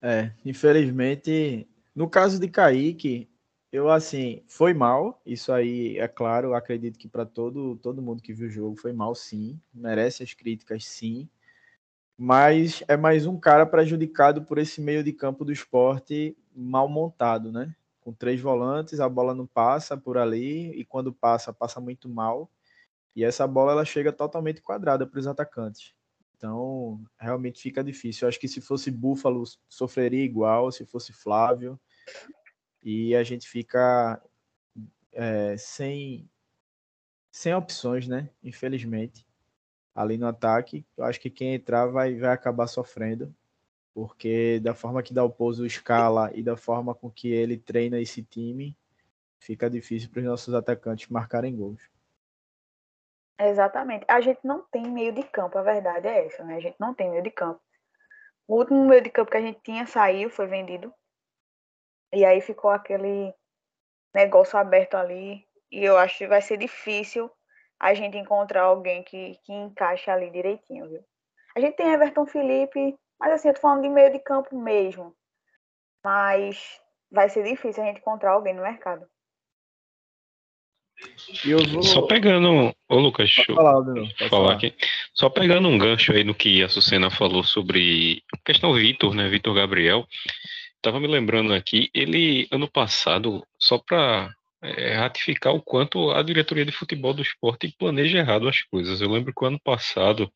É, 0.02 0.30
infelizmente, 0.44 1.66
no 1.94 2.08
caso 2.08 2.38
de 2.38 2.48
Kaique, 2.48 3.28
eu, 3.72 3.90
assim, 3.90 4.42
foi 4.46 4.72
mal, 4.72 5.20
isso 5.26 5.52
aí 5.52 5.98
é 5.98 6.06
claro, 6.06 6.54
acredito 6.54 6.98
que 6.98 7.08
para 7.08 7.26
todo, 7.26 7.76
todo 7.76 8.02
mundo 8.02 8.22
que 8.22 8.32
viu 8.32 8.46
o 8.46 8.50
jogo 8.50 8.76
foi 8.76 8.92
mal, 8.92 9.14
sim, 9.14 9.60
merece 9.74 10.22
as 10.22 10.32
críticas, 10.32 10.84
sim, 10.84 11.28
mas 12.18 12.82
é 12.88 12.96
mais 12.96 13.26
um 13.26 13.38
cara 13.38 13.66
prejudicado 13.66 14.42
por 14.42 14.58
esse 14.58 14.80
meio 14.80 15.04
de 15.04 15.12
campo 15.12 15.44
do 15.44 15.52
esporte 15.52 16.36
mal 16.54 16.88
montado, 16.88 17.52
né? 17.52 17.74
com 18.06 18.12
três 18.12 18.40
volantes, 18.40 19.00
a 19.00 19.08
bola 19.08 19.34
não 19.34 19.48
passa 19.48 19.96
por 19.96 20.16
ali 20.16 20.70
e 20.78 20.84
quando 20.84 21.12
passa, 21.12 21.52
passa 21.52 21.80
muito 21.80 22.08
mal. 22.08 22.48
E 23.16 23.24
essa 23.24 23.48
bola 23.48 23.72
ela 23.72 23.84
chega 23.84 24.12
totalmente 24.12 24.62
quadrada 24.62 25.04
para 25.04 25.18
os 25.18 25.26
atacantes. 25.26 25.92
Então, 26.36 27.04
realmente 27.18 27.60
fica 27.60 27.82
difícil. 27.82 28.24
Eu 28.24 28.28
acho 28.28 28.38
que 28.38 28.46
se 28.46 28.60
fosse 28.60 28.92
Búfalo, 28.92 29.42
sofreria 29.68 30.24
igual, 30.24 30.70
se 30.70 30.86
fosse 30.86 31.12
Flávio. 31.12 31.80
E 32.80 33.16
a 33.16 33.24
gente 33.24 33.48
fica 33.48 34.22
é, 35.10 35.56
sem, 35.56 36.30
sem 37.32 37.52
opções, 37.56 38.06
né? 38.06 38.30
Infelizmente. 38.40 39.25
Ali 39.96 40.18
no 40.18 40.26
ataque, 40.26 40.84
eu 40.94 41.04
acho 41.04 41.18
que 41.18 41.30
quem 41.30 41.54
entrar 41.54 41.86
vai, 41.86 42.14
vai 42.16 42.30
acabar 42.30 42.66
sofrendo. 42.66 43.34
Porque 43.94 44.60
da 44.60 44.74
forma 44.74 45.02
que 45.02 45.14
dá 45.14 45.24
o 45.24 45.30
pouso 45.30 45.64
escala 45.64 46.30
e 46.34 46.42
da 46.42 46.54
forma 46.54 46.94
com 46.94 47.10
que 47.10 47.32
ele 47.32 47.56
treina 47.56 47.98
esse 47.98 48.22
time, 48.22 48.76
fica 49.38 49.70
difícil 49.70 50.10
para 50.10 50.20
os 50.20 50.26
nossos 50.26 50.52
atacantes 50.52 51.08
marcarem 51.08 51.56
gols. 51.56 51.80
Exatamente. 53.38 54.04
A 54.06 54.20
gente 54.20 54.40
não 54.44 54.62
tem 54.70 54.86
meio 54.86 55.12
de 55.12 55.22
campo, 55.22 55.56
a 55.56 55.62
verdade 55.62 56.08
é 56.08 56.26
essa, 56.26 56.44
né? 56.44 56.56
A 56.56 56.60
gente 56.60 56.76
não 56.78 56.92
tem 56.92 57.10
meio 57.10 57.22
de 57.22 57.30
campo. 57.30 57.60
O 58.46 58.58
último 58.58 58.86
meio 58.86 59.02
de 59.02 59.08
campo 59.08 59.30
que 59.30 59.36
a 59.38 59.42
gente 59.42 59.60
tinha 59.62 59.86
saiu, 59.86 60.28
foi 60.28 60.46
vendido. 60.46 60.92
E 62.12 62.22
aí 62.22 62.42
ficou 62.42 62.70
aquele 62.70 63.34
negócio 64.14 64.58
aberto 64.58 64.94
ali. 64.94 65.46
E 65.70 65.82
eu 65.82 65.96
acho 65.96 66.18
que 66.18 66.26
vai 66.26 66.42
ser 66.42 66.58
difícil 66.58 67.30
a 67.78 67.94
gente 67.94 68.16
encontrar 68.16 68.62
alguém 68.62 69.02
que, 69.02 69.38
que 69.44 69.52
encaixe 69.52 70.10
ali 70.10 70.30
direitinho, 70.30 70.88
viu? 70.88 71.04
A 71.56 71.60
gente 71.60 71.76
tem 71.76 71.92
Everton 71.92 72.26
Felipe, 72.26 72.94
mas 73.18 73.32
assim, 73.32 73.48
eu 73.48 73.54
tô 73.54 73.60
falando 73.60 73.82
de 73.82 73.88
meio 73.88 74.12
de 74.12 74.18
campo 74.18 74.58
mesmo. 74.60 75.14
Mas 76.04 76.80
vai 77.10 77.28
ser 77.28 77.44
difícil 77.44 77.82
a 77.82 77.86
gente 77.86 77.98
encontrar 77.98 78.32
alguém 78.32 78.54
no 78.54 78.62
mercado. 78.62 79.06
Vou... 81.72 81.82
Só 81.82 82.02
pegando. 82.06 82.74
Ô, 82.88 82.98
Lucas, 82.98 83.26
deixa 83.34 83.52
eu 83.52 83.56
falar, 83.56 83.84
falar, 83.84 84.30
falar, 84.30 84.52
aqui. 84.54 84.74
Só 85.14 85.28
pegando 85.28 85.68
um 85.68 85.76
gancho 85.76 86.12
aí 86.12 86.24
no 86.24 86.34
que 86.34 86.62
a 86.62 86.68
Sucena 86.68 87.10
falou 87.10 87.44
sobre 87.44 88.22
a 88.34 88.38
questão 88.44 88.72
Vitor, 88.72 89.14
né? 89.14 89.28
Vitor 89.28 89.54
Gabriel. 89.54 90.06
Tava 90.80 91.00
me 91.00 91.06
lembrando 91.06 91.52
aqui, 91.52 91.90
ele, 91.92 92.46
ano 92.50 92.70
passado, 92.70 93.44
só 93.58 93.78
para 93.78 94.34
é, 94.62 94.94
ratificar 94.94 95.54
o 95.54 95.62
quanto 95.62 96.10
a 96.10 96.22
diretoria 96.22 96.64
de 96.64 96.72
futebol 96.72 97.14
do 97.14 97.22
esporte 97.22 97.74
planeja 97.78 98.18
errado 98.18 98.48
as 98.48 98.62
coisas. 98.62 99.00
Eu 99.00 99.10
lembro 99.10 99.32
que 99.34 99.44
o 99.44 99.48
ano 99.48 99.60
passado 99.60 100.32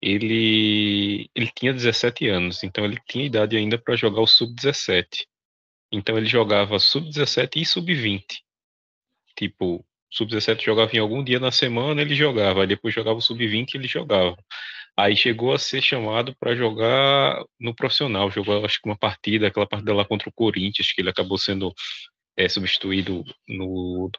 ele, 0.00 1.30
ele 1.34 1.50
tinha 1.54 1.72
17 1.72 2.28
anos, 2.28 2.62
então 2.62 2.84
ele 2.84 2.98
tinha 3.08 3.24
idade 3.24 3.56
ainda 3.56 3.78
para 3.78 3.96
jogar 3.96 4.20
o 4.20 4.26
sub-17. 4.26 5.26
Então 5.92 6.16
ele 6.18 6.26
jogava 6.26 6.78
sub-17 6.78 7.62
e 7.62 7.64
sub-20. 7.64 8.24
Tipo, 9.36 9.84
sub-17 10.10 10.62
jogava 10.64 10.94
em 10.94 10.98
algum 10.98 11.24
dia 11.24 11.40
na 11.40 11.50
semana, 11.50 12.02
ele 12.02 12.14
jogava, 12.14 12.62
aí 12.62 12.66
depois 12.66 12.94
jogava 12.94 13.18
o 13.18 13.22
sub-20 13.22 13.74
ele 13.76 13.88
jogava. 13.88 14.36
Aí 14.96 15.16
chegou 15.16 15.52
a 15.52 15.58
ser 15.58 15.82
chamado 15.82 16.36
para 16.38 16.54
jogar 16.54 17.42
no 17.58 17.74
profissional, 17.74 18.30
jogou 18.30 18.64
acho 18.64 18.80
que 18.80 18.88
uma 18.88 18.96
partida, 18.96 19.48
aquela 19.48 19.66
partida 19.66 19.92
lá 19.94 20.04
contra 20.04 20.28
o 20.28 20.32
Corinthians, 20.32 20.92
que 20.92 21.00
ele 21.00 21.10
acabou 21.10 21.36
sendo 21.36 21.74
é, 22.36 22.48
substituído 22.48 23.24
no, 23.48 24.10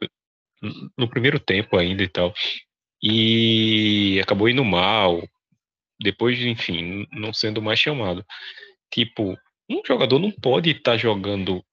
no 0.97 1.09
primeiro 1.09 1.39
tempo 1.39 1.77
ainda 1.77 2.03
e 2.03 2.09
tal. 2.09 2.33
E 3.01 4.19
acabou 4.21 4.49
indo 4.49 4.63
mal, 4.63 5.21
depois, 5.99 6.39
enfim, 6.41 7.05
não 7.11 7.33
sendo 7.33 7.61
mais 7.61 7.79
chamado. 7.79 8.25
Tipo, 8.91 9.37
um 9.69 9.81
jogador 9.85 10.19
não 10.19 10.31
pode 10.31 10.71
estar 10.71 10.91
tá 10.91 10.97
jogando 10.97 11.63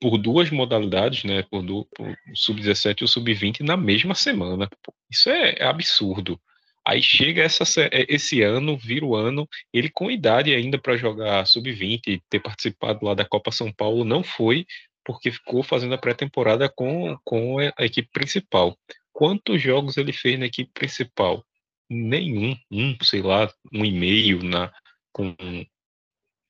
por 0.00 0.16
duas 0.18 0.50
modalidades, 0.50 1.24
né, 1.24 1.42
por, 1.42 1.62
por 1.94 2.08
o 2.08 2.36
sub-17 2.36 3.00
e 3.00 3.04
o 3.04 3.08
sub-20 3.08 3.60
na 3.60 3.76
mesma 3.76 4.14
semana. 4.14 4.68
Isso 5.10 5.28
é, 5.30 5.62
absurdo. 5.62 6.40
Aí 6.86 7.02
chega 7.02 7.42
essa, 7.42 7.64
é, 7.90 8.06
esse 8.08 8.42
ano, 8.42 8.78
vira 8.78 9.04
o 9.04 9.16
ano, 9.16 9.48
ele 9.72 9.90
com 9.90 10.10
idade 10.10 10.54
ainda 10.54 10.78
para 10.78 10.96
jogar 10.96 11.46
sub-20, 11.46 12.22
ter 12.30 12.40
participado 12.40 13.04
lá 13.04 13.12
da 13.12 13.24
Copa 13.24 13.50
São 13.50 13.72
Paulo, 13.72 14.04
não 14.04 14.22
foi, 14.22 14.64
porque 15.06 15.30
ficou 15.30 15.62
fazendo 15.62 15.94
a 15.94 15.98
pré-temporada 15.98 16.68
com, 16.68 17.16
com 17.24 17.60
a 17.60 17.84
equipe 17.84 18.10
principal. 18.12 18.76
Quantos 19.12 19.62
jogos 19.62 19.96
ele 19.96 20.12
fez 20.12 20.36
na 20.36 20.46
equipe 20.46 20.70
principal? 20.74 21.46
Nenhum, 21.88 22.56
um, 22.72 22.96
sei 23.00 23.22
lá, 23.22 23.48
um 23.72 23.84
e-mail 23.84 24.42
na, 24.42 24.72
com, 25.12 25.32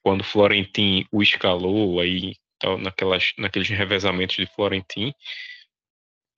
quando 0.03 0.25
Florentin 0.25 1.05
o 1.13 1.23
escalou, 1.23 2.01
aí 2.01 2.35
naquelas, 2.81 3.35
naqueles 3.37 3.69
revezamentos 3.69 4.37
de 4.37 4.47
Florentin. 4.47 5.13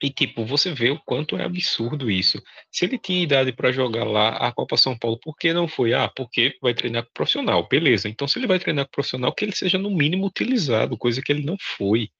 E, 0.02 0.10
tipo, 0.10 0.44
você 0.44 0.72
vê 0.72 0.90
o 0.90 1.00
quanto 1.00 1.36
é 1.36 1.44
absurdo 1.44 2.10
isso. 2.10 2.40
Se 2.70 2.84
ele 2.84 2.98
tinha 2.98 3.22
idade 3.22 3.52
para 3.52 3.72
jogar 3.72 4.04
lá 4.04 4.30
a 4.36 4.52
Copa 4.52 4.76
São 4.76 4.96
Paulo, 4.96 5.18
por 5.20 5.36
que 5.36 5.52
não 5.52 5.66
foi? 5.66 5.92
Ah, 5.92 6.08
porque 6.08 6.56
vai 6.62 6.72
treinar 6.74 7.04
com 7.04 7.10
profissional. 7.12 7.66
Beleza. 7.68 8.08
Então, 8.08 8.28
se 8.28 8.38
ele 8.38 8.46
vai 8.46 8.58
treinar 8.60 8.84
com 8.86 8.92
profissional, 8.92 9.34
que 9.34 9.44
ele 9.44 9.54
seja 9.56 9.76
no 9.78 9.90
mínimo 9.90 10.26
utilizado, 10.26 10.96
coisa 10.96 11.20
que 11.20 11.32
ele 11.32 11.44
não 11.44 11.56
foi. 11.76 12.10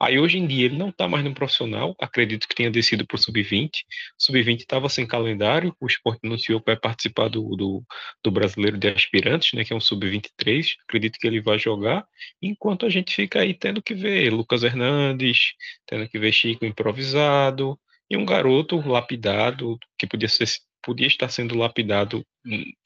Aí 0.00 0.18
hoje 0.18 0.38
em 0.38 0.46
dia 0.46 0.66
ele 0.66 0.76
não 0.76 0.88
está 0.88 1.08
mais 1.08 1.24
no 1.24 1.32
profissional, 1.32 1.94
acredito 2.00 2.48
que 2.48 2.54
tenha 2.54 2.70
descido 2.70 3.06
para 3.06 3.14
o 3.16 3.18
sub-20. 3.18 3.68
O 3.68 3.70
sub-20 4.18 4.60
estava 4.60 4.88
sem 4.88 5.06
calendário, 5.06 5.74
o 5.80 5.86
esporte 5.86 6.20
anunciou 6.24 6.60
que 6.60 6.66
vai 6.66 6.76
participar 6.76 7.28
do, 7.28 7.56
do, 7.56 7.82
do, 8.22 8.30
brasileiro 8.30 8.76
de 8.76 8.88
aspirantes, 8.88 9.52
né, 9.52 9.64
que 9.64 9.72
é 9.72 9.76
um 9.76 9.80
sub-23. 9.80 10.74
Acredito 10.88 11.18
que 11.18 11.26
ele 11.26 11.40
vai 11.40 11.58
jogar, 11.58 12.04
enquanto 12.42 12.86
a 12.86 12.90
gente 12.90 13.14
fica 13.14 13.40
aí 13.40 13.54
tendo 13.54 13.82
que 13.82 13.94
ver 13.94 14.32
Lucas 14.32 14.62
Hernandes, 14.62 15.54
tendo 15.86 16.08
que 16.08 16.18
ver 16.18 16.32
Chico 16.32 16.64
improvisado, 16.64 17.78
e 18.10 18.16
um 18.16 18.24
garoto 18.24 18.76
lapidado, 18.86 19.78
que 19.98 20.06
podia 20.06 20.28
ser 20.28 20.46
podia 20.84 21.06
estar 21.06 21.28
sendo 21.28 21.56
lapidado 21.56 22.24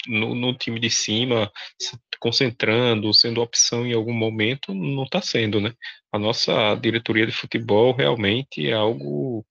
no, 0.07 0.35
no, 0.35 0.57
time 0.57 0.79
de 0.79 0.89
cima, 0.89 1.51
se 1.81 1.99
concentrando, 2.21 3.13
sendo 3.13 3.41
opção 3.43 3.87
em 3.87 3.93
algum 3.93 4.13
momento, 4.13 4.75
não 4.75 5.05
está 5.05 5.21
sendo, 5.21 5.61
né? 5.61 5.75
A 6.13 6.19
nossa 6.19 6.75
diretoria 6.77 7.27
de 7.27 7.33
futebol 7.33 7.93
realmente 7.95 8.69
é 8.69 8.73
algo. 8.73 9.45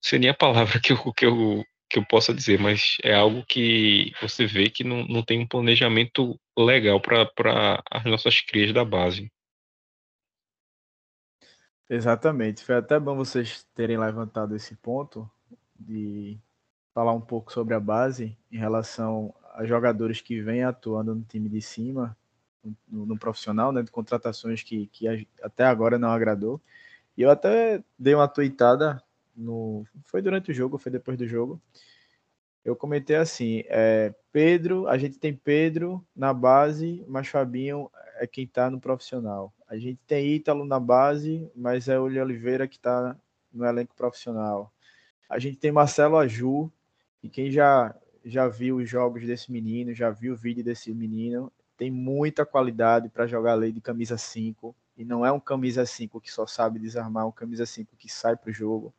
Seria 0.00 0.32
a 0.32 0.34
palavra 0.34 0.80
que 0.80 0.92
eu, 0.92 1.12
que, 1.12 1.26
eu, 1.26 1.64
que 1.88 1.98
eu 1.98 2.06
possa 2.06 2.34
dizer, 2.34 2.58
mas 2.58 2.96
é 3.02 3.14
algo 3.14 3.44
que 3.46 4.12
você 4.20 4.46
vê 4.46 4.70
que 4.70 4.84
não, 4.84 5.04
não 5.06 5.22
tem 5.22 5.40
um 5.40 5.48
planejamento 5.48 6.38
legal 6.56 7.00
para 7.00 7.82
as 7.90 8.04
nossas 8.04 8.40
crias 8.40 8.72
da 8.72 8.84
base. 8.84 9.30
Exatamente. 11.88 12.64
Foi 12.64 12.76
até 12.76 13.00
bom 13.00 13.16
vocês 13.16 13.66
terem 13.74 13.98
levantado 13.98 14.54
esse 14.54 14.76
ponto 14.76 15.28
de 15.74 16.38
falar 17.00 17.14
um 17.14 17.20
pouco 17.20 17.50
sobre 17.50 17.72
a 17.72 17.80
base 17.80 18.36
em 18.52 18.58
relação 18.58 19.34
a 19.54 19.64
jogadores 19.64 20.20
que 20.20 20.42
vêm 20.42 20.64
atuando 20.64 21.14
no 21.14 21.22
time 21.22 21.48
de 21.48 21.62
cima, 21.62 22.14
no, 22.86 23.06
no 23.06 23.18
profissional, 23.18 23.72
né, 23.72 23.82
de 23.82 23.90
contratações 23.90 24.62
que, 24.62 24.86
que 24.88 25.26
até 25.42 25.64
agora 25.64 25.98
não 25.98 26.10
agradou. 26.10 26.60
E 27.16 27.22
eu 27.22 27.30
até 27.30 27.82
dei 27.98 28.14
uma 28.14 28.28
tweetada 28.28 29.02
no, 29.34 29.82
foi 30.04 30.20
durante 30.20 30.50
o 30.50 30.54
jogo, 30.54 30.76
foi 30.76 30.92
depois 30.92 31.16
do 31.16 31.26
jogo. 31.26 31.58
Eu 32.62 32.76
comentei 32.76 33.16
assim, 33.16 33.64
é, 33.68 34.14
Pedro, 34.30 34.86
a 34.86 34.98
gente 34.98 35.18
tem 35.18 35.34
Pedro 35.34 36.04
na 36.14 36.34
base, 36.34 37.02
mas 37.08 37.28
Fabinho 37.28 37.90
é 38.16 38.26
quem 38.26 38.44
está 38.44 38.70
no 38.70 38.78
profissional. 38.78 39.54
A 39.66 39.78
gente 39.78 39.98
tem 40.06 40.34
Ítalo 40.34 40.66
na 40.66 40.78
base, 40.78 41.50
mas 41.56 41.88
é 41.88 41.98
o 41.98 42.02
Oliveira 42.02 42.68
que 42.68 42.76
está 42.76 43.16
no 43.50 43.64
elenco 43.64 43.94
profissional. 43.94 44.70
A 45.30 45.38
gente 45.38 45.56
tem 45.56 45.72
Marcelo 45.72 46.18
Aju, 46.18 46.70
e 47.22 47.28
quem 47.28 47.50
já, 47.50 47.94
já 48.24 48.48
viu 48.48 48.76
os 48.76 48.88
jogos 48.88 49.26
desse 49.26 49.52
menino, 49.52 49.94
já 49.94 50.10
viu 50.10 50.32
o 50.32 50.36
vídeo 50.36 50.64
desse 50.64 50.92
menino, 50.92 51.52
tem 51.76 51.90
muita 51.90 52.44
qualidade 52.44 53.08
para 53.08 53.26
jogar 53.26 53.54
lei 53.54 53.72
de 53.72 53.80
camisa 53.80 54.18
5. 54.18 54.74
E 54.96 55.04
não 55.04 55.24
é 55.24 55.32
um 55.32 55.40
camisa 55.40 55.86
5 55.86 56.20
que 56.20 56.30
só 56.30 56.46
sabe 56.46 56.78
desarmar, 56.78 57.24
é 57.24 57.26
um 57.26 57.32
camisa 57.32 57.64
5 57.64 57.96
que 57.96 58.06
sai 58.06 58.36
para 58.36 58.50
o 58.50 58.52
jogo. 58.52 58.94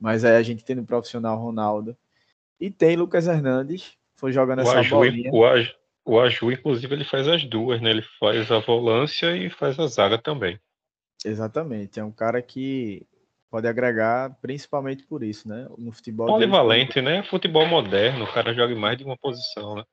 Mas 0.00 0.24
aí 0.24 0.36
a 0.36 0.42
gente 0.42 0.64
tem 0.64 0.74
no 0.74 0.84
profissional 0.84 1.38
Ronaldo. 1.38 1.96
E 2.58 2.70
tem 2.70 2.96
Lucas 2.96 3.28
Hernandes, 3.28 3.96
foi 4.16 4.32
jogando 4.32 4.62
essa 4.62 4.80
Aju, 4.80 4.96
bolinha. 4.96 5.30
O 5.32 5.44
Aju, 5.44 5.72
o 6.04 6.18
Aju, 6.18 6.50
inclusive, 6.50 6.92
ele 6.92 7.04
faz 7.04 7.28
as 7.28 7.44
duas, 7.44 7.80
né? 7.80 7.90
Ele 7.90 8.04
faz 8.18 8.50
a 8.50 8.58
volância 8.58 9.36
e 9.36 9.48
faz 9.48 9.78
a 9.78 9.86
zaga 9.86 10.18
também. 10.18 10.58
Exatamente. 11.24 12.00
É 12.00 12.04
um 12.04 12.10
cara 12.10 12.42
que 12.42 13.06
pode 13.50 13.66
agregar 13.66 14.36
principalmente 14.40 15.04
por 15.04 15.22
isso, 15.22 15.48
né? 15.48 15.66
No 15.76 15.92
futebol. 15.92 16.28
Polivalente, 16.28 17.02
né? 17.02 17.22
Futebol 17.24 17.66
moderno, 17.66 18.24
o 18.24 18.32
cara 18.32 18.54
joga 18.54 18.72
em 18.72 18.78
mais 18.78 18.96
de 18.96 19.04
uma 19.04 19.16
posição, 19.16 19.74
né? 19.74 19.84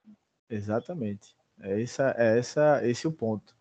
Exatamente. 0.50 1.36
É, 1.60 1.82
essa, 1.82 2.16
é 2.18 2.38
essa, 2.38 2.82
esse 2.88 3.08
o 3.08 3.12
ponto. 3.12 3.56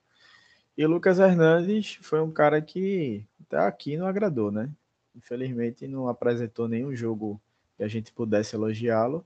E 0.77 0.85
o 0.85 0.89
Lucas 0.89 1.19
Hernandes 1.19 1.99
foi 2.03 2.21
um 2.21 2.31
cara 2.31 2.61
que 2.61 3.25
até 3.41 3.59
aqui 3.59 3.97
não 3.97 4.07
agradou, 4.07 4.53
né? 4.53 4.71
Infelizmente 5.15 5.89
não 5.89 6.09
apresentou 6.09 6.69
nenhum 6.69 6.95
jogo 6.95 7.41
que 7.77 7.83
a 7.83 7.89
gente 7.89 8.13
pudesse 8.13 8.55
elogiá-lo. 8.55 9.25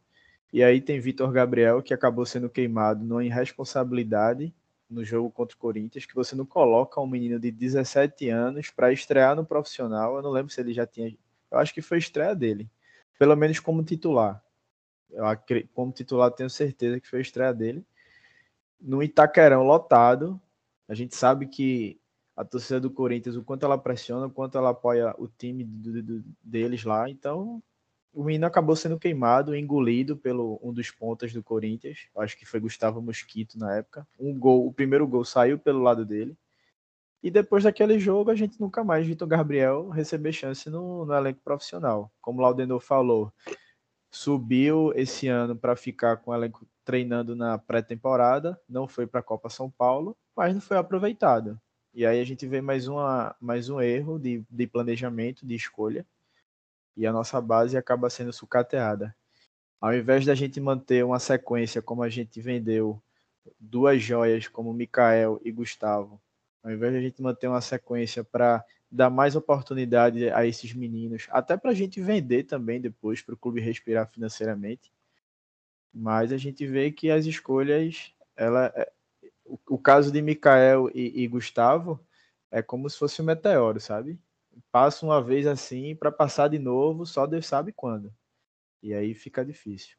E 0.53 0.63
aí 0.63 0.81
tem 0.81 1.01
Vitor 1.01 1.33
Gabriel, 1.33 1.83
que 1.83 1.93
acabou 1.93 2.25
sendo 2.25 2.49
queimado 2.49 3.05
numa 3.05 3.25
irresponsabilidade 3.25 4.55
no 4.91 5.05
jogo 5.05 5.31
contra 5.31 5.57
o 5.57 5.59
Corinthians 5.59 6.05
que 6.05 6.15
você 6.15 6.35
não 6.35 6.45
coloca 6.45 7.01
um 7.01 7.07
menino 7.07 7.39
de 7.39 7.51
17 7.51 8.29
anos 8.29 8.71
para 8.71 8.93
estrear 8.93 9.37
no 9.37 9.47
profissional. 9.47 10.17
Eu 10.17 10.23
não 10.23 10.31
lembro 10.31 10.53
se 10.53 10.61
ele 10.61 10.75
já 10.75 10.85
tinha. 10.85 11.17
Eu 11.51 11.59
acho 11.59 11.73
que 11.73 11.81
foi 11.81 11.99
estreia 11.99 12.35
dele, 12.35 12.69
pelo 13.19 13.37
menos 13.37 13.61
como 13.61 13.85
titular. 13.85 14.43
Eu, 15.11 15.25
como 15.73 15.93
titular, 15.93 16.31
tenho 16.33 16.51
certeza 16.51 17.01
que 17.01 17.09
foi 17.09 17.21
estreia 17.21 17.55
dele. 17.55 17.85
No 18.81 19.03
Itaquerão 19.03 19.63
lotado, 19.63 20.41
a 20.89 20.95
gente 20.95 21.15
sabe 21.15 21.47
que 21.47 22.01
a 22.37 22.45
torcida 22.45 22.81
do 22.81 22.91
Corinthians, 22.91 23.37
o 23.37 23.45
quanto 23.45 23.67
ela 23.67 23.77
pressiona, 23.77 24.27
o 24.27 24.31
quanto 24.31 24.57
ela 24.57 24.71
apoia 24.71 25.15
o 25.19 25.29
time 25.29 25.63
do, 25.63 26.03
do, 26.03 26.25
deles 26.43 26.85
lá. 26.85 27.09
Então, 27.09 27.63
o 28.13 28.25
menino 28.25 28.47
acabou 28.47 28.75
sendo 28.75 28.99
queimado, 28.99 29.55
engolido 29.55 30.17
pelo 30.17 30.59
um 30.63 30.73
dos 30.73 30.91
pontas 30.91 31.33
do 31.33 31.43
Corinthians. 31.43 32.09
Acho 32.17 32.37
que 32.37 32.45
foi 32.45 32.61
Gustavo 32.61 33.01
Mosquito 33.01 33.59
na 33.59 33.77
época. 33.77 34.07
Um 34.19 34.37
gol, 34.37 34.67
o 34.67 34.73
primeiro 34.73 35.07
gol 35.07 35.25
saiu 35.25 35.59
pelo 35.59 35.83
lado 35.83 36.05
dele. 36.05 36.37
E 37.23 37.31
depois 37.31 37.65
daquele 37.65 37.99
jogo, 37.99 38.31
a 38.31 38.35
gente 38.35 38.59
nunca 38.61 38.83
mais 38.83 39.07
Vitor 39.07 39.29
Gabriel 39.29 39.91
receber 39.91 40.33
chance 40.33 40.69
no, 40.71 41.05
no 41.05 41.15
elenco 41.15 41.41
profissional. 41.45 42.11
Como 42.21 42.39
o 42.39 42.43
Laudenor 42.43 42.81
falou, 42.81 43.33
subiu 44.11 44.93
esse 44.97 45.29
ano 45.29 45.55
para 45.55 45.77
ficar 45.77 46.17
com 46.17 46.31
o 46.31 46.35
elenco 46.35 46.67
treinando 46.85 47.37
na 47.37 47.59
pré-temporada, 47.59 48.59
não 48.69 48.89
foi 48.89 49.07
para 49.07 49.21
a 49.21 49.23
Copa 49.23 49.49
São 49.49 49.71
Paulo, 49.71 50.17
mas 50.35 50.53
não 50.55 50.61
foi 50.61 50.77
aproveitado. 50.77 51.61
E 51.93 52.07
aí 52.07 52.21
a 52.21 52.25
gente 52.25 52.47
vê 52.47 52.61
mais, 52.61 52.89
uma, 52.89 53.37
mais 53.41 53.69
um 53.69 53.81
erro 53.81 54.19
de, 54.19 54.43
de 54.51 54.67
planejamento, 54.67 55.47
de 55.47 55.55
escolha, 55.55 56.07
e 56.97 57.07
a 57.07 57.13
nossa 57.13 57.41
base 57.41 57.77
acaba 57.77 58.11
sendo 58.11 58.33
sucateada. 58.33 59.15
Ao 59.81 59.95
invés 59.95 60.27
da 60.27 60.35
gente 60.35 60.61
manter 60.61 61.05
uma 61.05 61.19
sequência 61.19 61.81
como 61.81 62.03
a 62.03 62.09
gente 62.09 62.41
vendeu 62.41 63.03
duas 63.59 64.03
joias 64.03 64.47
como 64.49 64.73
Mikael 64.73 65.41
e 65.45 65.51
Gustavo, 65.51 66.21
ao 66.63 66.71
invés 66.71 66.93
de 66.93 66.99
a 66.99 67.03
gente 67.03 67.23
manter 67.23 67.49
uma 67.49 67.61
sequência 67.61 68.23
para 68.23 68.65
dar 68.91 69.09
mais 69.09 69.37
oportunidade 69.37 70.29
a 70.31 70.45
esses 70.45 70.75
meninos, 70.75 71.29
até 71.31 71.57
para 71.57 71.71
a 71.71 71.75
gente 71.75 72.01
vender 72.01 72.45
também 72.45 72.81
depois, 72.81 73.23
para 73.23 73.35
o 73.35 73.39
clube 73.39 73.61
respirar 73.61 74.11
financeiramente. 74.11 74.93
Mas 75.93 76.33
a 76.33 76.37
gente 76.37 76.67
vê 76.67 76.91
que 76.91 77.11
as 77.11 77.25
escolhas, 77.25 78.13
ela, 78.37 78.73
é, 78.75 78.93
o, 79.45 79.59
o 79.71 79.79
caso 79.79 80.11
de 80.11 80.21
Mikael 80.21 80.91
e, 80.95 81.23
e, 81.23 81.29
Gustavo 81.29 82.01
é 82.51 82.63
como 82.63 82.89
se 82.91 82.99
fosse 82.99 83.23
um 83.23 83.25
meteoro, 83.25 83.81
sabe? 83.81 84.19
Passa 84.71 85.05
uma 85.05 85.23
vez 85.23 85.47
assim 85.47 85.97
para 85.97 86.13
passar 86.13 86.49
de 86.49 86.59
novo, 86.59 87.05
só 87.05 87.27
Deus 87.27 87.47
sabe 87.47 87.73
quando. 87.73 88.13
E 88.83 88.95
aí 88.95 89.15
fica 89.15 89.45
difícil. 89.45 89.97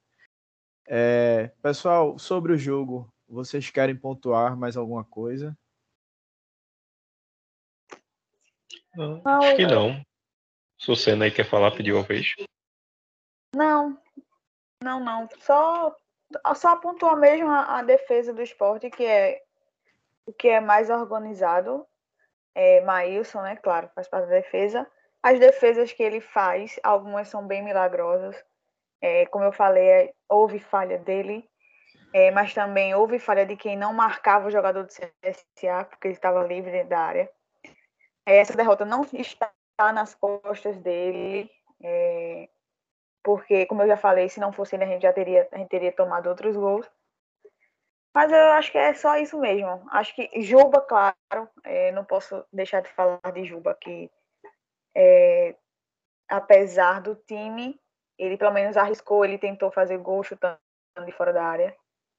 É, 0.87 1.51
pessoal, 1.61 2.17
sobre 2.17 2.53
o 2.53 2.57
jogo, 2.57 3.11
vocês 3.27 3.69
querem 3.69 3.95
pontuar 3.95 4.57
mais 4.57 4.75
alguma 4.75 5.03
coisa? 5.03 5.57
Não, 8.95 9.21
acho 9.23 9.55
que 9.55 9.65
não. 9.65 10.03
Senna 10.95 11.25
aí 11.25 11.31
quer 11.31 11.45
falar, 11.45 11.71
pediu 11.71 11.95
uma 11.95 12.03
vez. 12.03 12.35
Não, 13.55 13.97
não, 14.83 14.99
não. 14.99 15.29
Só, 15.39 15.95
só 16.55 16.75
pontuar 16.77 17.15
mesmo 17.15 17.47
a, 17.47 17.79
a, 17.79 17.83
defesa 17.83 18.33
do 18.33 18.41
esporte, 18.41 18.89
que 18.89 19.05
é 19.05 19.43
o 20.25 20.33
que 20.33 20.47
é 20.47 20.59
mais 20.59 20.89
organizado. 20.89 21.85
É 22.55 22.81
Maílson, 22.81 23.41
né? 23.41 23.55
Claro, 23.55 23.89
faz 23.95 24.07
parte 24.07 24.27
da 24.27 24.35
defesa. 24.35 24.87
As 25.23 25.39
defesas 25.39 25.93
que 25.93 26.01
ele 26.03 26.19
faz, 26.19 26.79
algumas 26.83 27.27
são 27.27 27.45
bem 27.45 27.63
milagrosas. 27.63 28.35
É, 29.01 29.25
como 29.27 29.45
eu 29.45 29.51
falei, 29.51 29.87
é, 29.87 30.13
houve 30.29 30.59
falha 30.59 30.97
dele, 30.97 31.47
é, 32.13 32.29
mas 32.31 32.53
também 32.53 32.93
houve 32.93 33.19
falha 33.19 33.45
de 33.45 33.55
quem 33.55 33.77
não 33.77 33.93
marcava 33.93 34.47
o 34.47 34.51
jogador 34.51 34.83
do 34.83 34.89
CSA, 34.89 35.85
porque 35.85 36.07
ele 36.07 36.13
estava 36.13 36.43
livre 36.43 36.83
da 36.83 36.99
área. 36.99 37.31
Essa 38.25 38.55
derrota 38.55 38.85
não 38.85 39.03
está 39.13 39.51
nas 39.93 40.13
costas 40.13 40.77
dele, 40.77 41.49
é, 41.83 42.49
porque, 43.23 43.65
como 43.65 43.83
eu 43.83 43.87
já 43.87 43.97
falei, 43.97 44.29
se 44.29 44.39
não 44.39 44.51
fosse 44.51 44.75
ele, 44.75 44.83
a 44.83 44.87
gente 44.87 45.03
já 45.03 45.13
teria, 45.13 45.47
a 45.51 45.57
gente 45.57 45.69
teria 45.69 45.91
tomado 45.91 46.27
outros 46.27 46.55
gols. 46.55 46.89
Mas 48.14 48.32
eu 48.32 48.51
acho 48.53 48.72
que 48.72 48.78
é 48.78 48.93
só 48.93 49.18
isso 49.18 49.39
mesmo. 49.39 49.88
Acho 49.91 50.14
que 50.16 50.41
Juba, 50.41 50.82
claro, 50.82 51.16
é, 51.64 51.91
não 51.91 52.03
posso 52.03 52.43
deixar 52.51 52.82
de 52.82 52.89
falar 52.89 53.20
de 53.34 53.45
Juba, 53.45 53.74
que 53.74 54.12
é, 54.95 55.55
apesar 56.28 57.01
do 57.01 57.16
time, 57.16 57.80
ele 58.18 58.38
pelo 58.38 58.51
menos 58.51 58.76
arriscou, 58.76 59.24
ele 59.24 59.38
tentou 59.38 59.72
fazer 59.72 59.97
gol 59.97 60.24
chutando 60.24 60.57
de 61.05 61.12
fora 61.14 61.32
da 61.32 61.43
área. 61.43 61.76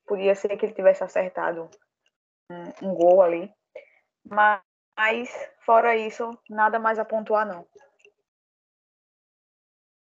Podia 0.07 0.35
ser 0.35 0.57
que 0.57 0.67
ele 0.67 0.75
tivesse 0.75 1.05
acertado 1.05 1.69
um, 2.51 2.89
um 2.89 2.95
gol 2.95 3.21
ali. 3.21 3.53
Mas 4.25 4.63
mas, 4.97 5.31
fora 5.65 5.97
isso, 5.97 6.39
nada 6.49 6.79
mais 6.79 6.99
a 6.99 7.05
pontuar, 7.05 7.47
não. 7.47 7.67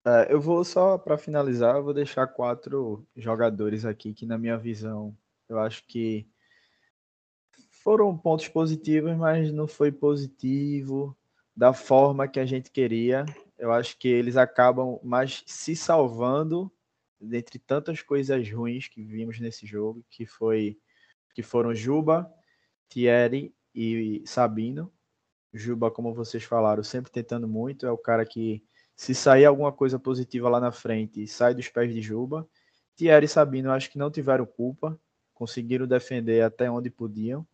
É, 0.07 0.33
eu 0.33 0.41
vou 0.41 0.65
só 0.65 0.99
para 0.99 1.19
finalizar, 1.19 1.77
eu 1.77 1.85
vou 1.85 1.95
deixar 1.95 2.27
quatro 2.27 3.07
jogadores 3.17 3.85
aqui 3.85 4.13
que, 4.13 4.27
na 4.27 4.39
minha 4.39 4.59
visão, 4.59 5.17
eu 5.51 5.59
acho 5.59 5.85
que 5.87 6.27
foram 7.83 8.17
pontos 8.17 8.49
positivos, 8.49 9.17
mas 9.17 9.53
não 9.53 9.67
foi 9.67 9.91
positivo 9.91 11.17
da 11.57 11.73
forma 11.73 12.29
que 12.29 12.39
a 12.39 12.47
gente 12.47 12.71
queria. 12.71 13.25
Eu 13.59 13.73
acho 13.73 13.99
que 13.99 14.09
eles 14.09 14.37
acabam 14.37 15.01
mais 15.03 15.43
se 15.47 15.75
salvando 15.75 16.71
dentre 17.21 17.59
tantas 17.59 18.01
coisas 18.01 18.51
ruins 18.51 18.89
que 18.89 19.03
vimos 19.03 19.41
nesse 19.41 19.67
jogo, 19.67 20.05
que 20.09 20.25
foi 20.25 20.79
que 21.35 21.43
foram 21.43 21.75
Juba, 21.75 22.33
Thierry 22.89 23.55
e 23.75 24.23
Sabino. 24.27 24.93
Juba, 25.53 25.91
como 25.91 26.15
vocês 26.15 26.45
falaram, 26.45 26.83
sempre 26.83 27.11
tentando 27.11 27.49
muito, 27.49 27.87
é 27.87 27.91
o 27.91 27.99
cara 27.99 28.25
que, 28.25 28.63
se 28.95 29.15
sair 29.15 29.45
alguma 29.45 29.73
coisa 29.73 29.99
positiva 29.99 30.49
lá 30.49 30.61
na 30.61 30.71
frente, 30.71 31.27
sai 31.27 31.55
dos 31.55 31.69
pés 31.69 31.93
de 31.93 32.01
Juba. 32.01 32.49
Thierry 32.97 33.27
e 33.27 33.29
Sabino, 33.29 33.71
acho 33.73 33.91
que 33.91 33.99
não 33.99 34.11
tiveram 34.11 34.45
culpa, 34.45 35.01
conseguiram 35.41 35.87
defender 35.87 36.43
até 36.43 36.71
onde 36.71 36.91
podiam. 36.91 37.47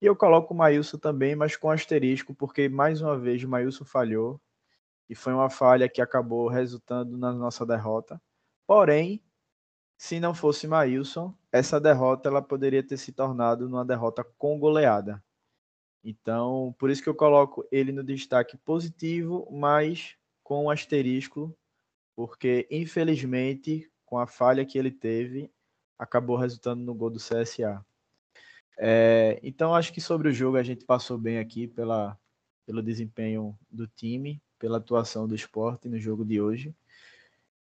E 0.00 0.06
eu 0.06 0.14
coloco 0.14 0.54
o 0.54 0.56
Maílson 0.56 0.96
também, 0.96 1.34
mas 1.34 1.56
com 1.56 1.68
asterisco, 1.68 2.32
porque 2.32 2.68
mais 2.68 3.02
uma 3.02 3.18
vez 3.18 3.42
o 3.42 3.48
Maílson 3.48 3.84
falhou, 3.84 4.40
e 5.08 5.14
foi 5.16 5.32
uma 5.32 5.50
falha 5.50 5.88
que 5.88 6.00
acabou 6.00 6.46
resultando 6.46 7.18
na 7.18 7.32
nossa 7.32 7.66
derrota. 7.66 8.22
Porém, 8.64 9.20
se 9.98 10.20
não 10.20 10.32
fosse 10.32 10.68
Maílson, 10.68 11.34
essa 11.50 11.80
derrota 11.80 12.28
ela 12.28 12.40
poderia 12.40 12.80
ter 12.80 12.96
se 12.96 13.10
tornado 13.10 13.68
numa 13.68 13.84
derrota 13.84 14.24
com 14.38 14.56
goleada. 14.56 15.20
Então, 16.04 16.72
por 16.78 16.90
isso 16.90 17.02
que 17.02 17.08
eu 17.08 17.14
coloco 17.14 17.66
ele 17.72 17.90
no 17.90 18.04
destaque 18.04 18.56
positivo, 18.56 19.48
mas 19.50 20.14
com 20.44 20.66
um 20.66 20.70
asterisco, 20.70 21.52
porque 22.14 22.68
infelizmente, 22.70 23.90
com 24.06 24.16
a 24.16 24.28
falha 24.28 24.64
que 24.64 24.78
ele 24.78 24.92
teve, 24.92 25.52
acabou 26.00 26.36
resultando 26.36 26.82
no 26.82 26.94
gol 26.94 27.10
do 27.10 27.18
CSA. 27.18 27.84
É, 28.78 29.38
então, 29.42 29.74
acho 29.74 29.92
que 29.92 30.00
sobre 30.00 30.30
o 30.30 30.32
jogo 30.32 30.56
a 30.56 30.62
gente 30.62 30.86
passou 30.86 31.18
bem 31.18 31.38
aqui 31.38 31.66
pela, 31.66 32.18
pelo 32.64 32.82
desempenho 32.82 33.56
do 33.70 33.86
time, 33.86 34.42
pela 34.58 34.78
atuação 34.78 35.28
do 35.28 35.34
esporte 35.34 35.88
no 35.88 35.98
jogo 35.98 36.24
de 36.24 36.40
hoje. 36.40 36.74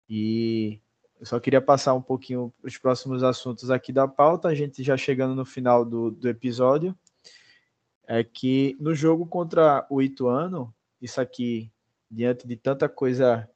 E 0.09 0.79
eu 1.19 1.25
só 1.25 1.39
queria 1.39 1.61
passar 1.61 1.93
um 1.93 2.01
pouquinho 2.01 2.51
os 2.63 2.77
próximos 2.77 3.21
assuntos 3.23 3.69
aqui 3.69 3.93
da 3.93 4.07
pauta, 4.07 4.47
a 4.47 4.55
gente 4.55 4.81
já 4.81 4.97
chegando 4.97 5.35
no 5.35 5.45
final 5.45 5.85
do, 5.85 6.09
do 6.09 6.27
episódio 6.27 6.97
é 8.07 8.23
que 8.23 8.77
no 8.79 8.93
jogo 8.93 9.25
contra 9.25 9.85
o 9.89 10.01
Ituano, 10.01 10.73
isso 11.01 11.19
aqui, 11.19 11.71
diante 12.09 12.47
de 12.47 12.55
tanta 12.55 12.87
coisa 12.87 13.49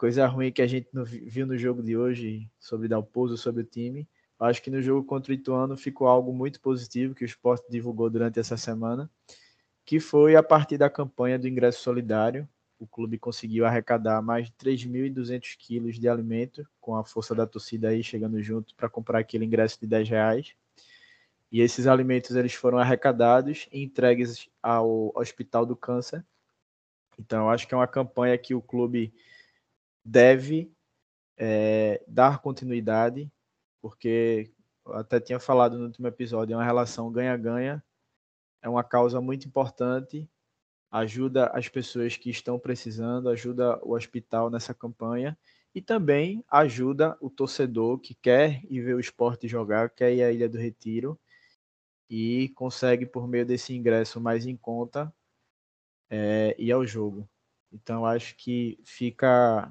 coisa 0.00 0.26
ruim 0.26 0.50
que 0.50 0.62
a 0.62 0.66
gente 0.66 0.88
viu 1.24 1.46
no 1.46 1.58
jogo 1.58 1.82
de 1.82 1.94
hoje 1.94 2.50
sobre 2.58 2.88
Dalpozo, 2.88 3.36
sobre 3.36 3.60
o 3.60 3.66
time, 3.66 4.08
acho 4.38 4.62
que 4.62 4.70
no 4.70 4.80
jogo 4.80 5.06
contra 5.06 5.30
o 5.30 5.34
Ituano 5.34 5.76
ficou 5.76 6.08
algo 6.08 6.32
muito 6.32 6.58
positivo 6.58 7.14
que 7.14 7.22
o 7.22 7.26
esporte 7.26 7.70
divulgou 7.70 8.08
durante 8.08 8.40
essa 8.40 8.56
semana, 8.56 9.10
que 9.84 10.00
foi 10.00 10.36
a 10.36 10.42
partir 10.42 10.78
da 10.78 10.88
campanha 10.88 11.38
do 11.38 11.46
ingresso 11.46 11.82
solidário. 11.82 12.48
O 12.78 12.86
clube 12.86 13.18
conseguiu 13.18 13.66
arrecadar 13.66 14.22
mais 14.22 14.46
de 14.46 14.52
3.200 14.52 15.54
quilos 15.58 15.98
de 15.98 16.08
alimento, 16.08 16.66
com 16.80 16.96
a 16.96 17.04
força 17.04 17.34
da 17.34 17.46
torcida 17.46 17.90
aí 17.90 18.02
chegando 18.02 18.42
junto 18.42 18.74
para 18.74 18.88
comprar 18.88 19.18
aquele 19.18 19.44
ingresso 19.44 19.78
de 19.78 19.86
10 19.86 20.08
reais. 20.08 20.54
E 21.52 21.60
esses 21.60 21.86
alimentos 21.86 22.34
eles 22.34 22.54
foram 22.54 22.78
arrecadados 22.78 23.68
e 23.70 23.82
entregues 23.82 24.48
ao 24.62 25.12
Hospital 25.14 25.66
do 25.66 25.76
Câncer. 25.76 26.24
Então, 27.18 27.50
acho 27.50 27.68
que 27.68 27.74
é 27.74 27.76
uma 27.76 27.86
campanha 27.86 28.38
que 28.38 28.54
o 28.54 28.62
clube 28.62 29.12
deve 30.04 30.72
é, 31.36 32.02
dar 32.06 32.40
continuidade, 32.40 33.30
porque 33.80 34.52
até 34.86 35.20
tinha 35.20 35.38
falado 35.38 35.78
no 35.78 35.86
último 35.86 36.06
episódio, 36.06 36.54
é 36.54 36.56
uma 36.56 36.64
relação 36.64 37.10
ganha-ganha, 37.10 37.82
é 38.62 38.68
uma 38.68 38.84
causa 38.84 39.20
muito 39.20 39.46
importante, 39.46 40.28
ajuda 40.90 41.46
as 41.48 41.68
pessoas 41.68 42.16
que 42.16 42.30
estão 42.30 42.58
precisando, 42.58 43.28
ajuda 43.28 43.78
o 43.84 43.94
hospital 43.94 44.50
nessa 44.50 44.74
campanha 44.74 45.38
e 45.74 45.80
também 45.80 46.44
ajuda 46.50 47.16
o 47.20 47.30
torcedor 47.30 47.98
que 48.00 48.14
quer 48.14 48.60
ir 48.68 48.80
ver 48.82 48.94
o 48.94 49.00
esporte 49.00 49.46
jogar, 49.46 49.90
quer 49.90 50.12
ir 50.12 50.22
à 50.22 50.32
Ilha 50.32 50.48
do 50.48 50.58
Retiro 50.58 51.18
e 52.08 52.48
consegue, 52.56 53.06
por 53.06 53.28
meio 53.28 53.46
desse 53.46 53.72
ingresso 53.72 54.20
mais 54.20 54.44
em 54.46 54.56
conta, 54.56 55.14
é, 56.10 56.56
ir 56.58 56.72
ao 56.72 56.84
jogo. 56.84 57.28
Então, 57.72 58.04
acho 58.04 58.36
que 58.36 58.80
fica, 58.84 59.70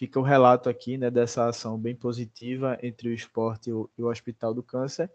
fica 0.00 0.18
o 0.18 0.22
relato 0.22 0.70
aqui 0.70 0.96
né, 0.96 1.10
dessa 1.10 1.46
ação 1.46 1.78
bem 1.78 1.94
positiva 1.94 2.78
entre 2.82 3.10
o 3.10 3.12
esporte 3.12 3.68
e 3.68 3.72
o, 3.74 3.90
e 3.98 4.02
o 4.02 4.06
Hospital 4.06 4.54
do 4.54 4.62
Câncer 4.62 5.10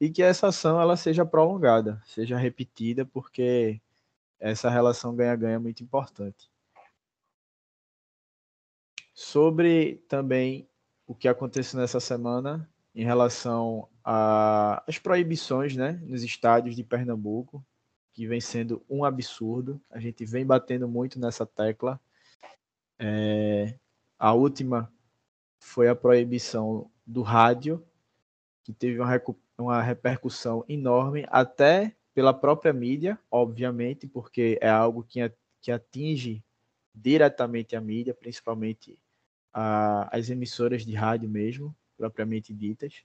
e 0.00 0.08
que 0.08 0.22
essa 0.22 0.46
ação 0.46 0.80
ela 0.80 0.96
seja 0.96 1.26
prolongada, 1.26 2.00
seja 2.06 2.38
repetida, 2.38 3.04
porque 3.04 3.78
essa 4.38 4.70
relação 4.70 5.14
ganha-ganha 5.14 5.56
é 5.56 5.58
muito 5.58 5.82
importante. 5.82 6.50
Sobre 9.12 10.02
também 10.08 10.66
o 11.06 11.14
que 11.14 11.28
aconteceu 11.28 11.78
nessa 11.78 12.00
semana 12.00 12.66
em 12.94 13.04
relação 13.04 13.90
às 14.02 14.98
proibições 14.98 15.76
né, 15.76 16.00
nos 16.02 16.22
estádios 16.22 16.74
de 16.74 16.82
Pernambuco, 16.82 17.62
que 18.14 18.26
vem 18.26 18.40
sendo 18.40 18.82
um 18.88 19.04
absurdo. 19.04 19.78
A 19.90 20.00
gente 20.00 20.24
vem 20.24 20.46
batendo 20.46 20.88
muito 20.88 21.20
nessa 21.20 21.44
tecla. 21.44 22.00
É, 22.98 23.78
a 24.20 24.34
última 24.34 24.92
foi 25.58 25.88
a 25.88 25.96
proibição 25.96 26.90
do 27.06 27.22
rádio, 27.22 27.82
que 28.62 28.70
teve 28.70 29.00
uma, 29.00 29.10
uma 29.56 29.80
repercussão 29.80 30.62
enorme, 30.68 31.24
até 31.30 31.96
pela 32.12 32.34
própria 32.34 32.70
mídia, 32.70 33.18
obviamente, 33.30 34.06
porque 34.06 34.58
é 34.60 34.68
algo 34.68 35.02
que, 35.02 35.20
que 35.62 35.72
atinge 35.72 36.44
diretamente 36.94 37.74
a 37.74 37.80
mídia, 37.80 38.12
principalmente 38.12 38.98
a, 39.54 40.14
as 40.14 40.28
emissoras 40.28 40.84
de 40.84 40.94
rádio 40.94 41.28
mesmo, 41.28 41.74
propriamente 41.96 42.52
ditas. 42.52 43.02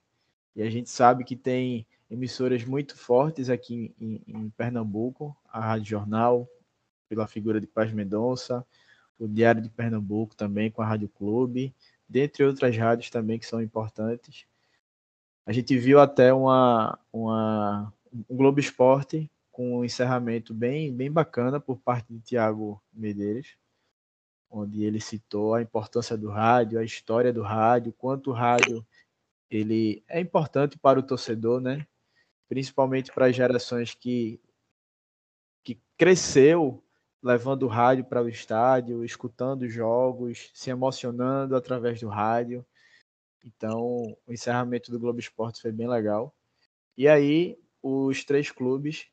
E 0.54 0.62
a 0.62 0.70
gente 0.70 0.90
sabe 0.90 1.24
que 1.24 1.38
tem 1.38 1.88
emissoras 2.10 2.66
muito 2.66 2.98
fortes 2.98 3.50
aqui 3.50 3.96
em, 3.98 4.22
em 4.28 4.50
Pernambuco, 4.50 5.36
a 5.48 5.62
Rádio 5.62 5.92
Jornal, 5.92 6.46
pela 7.08 7.26
figura 7.26 7.62
de 7.62 7.68
Paz 7.68 7.94
Mendonça, 7.94 8.66
o 9.18 9.28
Diário 9.28 9.62
de 9.62 9.70
Pernambuco 9.70 10.36
também 10.36 10.70
com 10.70 10.82
a 10.82 10.86
Rádio 10.86 11.10
Clube, 11.10 11.74
dentre 12.08 12.44
outras 12.44 12.76
rádios 12.78 13.10
também 13.10 13.40
que 13.40 13.46
são 13.46 13.62
importantes. 13.62 14.46
A 15.46 15.52
gente 15.52 15.78
viu 15.78 16.00
até 16.00 16.34
uma, 16.34 17.00
uma, 17.14 17.94
um 18.30 18.36
Globo 18.36 18.60
Esporte 18.60 19.30
com 19.52 19.80
um 19.80 19.86
encerramento 19.86 20.54
bem, 20.54 20.94
bem 20.94 21.12
bacana 21.12 21.60
por 21.60 21.78
parte 21.78 22.12
de 22.12 22.20
Tiago 22.20 22.82
Medeiros, 22.92 23.56
onde 24.50 24.84
ele 24.84 25.00
citou 25.00 25.54
a 25.54 25.62
importância 25.62 26.18
do 26.18 26.30
rádio, 26.30 26.80
a 26.80 26.84
história 26.84 27.32
do 27.32 27.42
rádio, 27.42 27.94
quanto 27.94 28.32
o 28.32 28.34
rádio 28.34 28.86
ele 29.50 30.04
é 30.08 30.20
importante 30.20 30.78
para 30.78 31.00
o 31.00 31.04
torcedor, 31.04 31.62
né? 31.62 31.86
Principalmente 32.50 33.12
para 33.12 33.28
as 33.28 33.36
gerações 33.36 33.94
que 33.94 34.40
que 35.64 35.80
cresceu 35.98 36.84
levando 37.26 37.64
o 37.64 37.68
rádio 37.68 38.06
para 38.06 38.22
o 38.22 38.30
estádio, 38.30 39.04
escutando 39.04 39.68
jogos, 39.68 40.52
se 40.54 40.70
emocionando 40.70 41.56
através 41.56 42.00
do 42.00 42.08
rádio. 42.08 42.64
Então, 43.44 44.16
o 44.28 44.32
encerramento 44.32 44.92
do 44.92 45.00
Globo 45.00 45.20
Esporte 45.20 45.60
foi 45.60 45.72
bem 45.72 45.88
legal. 45.88 46.36
E 46.96 47.08
aí, 47.08 47.58
os 47.82 48.24
três 48.24 48.52
clubes, 48.52 49.08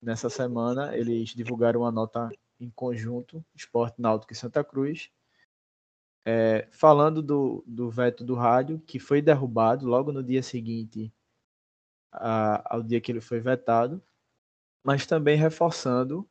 nessa 0.00 0.30
semana, 0.30 0.96
eles 0.96 1.34
divulgaram 1.34 1.80
uma 1.82 1.92
nota 1.92 2.30
em 2.58 2.70
conjunto, 2.70 3.44
Esporte 3.54 4.00
Náutico 4.00 4.32
e 4.32 4.36
Santa 4.36 4.64
Cruz, 4.64 5.10
é, 6.24 6.66
falando 6.70 7.22
do, 7.22 7.62
do 7.66 7.90
veto 7.90 8.24
do 8.24 8.34
rádio, 8.34 8.80
que 8.86 8.98
foi 8.98 9.20
derrubado 9.20 9.86
logo 9.86 10.12
no 10.12 10.24
dia 10.24 10.42
seguinte 10.42 11.12
a, 12.10 12.74
ao 12.74 12.82
dia 12.82 13.02
que 13.02 13.12
ele 13.12 13.20
foi 13.20 13.38
vetado, 13.38 14.02
mas 14.82 15.06
também 15.06 15.36
reforçando 15.36 16.26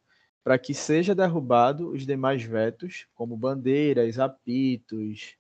para 0.48 0.58
que 0.58 0.74
seja 0.74 1.14
derrubado 1.14 1.90
os 1.90 2.06
demais 2.06 2.42
vetos, 2.42 3.06
como 3.14 3.36
bandeiras, 3.36 4.18
apitos, 4.18 5.36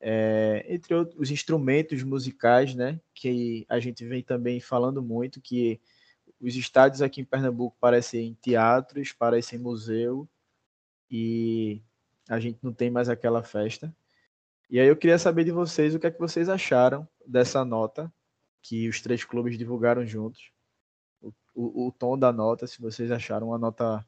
é, 0.00 0.64
entre 0.68 0.94
outros 0.94 1.18
os 1.18 1.32
instrumentos 1.32 2.04
musicais, 2.04 2.72
né, 2.72 3.00
que 3.12 3.66
a 3.68 3.80
gente 3.80 4.06
vem 4.06 4.22
também 4.22 4.60
falando 4.60 5.02
muito, 5.02 5.40
que 5.40 5.80
os 6.40 6.54
estádios 6.54 7.02
aqui 7.02 7.20
em 7.20 7.24
Pernambuco 7.24 7.76
parecem 7.80 8.38
teatros, 8.40 9.10
parecem 9.12 9.58
museu, 9.58 10.28
e 11.10 11.82
a 12.28 12.38
gente 12.38 12.60
não 12.62 12.72
tem 12.72 12.88
mais 12.88 13.08
aquela 13.08 13.42
festa. 13.42 13.92
E 14.70 14.78
aí 14.78 14.86
eu 14.86 14.96
queria 14.96 15.18
saber 15.18 15.42
de 15.42 15.50
vocês 15.50 15.92
o 15.92 15.98
que 15.98 16.06
é 16.06 16.10
que 16.12 16.20
vocês 16.20 16.48
acharam 16.48 17.04
dessa 17.26 17.64
nota 17.64 18.14
que 18.62 18.88
os 18.88 19.00
três 19.00 19.24
clubes 19.24 19.58
divulgaram 19.58 20.06
juntos. 20.06 20.52
O, 21.20 21.32
o, 21.52 21.88
o 21.88 21.90
tom 21.90 22.16
da 22.16 22.32
nota, 22.32 22.64
se 22.68 22.80
vocês 22.80 23.10
acharam 23.10 23.48
uma 23.48 23.58
nota 23.58 24.06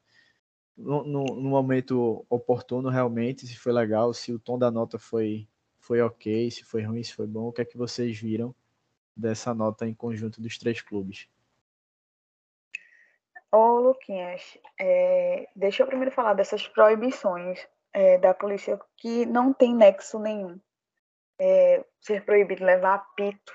no, 0.79 1.03
no, 1.03 1.49
momento 1.49 2.25
oportuno 2.29 2.89
realmente, 2.89 3.45
se 3.45 3.57
foi 3.57 3.73
legal, 3.73 4.13
se 4.13 4.31
o 4.31 4.39
tom 4.39 4.57
da 4.57 4.71
nota 4.71 4.97
foi, 4.97 5.47
foi 5.77 6.01
ok, 6.01 6.49
se 6.49 6.63
foi 6.63 6.83
ruim, 6.83 7.03
se 7.03 7.13
foi 7.13 7.27
bom, 7.27 7.47
o 7.47 7.51
que 7.51 7.61
é 7.61 7.65
que 7.65 7.77
vocês 7.77 8.17
viram 8.17 8.55
dessa 9.15 9.53
nota 9.53 9.85
em 9.85 9.93
conjunto 9.93 10.41
dos 10.41 10.57
três 10.57 10.81
clubes? 10.81 11.29
Ô, 13.51 13.79
Luquinhas, 13.79 14.57
é, 14.79 15.49
deixa 15.55 15.83
eu 15.83 15.87
primeiro 15.87 16.13
falar 16.13 16.33
dessas 16.33 16.67
proibições 16.67 17.59
é, 17.91 18.17
da 18.17 18.33
polícia 18.33 18.79
que 18.95 19.25
não 19.25 19.51
tem 19.51 19.75
nexo 19.75 20.19
nenhum. 20.19 20.59
É, 21.37 21.83
ser 21.99 22.23
proibido 22.25 22.63
levar 22.63 22.95
apito, 22.95 23.53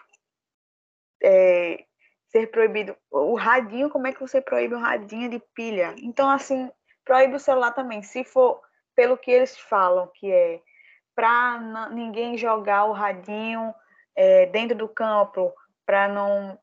é, 1.22 1.84
ser 2.28 2.50
proibido 2.50 2.96
o 3.10 3.34
radinho, 3.34 3.88
como 3.88 4.06
é 4.06 4.12
que 4.12 4.20
você 4.20 4.40
proíbe 4.40 4.74
um 4.74 4.80
radinho 4.80 5.30
de 5.30 5.38
pilha? 5.54 5.94
Então, 5.98 6.28
assim, 6.28 6.70
proíbe 7.04 7.36
o 7.36 7.40
celular 7.40 7.72
também, 7.72 8.02
se 8.02 8.24
for 8.24 8.60
pelo 8.94 9.16
que 9.16 9.30
eles 9.30 9.58
falam, 9.58 10.10
que 10.14 10.30
é 10.30 10.60
para 11.14 11.88
ninguém 11.90 12.36
jogar 12.36 12.84
o 12.86 12.92
radinho 12.92 13.74
é, 14.16 14.46
dentro 14.46 14.76
do 14.76 14.88
campo, 14.88 15.52
para 15.86 16.08
não 16.08 16.58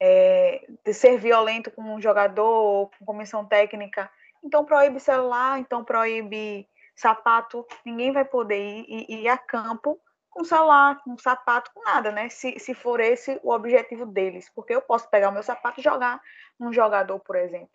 é, 0.00 0.66
ser 0.92 1.18
violento 1.18 1.70
com 1.70 1.82
um 1.82 2.00
jogador 2.00 2.44
ou 2.44 2.90
com 2.98 3.04
comissão 3.04 3.44
técnica. 3.44 4.10
Então 4.42 4.64
proíbe 4.64 5.00
celular, 5.00 5.58
então 5.58 5.84
proíbe 5.84 6.68
sapato. 6.94 7.66
Ninguém 7.84 8.12
vai 8.12 8.24
poder 8.24 8.56
ir, 8.58 9.06
ir, 9.08 9.28
a 9.28 9.36
campo 9.36 10.00
com 10.30 10.44
celular, 10.44 11.02
com 11.02 11.18
sapato, 11.18 11.70
com 11.74 11.82
nada, 11.82 12.12
né? 12.12 12.28
Se, 12.28 12.58
se 12.58 12.74
for 12.74 13.00
esse 13.00 13.40
o 13.42 13.50
objetivo 13.50 14.06
deles. 14.06 14.50
Porque 14.54 14.74
eu 14.74 14.82
posso 14.82 15.08
pegar 15.10 15.30
o 15.30 15.32
meu 15.32 15.42
sapato 15.42 15.80
e 15.80 15.82
jogar 15.82 16.20
num 16.58 16.72
jogador, 16.72 17.18
por 17.20 17.34
exemplo. 17.34 17.70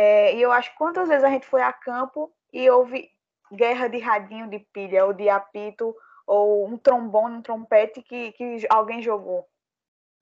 É, 0.00 0.36
e 0.36 0.40
eu 0.40 0.52
acho 0.52 0.70
que 0.70 0.78
quantas 0.78 1.08
vezes 1.08 1.24
a 1.24 1.28
gente 1.28 1.44
foi 1.44 1.60
a 1.60 1.72
campo 1.72 2.32
e 2.52 2.70
houve 2.70 3.10
guerra 3.50 3.88
de 3.88 3.98
radinho 3.98 4.48
de 4.48 4.60
pilha, 4.72 5.04
ou 5.04 5.12
de 5.12 5.28
apito, 5.28 5.92
ou 6.24 6.68
um 6.68 6.78
trombone, 6.78 7.38
um 7.38 7.42
trompete 7.42 8.00
que, 8.02 8.30
que 8.30 8.64
alguém 8.70 9.02
jogou. 9.02 9.44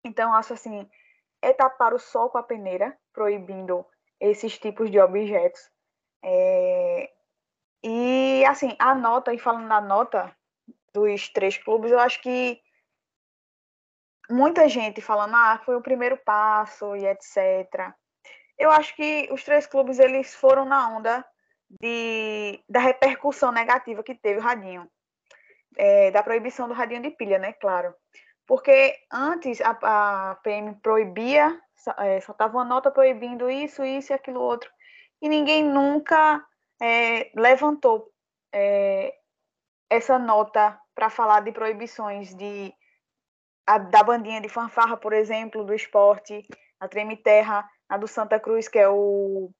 Então, 0.02 0.32
acho 0.32 0.54
assim, 0.54 0.88
é 1.42 1.52
tapar 1.52 1.92
o 1.92 1.98
sol 1.98 2.30
com 2.30 2.38
a 2.38 2.42
peneira, 2.42 2.96
proibindo 3.12 3.84
esses 4.18 4.58
tipos 4.58 4.90
de 4.90 4.98
objetos. 4.98 5.70
É... 6.24 7.12
E, 7.84 8.46
assim, 8.46 8.74
a 8.78 8.94
nota, 8.94 9.34
e 9.34 9.38
falando 9.38 9.68
da 9.68 9.82
nota 9.82 10.34
dos 10.94 11.28
três 11.28 11.58
clubes, 11.58 11.92
eu 11.92 12.00
acho 12.00 12.22
que 12.22 12.58
muita 14.30 14.70
gente 14.70 15.02
falando, 15.02 15.34
ah, 15.34 15.60
foi 15.66 15.76
o 15.76 15.82
primeiro 15.82 16.16
passo 16.16 16.96
e 16.96 17.04
etc. 17.04 17.94
Eu 18.58 18.70
acho 18.70 18.94
que 18.96 19.28
os 19.30 19.44
três 19.44 19.66
clubes, 19.66 19.98
eles 19.98 20.34
foram 20.34 20.64
na 20.64 20.96
onda 20.96 21.24
de, 21.80 22.60
da 22.68 22.80
repercussão 22.80 23.52
negativa 23.52 24.02
que 24.02 24.14
teve 24.14 24.38
o 24.38 24.42
radinho. 24.42 24.90
É, 25.76 26.10
da 26.10 26.22
proibição 26.22 26.66
do 26.66 26.74
radinho 26.74 27.02
de 27.02 27.10
pilha, 27.10 27.38
né? 27.38 27.52
Claro. 27.52 27.94
Porque 28.46 28.96
antes 29.12 29.60
a, 29.60 29.76
a 29.82 30.34
PM 30.36 30.74
proibia, 30.76 31.60
é, 31.98 32.20
soltava 32.20 32.56
uma 32.56 32.64
nota 32.64 32.90
proibindo 32.90 33.50
isso, 33.50 33.84
isso 33.84 34.12
e 34.12 34.14
aquilo 34.14 34.40
outro. 34.40 34.70
E 35.20 35.28
ninguém 35.28 35.62
nunca 35.64 36.42
é, 36.80 37.30
levantou 37.34 38.10
é, 38.52 39.14
essa 39.90 40.18
nota 40.18 40.78
para 40.94 41.10
falar 41.10 41.40
de 41.40 41.52
proibições 41.52 42.34
de, 42.34 42.72
a, 43.66 43.78
da 43.78 44.02
bandinha 44.02 44.40
de 44.40 44.48
fanfarra, 44.48 44.96
por 44.96 45.12
exemplo, 45.12 45.64
do 45.64 45.74
esporte, 45.74 46.46
a 46.80 46.88
Treme 46.88 47.16
Terra, 47.16 47.68
a 47.88 47.96
do 47.96 48.08
Santa 48.08 48.38
Cruz, 48.40 48.68
que 48.68 48.78
é 48.78 48.88
o 48.88 49.50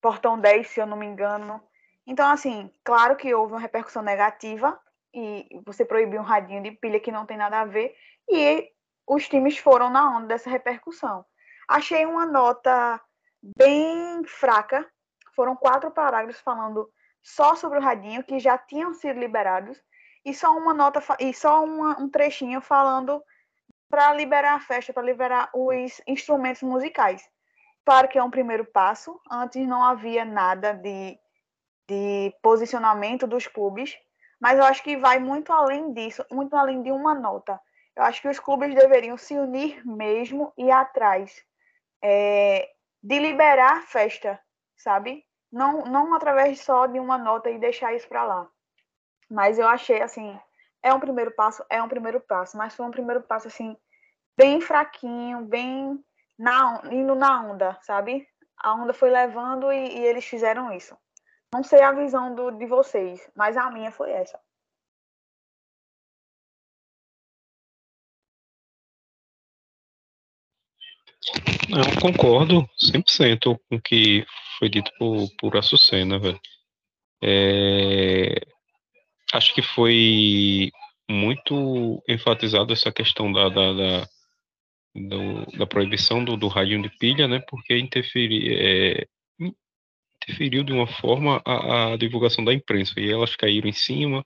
Portão 0.00 0.38
10, 0.38 0.68
se 0.68 0.80
eu 0.80 0.86
não 0.86 0.96
me 0.96 1.06
engano. 1.06 1.62
Então, 2.06 2.28
assim, 2.30 2.72
claro 2.84 3.16
que 3.16 3.34
houve 3.34 3.52
uma 3.52 3.60
repercussão 3.60 4.02
negativa, 4.02 4.78
e 5.12 5.60
você 5.66 5.84
proibiu 5.84 6.20
um 6.20 6.24
radinho 6.24 6.62
de 6.62 6.72
pilha 6.72 7.00
que 7.00 7.12
não 7.12 7.26
tem 7.26 7.36
nada 7.36 7.60
a 7.60 7.64
ver, 7.64 7.94
e 8.28 8.70
os 9.06 9.28
times 9.28 9.58
foram 9.58 9.90
na 9.90 10.16
onda 10.16 10.28
dessa 10.28 10.50
repercussão. 10.50 11.24
Achei 11.68 12.04
uma 12.06 12.26
nota 12.26 13.00
bem 13.56 14.24
fraca, 14.24 14.88
foram 15.34 15.56
quatro 15.56 15.90
parágrafos 15.90 16.40
falando 16.42 16.90
só 17.22 17.54
sobre 17.54 17.78
o 17.78 17.82
radinho, 17.82 18.24
que 18.24 18.38
já 18.38 18.56
tinham 18.56 18.94
sido 18.94 19.18
liberados, 19.18 19.80
e 20.24 20.34
só 20.34 20.56
uma 20.56 20.74
nota 20.74 21.02
e 21.18 21.32
só 21.32 21.64
uma, 21.64 21.98
um 22.00 22.08
trechinho 22.08 22.60
falando 22.60 23.22
para 23.90 24.14
liberar 24.14 24.54
a 24.54 24.60
festa, 24.60 24.92
para 24.92 25.02
liberar 25.02 25.50
os 25.52 26.00
instrumentos 26.06 26.62
musicais. 26.62 27.28
Claro 27.84 28.08
que 28.08 28.18
é 28.18 28.22
um 28.22 28.30
primeiro 28.30 28.64
passo, 28.64 29.20
antes 29.30 29.66
não 29.66 29.82
havia 29.82 30.24
nada 30.24 30.72
de, 30.72 31.18
de 31.88 32.32
posicionamento 32.40 33.26
dos 33.26 33.48
clubes, 33.48 33.98
mas 34.40 34.58
eu 34.58 34.64
acho 34.64 34.82
que 34.82 34.96
vai 34.96 35.18
muito 35.18 35.52
além 35.52 35.92
disso, 35.92 36.24
muito 36.30 36.54
além 36.54 36.82
de 36.82 36.92
uma 36.92 37.14
nota. 37.14 37.60
Eu 37.96 38.04
acho 38.04 38.22
que 38.22 38.28
os 38.28 38.38
clubes 38.38 38.74
deveriam 38.74 39.18
se 39.18 39.36
unir 39.36 39.84
mesmo 39.84 40.52
e 40.56 40.66
ir 40.66 40.70
atrás 40.70 41.44
é, 42.02 42.70
de 43.02 43.18
liberar 43.18 43.78
a 43.78 43.82
festa, 43.82 44.40
sabe? 44.76 45.24
Não, 45.50 45.82
não 45.82 46.14
através 46.14 46.60
só 46.60 46.86
de 46.86 47.00
uma 47.00 47.18
nota 47.18 47.50
e 47.50 47.58
deixar 47.58 47.92
isso 47.92 48.08
para 48.08 48.24
lá. 48.24 48.48
Mas 49.28 49.58
eu 49.58 49.66
achei 49.66 50.00
assim, 50.00 50.38
é 50.82 50.92
um 50.92 51.00
primeiro 51.00 51.30
passo, 51.32 51.64
é 51.68 51.82
um 51.82 51.88
primeiro 51.88 52.20
passo, 52.20 52.56
mas 52.56 52.74
foi 52.74 52.86
um 52.86 52.90
primeiro 52.90 53.22
passo 53.22 53.48
assim 53.48 53.76
bem 54.36 54.60
fraquinho, 54.60 55.44
bem 55.44 56.02
na, 56.38 56.80
indo 56.90 57.14
na 57.14 57.42
onda, 57.42 57.78
sabe? 57.82 58.26
A 58.56 58.74
onda 58.74 58.92
foi 58.94 59.10
levando 59.10 59.72
e, 59.72 59.98
e 59.98 60.06
eles 60.06 60.24
fizeram 60.24 60.72
isso. 60.72 60.96
Não 61.52 61.62
sei 61.62 61.82
a 61.82 61.92
visão 61.92 62.34
do, 62.34 62.50
de 62.52 62.66
vocês, 62.66 63.28
mas 63.34 63.56
a 63.56 63.70
minha 63.70 63.90
foi 63.90 64.12
essa. 64.12 64.38
Eu 71.68 72.00
concordo 72.00 72.66
100% 72.78 73.58
com 73.68 73.76
o 73.76 73.80
que 73.80 74.24
foi 74.58 74.68
dito 74.68 74.90
por, 74.98 75.28
por 75.38 75.56
Açucena, 75.56 76.18
velho. 76.18 76.40
É, 77.22 78.40
acho 79.32 79.54
que 79.54 79.62
foi 79.62 80.70
muito 81.08 82.02
enfatizado 82.08 82.72
essa 82.72 82.92
questão 82.92 83.32
da, 83.32 83.48
da, 83.48 83.72
da, 83.72 84.08
do, 84.94 85.58
da 85.58 85.66
proibição 85.66 86.24
do, 86.24 86.36
do 86.36 86.48
radinho 86.48 86.82
de 86.82 86.90
pilha, 86.98 87.26
né? 87.26 87.40
Porque 87.48 87.76
interferi, 87.76 88.54
é, 88.54 89.06
interferiu 90.22 90.62
de 90.62 90.72
uma 90.72 90.86
forma 90.86 91.42
a, 91.44 91.92
a, 91.92 91.96
divulgação 91.96 92.44
da 92.44 92.54
imprensa 92.54 93.00
e 93.00 93.10
elas 93.10 93.34
caíram 93.36 93.68
em 93.68 93.72
cima 93.72 94.24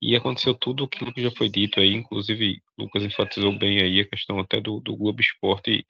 e 0.00 0.16
aconteceu 0.16 0.54
tudo 0.54 0.84
aquilo 0.84 1.12
que 1.12 1.22
já 1.22 1.30
foi 1.30 1.48
dito 1.48 1.80
aí, 1.80 1.92
inclusive 1.92 2.62
Lucas 2.78 3.02
enfatizou 3.02 3.56
bem 3.56 3.80
aí 3.80 4.00
a 4.00 4.08
questão 4.08 4.38
até 4.38 4.60
do, 4.60 4.80
do 4.80 4.96
Globo 4.96 5.20
Esporte 5.20 5.86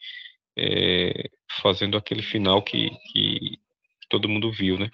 é, 0.56 1.30
fazendo 1.62 1.96
aquele 1.96 2.22
final 2.22 2.62
que, 2.62 2.90
que 3.12 3.58
todo 4.08 4.28
mundo 4.28 4.50
viu, 4.50 4.78
né? 4.78 4.90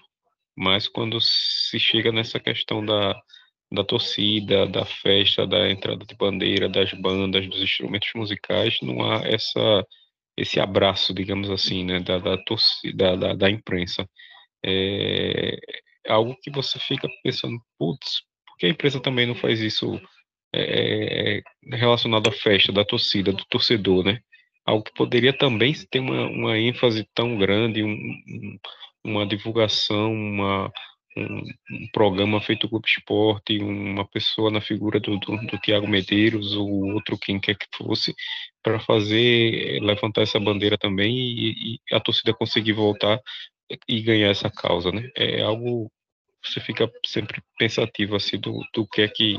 Mas 0.57 0.89
quando 0.89 1.21
se 1.21 1.79
chega 1.81 2.13
nessa 2.13 2.39
questão 2.39 2.85
da, 2.85 3.15
da 3.75 3.85
torcida, 3.85 4.67
da 4.67 4.85
festa, 4.85 5.47
da 5.47 5.71
entrada 5.71 6.05
de 6.05 6.15
bandeira, 6.17 6.69
das 6.69 6.93
bandas, 6.93 7.47
dos 7.49 7.63
instrumentos 7.63 8.09
musicais, 8.15 8.79
não 8.83 9.03
há 9.03 9.23
essa 9.27 9.85
esse 10.37 10.61
abraço, 10.61 11.15
digamos 11.15 11.51
assim, 11.51 11.85
né, 11.85 12.01
da, 12.01 12.19
da 12.19 12.37
torcida, 12.39 13.17
da, 13.17 13.35
da 13.35 13.51
imprensa. 13.51 14.09
É, 14.65 15.57
é 16.07 16.13
algo 16.13 16.37
que 16.43 16.51
você 16.51 16.79
fica 16.79 17.09
pensando, 17.23 17.59
putz, 17.79 18.23
por 18.47 18.57
que 18.59 18.67
a 18.67 18.69
imprensa 18.69 19.01
também 19.01 19.27
não 19.27 19.35
faz 19.35 19.61
isso 19.61 20.01
é, 20.55 21.43
relacionado 21.73 22.29
à 22.29 22.33
festa, 22.33 22.73
da 22.73 22.85
torcida, 22.85 23.33
do 23.33 23.45
torcedor, 23.47 24.05
né? 24.05 24.21
Algo 24.67 24.85
que 24.85 24.95
poderia 24.95 25.37
também 25.37 25.75
ter 25.91 26.01
uma, 26.01 26.27
uma 26.29 26.59
ênfase 26.59 27.09
tão 27.15 27.37
grande, 27.39 27.83
um, 27.83 28.59
uma 29.05 29.27
divulgação, 29.27 30.13
uma, 30.13 30.73
um, 31.17 31.43
um, 31.71 31.89
programa 31.93 32.41
feito 32.41 32.69
Clube 32.69 32.87
Esporte, 32.89 33.59
uma 33.59 34.07
pessoa 34.07 34.51
na 34.51 34.61
figura 34.61 34.99
do, 34.99 35.19
do, 35.19 35.37
do 35.47 35.59
Tiago 35.59 35.87
Medeiros 35.87 36.55
ou 36.55 36.93
outro 36.93 37.19
quem 37.19 37.41
quer 37.41 37.57
que 37.57 37.67
fosse, 37.75 38.15
para 38.63 38.81
fazer, 38.81 39.81
levantar 39.83 40.23
essa 40.23 40.41
bandeira 40.41 40.77
também 40.79 41.17
e, 41.17 41.75
e, 41.75 41.95
a 41.95 42.01
torcida 42.01 42.35
conseguir 42.35 42.73
voltar 42.73 43.21
e 43.89 44.03
ganhar 44.03 44.31
essa 44.31 44.51
causa, 44.51 44.91
né? 44.93 45.11
É 45.17 45.43
algo 45.43 45.91
você 46.45 46.61
fica 46.61 46.91
sempre 47.07 47.43
pensativo 47.59 48.17
assim 48.17 48.39
do, 48.39 48.61
do 48.75 48.87
que 48.87 49.03
é 49.03 49.09
que 49.09 49.39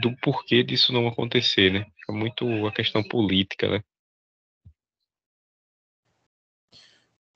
do 0.00 0.14
porquê 0.18 0.62
disso 0.62 0.92
não 0.92 1.06
acontecer, 1.06 1.72
né? 1.72 1.86
É 2.08 2.12
muito 2.12 2.66
a 2.66 2.72
questão 2.72 3.02
política, 3.02 3.68
né? 3.68 3.82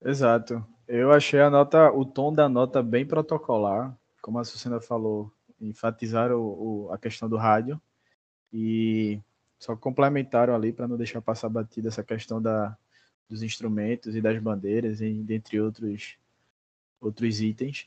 Exato. 0.02 0.77
Eu 0.88 1.12
achei 1.12 1.38
a 1.38 1.50
nota, 1.50 1.92
o 1.92 2.02
tom 2.02 2.32
da 2.32 2.48
nota 2.48 2.82
bem 2.82 3.04
protocolar, 3.04 3.94
como 4.22 4.38
a 4.38 4.44
Sucena 4.44 4.80
falou, 4.80 5.30
enfatizaram 5.60 6.40
o, 6.40 6.86
o, 6.86 6.92
a 6.92 6.96
questão 6.96 7.28
do 7.28 7.36
rádio 7.36 7.78
e 8.50 9.20
só 9.58 9.76
complementaram 9.76 10.54
ali 10.54 10.72
para 10.72 10.88
não 10.88 10.96
deixar 10.96 11.20
passar 11.20 11.50
batida 11.50 11.88
essa 11.88 12.02
questão 12.02 12.40
da, 12.40 12.74
dos 13.28 13.42
instrumentos 13.42 14.16
e 14.16 14.22
das 14.22 14.38
bandeiras, 14.38 15.00
dentre 15.00 15.60
outros, 15.60 16.16
outros 16.98 17.42
itens. 17.42 17.86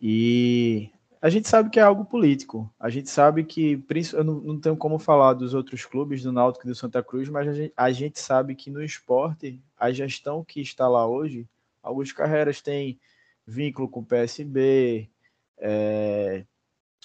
E 0.00 0.90
a 1.20 1.28
gente 1.28 1.48
sabe 1.48 1.68
que 1.68 1.78
é 1.78 1.82
algo 1.82 2.06
político. 2.06 2.72
A 2.80 2.88
gente 2.88 3.10
sabe 3.10 3.44
que, 3.44 3.84
eu 4.14 4.24
não, 4.24 4.34
não 4.40 4.58
tenho 4.58 4.76
como 4.76 4.98
falar 4.98 5.34
dos 5.34 5.52
outros 5.52 5.84
clubes, 5.84 6.22
do 6.22 6.32
Náutico 6.32 6.66
e 6.66 6.70
do 6.70 6.74
Santa 6.74 7.02
Cruz, 7.02 7.28
mas 7.28 7.46
a 7.46 7.52
gente, 7.52 7.72
a 7.76 7.92
gente 7.92 8.18
sabe 8.18 8.54
que 8.54 8.70
no 8.70 8.82
esporte, 8.82 9.60
a 9.76 9.92
gestão 9.92 10.42
que 10.42 10.62
está 10.62 10.88
lá 10.88 11.06
hoje 11.06 11.46
Alguns 11.86 12.12
carreiras 12.12 12.60
têm 12.60 12.98
vínculo 13.46 13.88
com 13.88 14.00
o 14.00 14.04
PSB, 14.04 15.08
é, 15.58 16.44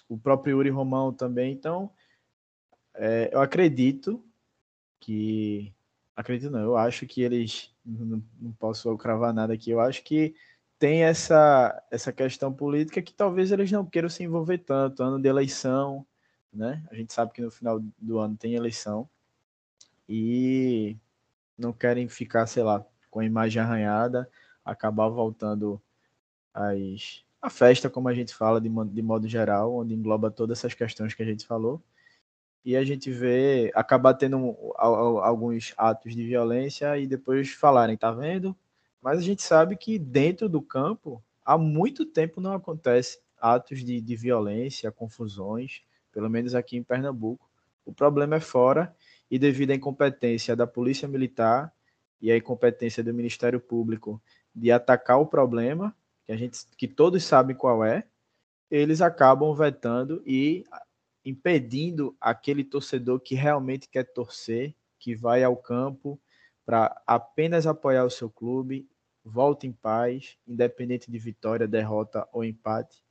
o 0.09 0.17
próprio 0.17 0.57
Yuri 0.57 0.69
Romão 0.71 1.13
também. 1.13 1.53
Então, 1.53 1.91
é, 2.95 3.29
eu 3.31 3.39
acredito 3.39 4.23
que. 4.99 5.71
Acredito 6.15 6.51
não, 6.51 6.59
eu 6.59 6.75
acho 6.75 7.05
que 7.05 7.21
eles. 7.21 7.71
Não, 7.85 8.23
não 8.39 8.51
posso 8.53 8.95
cravar 8.97 9.33
nada 9.33 9.53
aqui, 9.53 9.69
eu 9.69 9.79
acho 9.79 10.03
que 10.03 10.35
tem 10.79 11.03
essa, 11.03 11.79
essa 11.91 12.11
questão 12.11 12.51
política 12.51 13.03
que 13.03 13.13
talvez 13.13 13.51
eles 13.51 13.71
não 13.71 13.85
queiram 13.85 14.09
se 14.09 14.23
envolver 14.23 14.57
tanto. 14.57 15.03
Ano 15.03 15.21
de 15.21 15.29
eleição, 15.29 16.03
né? 16.51 16.83
A 16.89 16.95
gente 16.95 17.13
sabe 17.13 17.31
que 17.33 17.41
no 17.41 17.51
final 17.51 17.79
do 17.99 18.17
ano 18.17 18.35
tem 18.35 18.55
eleição. 18.55 19.07
E 20.09 20.97
não 21.55 21.71
querem 21.71 22.09
ficar, 22.09 22.47
sei 22.47 22.63
lá, 22.63 22.83
com 23.11 23.19
a 23.19 23.25
imagem 23.25 23.61
arranhada 23.61 24.27
acabar 24.63 25.09
voltando 25.09 25.81
a 26.53 27.49
festa, 27.49 27.89
como 27.89 28.07
a 28.09 28.13
gente 28.13 28.33
fala 28.33 28.59
de, 28.61 28.69
de 28.69 29.01
modo 29.01 29.27
geral, 29.27 29.75
onde 29.75 29.93
engloba 29.93 30.29
todas 30.29 30.59
essas 30.59 30.73
questões 30.73 31.13
que 31.13 31.23
a 31.23 31.25
gente 31.25 31.45
falou. 31.45 31.81
E 32.63 32.75
a 32.75 32.83
gente 32.83 33.11
vê 33.11 33.71
acabar 33.73 34.13
tendo 34.13 34.55
alguns 34.77 35.73
atos 35.75 36.15
de 36.15 36.23
violência 36.23 36.97
e 36.97 37.07
depois 37.07 37.51
falarem, 37.51 37.97
tá 37.97 38.11
vendo? 38.11 38.55
Mas 39.01 39.17
a 39.17 39.21
gente 39.21 39.41
sabe 39.41 39.75
que 39.75 39.97
dentro 39.97 40.47
do 40.47 40.61
campo, 40.61 41.23
há 41.43 41.57
muito 41.57 42.05
tempo 42.05 42.39
não 42.39 42.53
acontece 42.53 43.19
atos 43.39 43.83
de, 43.83 43.99
de 43.99 44.15
violência, 44.15 44.91
confusões, 44.91 45.81
pelo 46.11 46.29
menos 46.29 46.53
aqui 46.53 46.77
em 46.77 46.83
Pernambuco. 46.83 47.49
O 47.83 47.91
problema 47.91 48.35
é 48.35 48.39
fora 48.39 48.95
e 49.29 49.39
devido 49.39 49.71
à 49.71 49.75
incompetência 49.75 50.55
da 50.55 50.67
Polícia 50.67 51.07
Militar 51.07 51.73
e 52.21 52.31
à 52.31 52.37
incompetência 52.37 53.03
do 53.03 53.11
Ministério 53.11 53.59
Público 53.59 54.21
de 54.53 54.71
atacar 54.71 55.19
o 55.19 55.25
problema, 55.25 55.95
que 56.25 56.31
a 56.31 56.35
gente 56.35 56.59
que 56.77 56.87
todos 56.87 57.23
sabem 57.23 57.55
qual 57.55 57.83
é, 57.83 58.03
eles 58.69 59.01
acabam 59.01 59.53
vetando 59.53 60.21
e 60.25 60.63
impedindo 61.23 62.15
aquele 62.19 62.63
torcedor 62.63 63.19
que 63.19 63.35
realmente 63.35 63.87
quer 63.89 64.03
torcer, 64.03 64.73
que 64.99 65.15
vai 65.15 65.43
ao 65.43 65.55
campo 65.55 66.19
para 66.65 67.01
apenas 67.05 67.67
apoiar 67.67 68.05
o 68.05 68.09
seu 68.09 68.29
clube, 68.29 68.87
volta 69.23 69.67
em 69.67 69.71
paz, 69.71 70.37
independente 70.47 71.11
de 71.11 71.19
vitória, 71.19 71.67
derrota 71.67 72.27
ou 72.31 72.43
empate. 72.43 73.03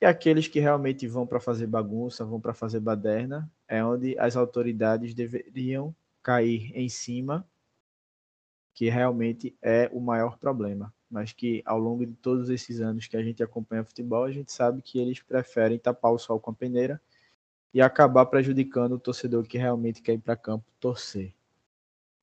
E 0.00 0.06
aqueles 0.06 0.46
que 0.46 0.60
realmente 0.60 1.08
vão 1.08 1.26
para 1.26 1.40
fazer 1.40 1.66
bagunça, 1.66 2.24
vão 2.24 2.40
para 2.40 2.54
fazer 2.54 2.78
baderna, 2.78 3.50
é 3.66 3.84
onde 3.84 4.16
as 4.18 4.36
autoridades 4.36 5.14
deveriam 5.14 5.94
cair 6.22 6.70
em 6.74 6.88
cima 6.88 7.44
que 8.78 8.88
realmente 8.88 9.58
é 9.60 9.90
o 9.92 9.98
maior 9.98 10.38
problema, 10.38 10.94
mas 11.10 11.32
que 11.32 11.64
ao 11.66 11.80
longo 11.80 12.06
de 12.06 12.14
todos 12.14 12.48
esses 12.48 12.80
anos 12.80 13.08
que 13.08 13.16
a 13.16 13.22
gente 13.24 13.42
acompanha 13.42 13.82
futebol, 13.82 14.22
a 14.22 14.30
gente 14.30 14.52
sabe 14.52 14.80
que 14.82 15.00
eles 15.00 15.20
preferem 15.20 15.80
tapar 15.80 16.12
o 16.12 16.18
sol 16.18 16.38
com 16.38 16.52
a 16.52 16.54
peneira 16.54 17.02
e 17.74 17.80
acabar 17.80 18.24
prejudicando 18.26 18.92
o 18.92 18.98
torcedor 19.00 19.42
que 19.48 19.58
realmente 19.58 20.00
quer 20.00 20.12
ir 20.12 20.20
para 20.20 20.36
campo 20.36 20.64
torcer. 20.78 21.34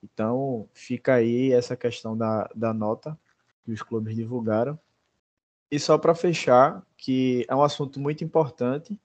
Então, 0.02 0.66
fica 0.74 1.16
aí 1.16 1.52
essa 1.52 1.76
questão 1.76 2.18
da, 2.18 2.50
da 2.56 2.74
nota 2.74 3.20
que 3.66 3.74
os 3.74 3.82
clubes 3.82 4.16
divulgaram. 4.16 4.80
E 5.70 5.78
só 5.78 5.98
para 5.98 6.16
fechar, 6.16 6.88
que 6.96 7.46
é 7.50 7.54
um 7.54 7.64
assunto 7.64 8.00
muito 8.00 8.24
importante, 8.24 8.98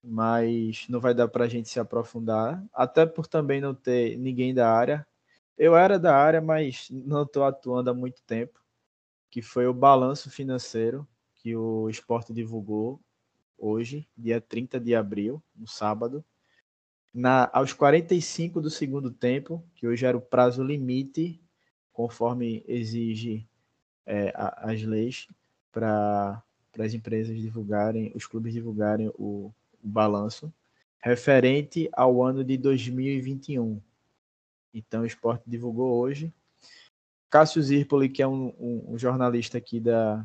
mas 0.00 0.86
não 0.88 1.00
vai 1.00 1.12
dar 1.12 1.26
para 1.26 1.46
a 1.46 1.48
gente 1.48 1.68
se 1.68 1.80
aprofundar, 1.80 2.64
até 2.72 3.04
por 3.04 3.26
também 3.26 3.60
não 3.60 3.74
ter 3.74 4.16
ninguém 4.16 4.54
da 4.54 4.72
área 4.72 5.04
eu 5.58 5.76
era 5.76 5.98
da 5.98 6.16
área, 6.16 6.40
mas 6.40 6.88
não 6.90 7.24
estou 7.24 7.44
atuando 7.44 7.90
há 7.90 7.94
muito 7.94 8.22
tempo, 8.22 8.60
que 9.30 9.42
foi 9.42 9.66
o 9.66 9.74
balanço 9.74 10.30
financeiro 10.30 11.06
que 11.34 11.54
o 11.56 11.90
esporte 11.90 12.32
divulgou 12.32 13.00
hoje, 13.58 14.08
dia 14.16 14.40
30 14.40 14.78
de 14.78 14.94
abril, 14.94 15.42
no 15.54 15.66
sábado. 15.66 16.24
na, 17.12 17.50
aos 17.52 17.72
45 17.72 18.60
do 18.60 18.70
segundo 18.70 19.10
tempo, 19.10 19.64
que 19.74 19.86
hoje 19.86 20.06
era 20.06 20.16
o 20.16 20.20
prazo 20.20 20.62
limite, 20.62 21.40
conforme 21.92 22.64
exige 22.68 23.48
é, 24.06 24.32
a, 24.34 24.70
as 24.70 24.82
leis, 24.82 25.28
para 25.72 26.42
as 26.78 26.94
empresas 26.94 27.36
divulgarem, 27.36 28.12
os 28.14 28.26
clubes 28.26 28.52
divulgarem 28.52 29.08
o, 29.16 29.52
o 29.82 29.88
balanço, 29.88 30.52
referente 31.00 31.88
ao 31.92 32.22
ano 32.22 32.44
de 32.44 32.56
2021. 32.56 33.80
Então, 34.78 35.02
o 35.02 35.06
esporte 35.06 35.42
divulgou 35.46 35.98
hoje. 35.98 36.32
Cássio 37.30 37.62
Zirpoli, 37.62 38.08
que 38.08 38.22
é 38.22 38.26
um, 38.26 38.54
um, 38.58 38.92
um 38.94 38.98
jornalista 38.98 39.58
aqui 39.58 39.78
da, 39.80 40.24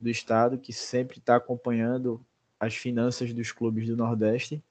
do 0.00 0.08
estado, 0.08 0.58
que 0.58 0.72
sempre 0.72 1.18
está 1.18 1.36
acompanhando 1.36 2.24
as 2.58 2.74
finanças 2.74 3.32
dos 3.32 3.52
clubes 3.52 3.88
do 3.88 3.96
Nordeste. 3.96 4.62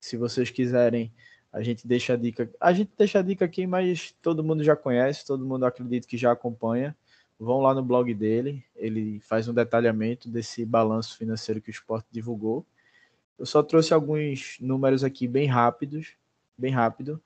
Se 0.00 0.16
vocês 0.16 0.50
quiserem, 0.50 1.12
a 1.52 1.62
gente 1.62 1.86
deixa 1.86 2.12
a 2.12 2.16
dica. 2.16 2.50
A 2.60 2.72
gente 2.72 2.92
deixa 2.96 3.20
a 3.20 3.22
dica 3.22 3.44
aqui, 3.44 3.66
mas 3.66 4.14
todo 4.20 4.44
mundo 4.44 4.62
já 4.62 4.76
conhece, 4.76 5.24
todo 5.24 5.46
mundo 5.46 5.64
acredita 5.64 6.06
que 6.06 6.16
já 6.16 6.32
acompanha. 6.32 6.96
Vão 7.38 7.60
lá 7.60 7.74
no 7.74 7.82
blog 7.82 8.12
dele, 8.14 8.64
ele 8.76 9.20
faz 9.20 9.48
um 9.48 9.54
detalhamento 9.54 10.28
desse 10.28 10.64
balanço 10.64 11.16
financeiro 11.16 11.60
que 11.60 11.70
o 11.70 11.72
esporte 11.72 12.06
divulgou. 12.10 12.66
Eu 13.38 13.46
só 13.46 13.62
trouxe 13.62 13.92
alguns 13.92 14.56
números 14.60 15.02
aqui 15.02 15.26
bem 15.26 15.46
rápidos, 15.46 16.14
bem 16.56 16.72
rápido, 16.72 17.20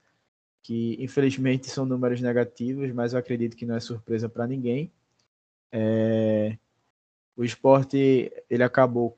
que 0.62 0.96
infelizmente 1.02 1.68
são 1.68 1.86
números 1.86 2.20
negativos, 2.20 2.92
mas 2.92 3.12
eu 3.12 3.18
acredito 3.18 3.56
que 3.56 3.66
não 3.66 3.76
é 3.76 3.80
surpresa 3.80 4.28
para 4.28 4.46
ninguém. 4.46 4.92
É... 5.72 6.59
O 7.36 7.44
esporte 7.44 8.32
ele 8.50 8.62
acabou 8.62 9.16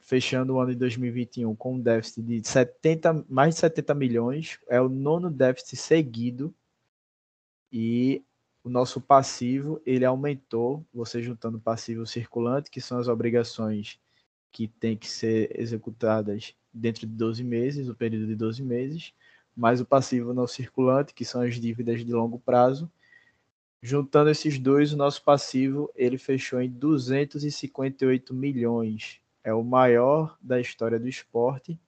fechando 0.00 0.54
o 0.54 0.60
ano 0.60 0.72
de 0.72 0.78
2021 0.78 1.54
com 1.54 1.74
um 1.74 1.80
déficit 1.80 2.22
de 2.22 2.48
70, 2.48 3.24
mais 3.28 3.54
de 3.54 3.60
70 3.60 3.94
milhões, 3.94 4.58
é 4.68 4.80
o 4.80 4.88
nono 4.88 5.30
déficit 5.30 5.76
seguido. 5.76 6.54
E 7.72 8.22
o 8.62 8.68
nosso 8.68 9.00
passivo 9.00 9.80
ele 9.86 10.04
aumentou, 10.04 10.84
você 10.92 11.22
juntando 11.22 11.58
passivo 11.58 12.06
circulante, 12.06 12.70
que 12.70 12.80
são 12.80 12.98
as 12.98 13.08
obrigações 13.08 13.98
que 14.52 14.68
têm 14.68 14.96
que 14.96 15.08
ser 15.08 15.50
executadas 15.58 16.54
dentro 16.72 17.06
de 17.06 17.14
12 17.14 17.42
meses, 17.42 17.88
o 17.88 17.94
período 17.94 18.26
de 18.26 18.34
12 18.34 18.62
meses, 18.62 19.14
mais 19.56 19.80
o 19.80 19.84
passivo 19.84 20.34
não 20.34 20.46
circulante, 20.46 21.14
que 21.14 21.24
são 21.24 21.42
as 21.42 21.56
dívidas 21.56 22.04
de 22.04 22.12
longo 22.12 22.38
prazo. 22.38 22.90
Juntando 23.82 24.30
esses 24.30 24.58
dois, 24.58 24.92
o 24.92 24.96
nosso 24.96 25.22
passivo 25.22 25.90
ele 25.94 26.18
fechou 26.18 26.60
em 26.60 26.70
258 26.70 28.32
milhões. 28.32 29.20
É 29.42 29.52
o 29.52 29.64
maior 29.64 30.38
da 30.40 30.60
história 30.60 30.98
do 30.98 31.08
esporte. 31.08 31.78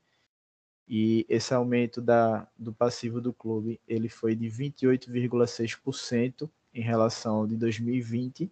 E 0.86 1.24
esse 1.28 1.54
aumento 1.54 2.02
da, 2.02 2.46
do 2.58 2.72
passivo 2.72 3.20
do 3.20 3.32
clube 3.32 3.80
ele 3.88 4.08
foi 4.08 4.34
de 4.34 4.48
28,6% 4.48 6.50
em 6.74 6.82
relação 6.82 7.36
ao 7.36 7.46
de 7.46 7.56
2020 7.56 8.50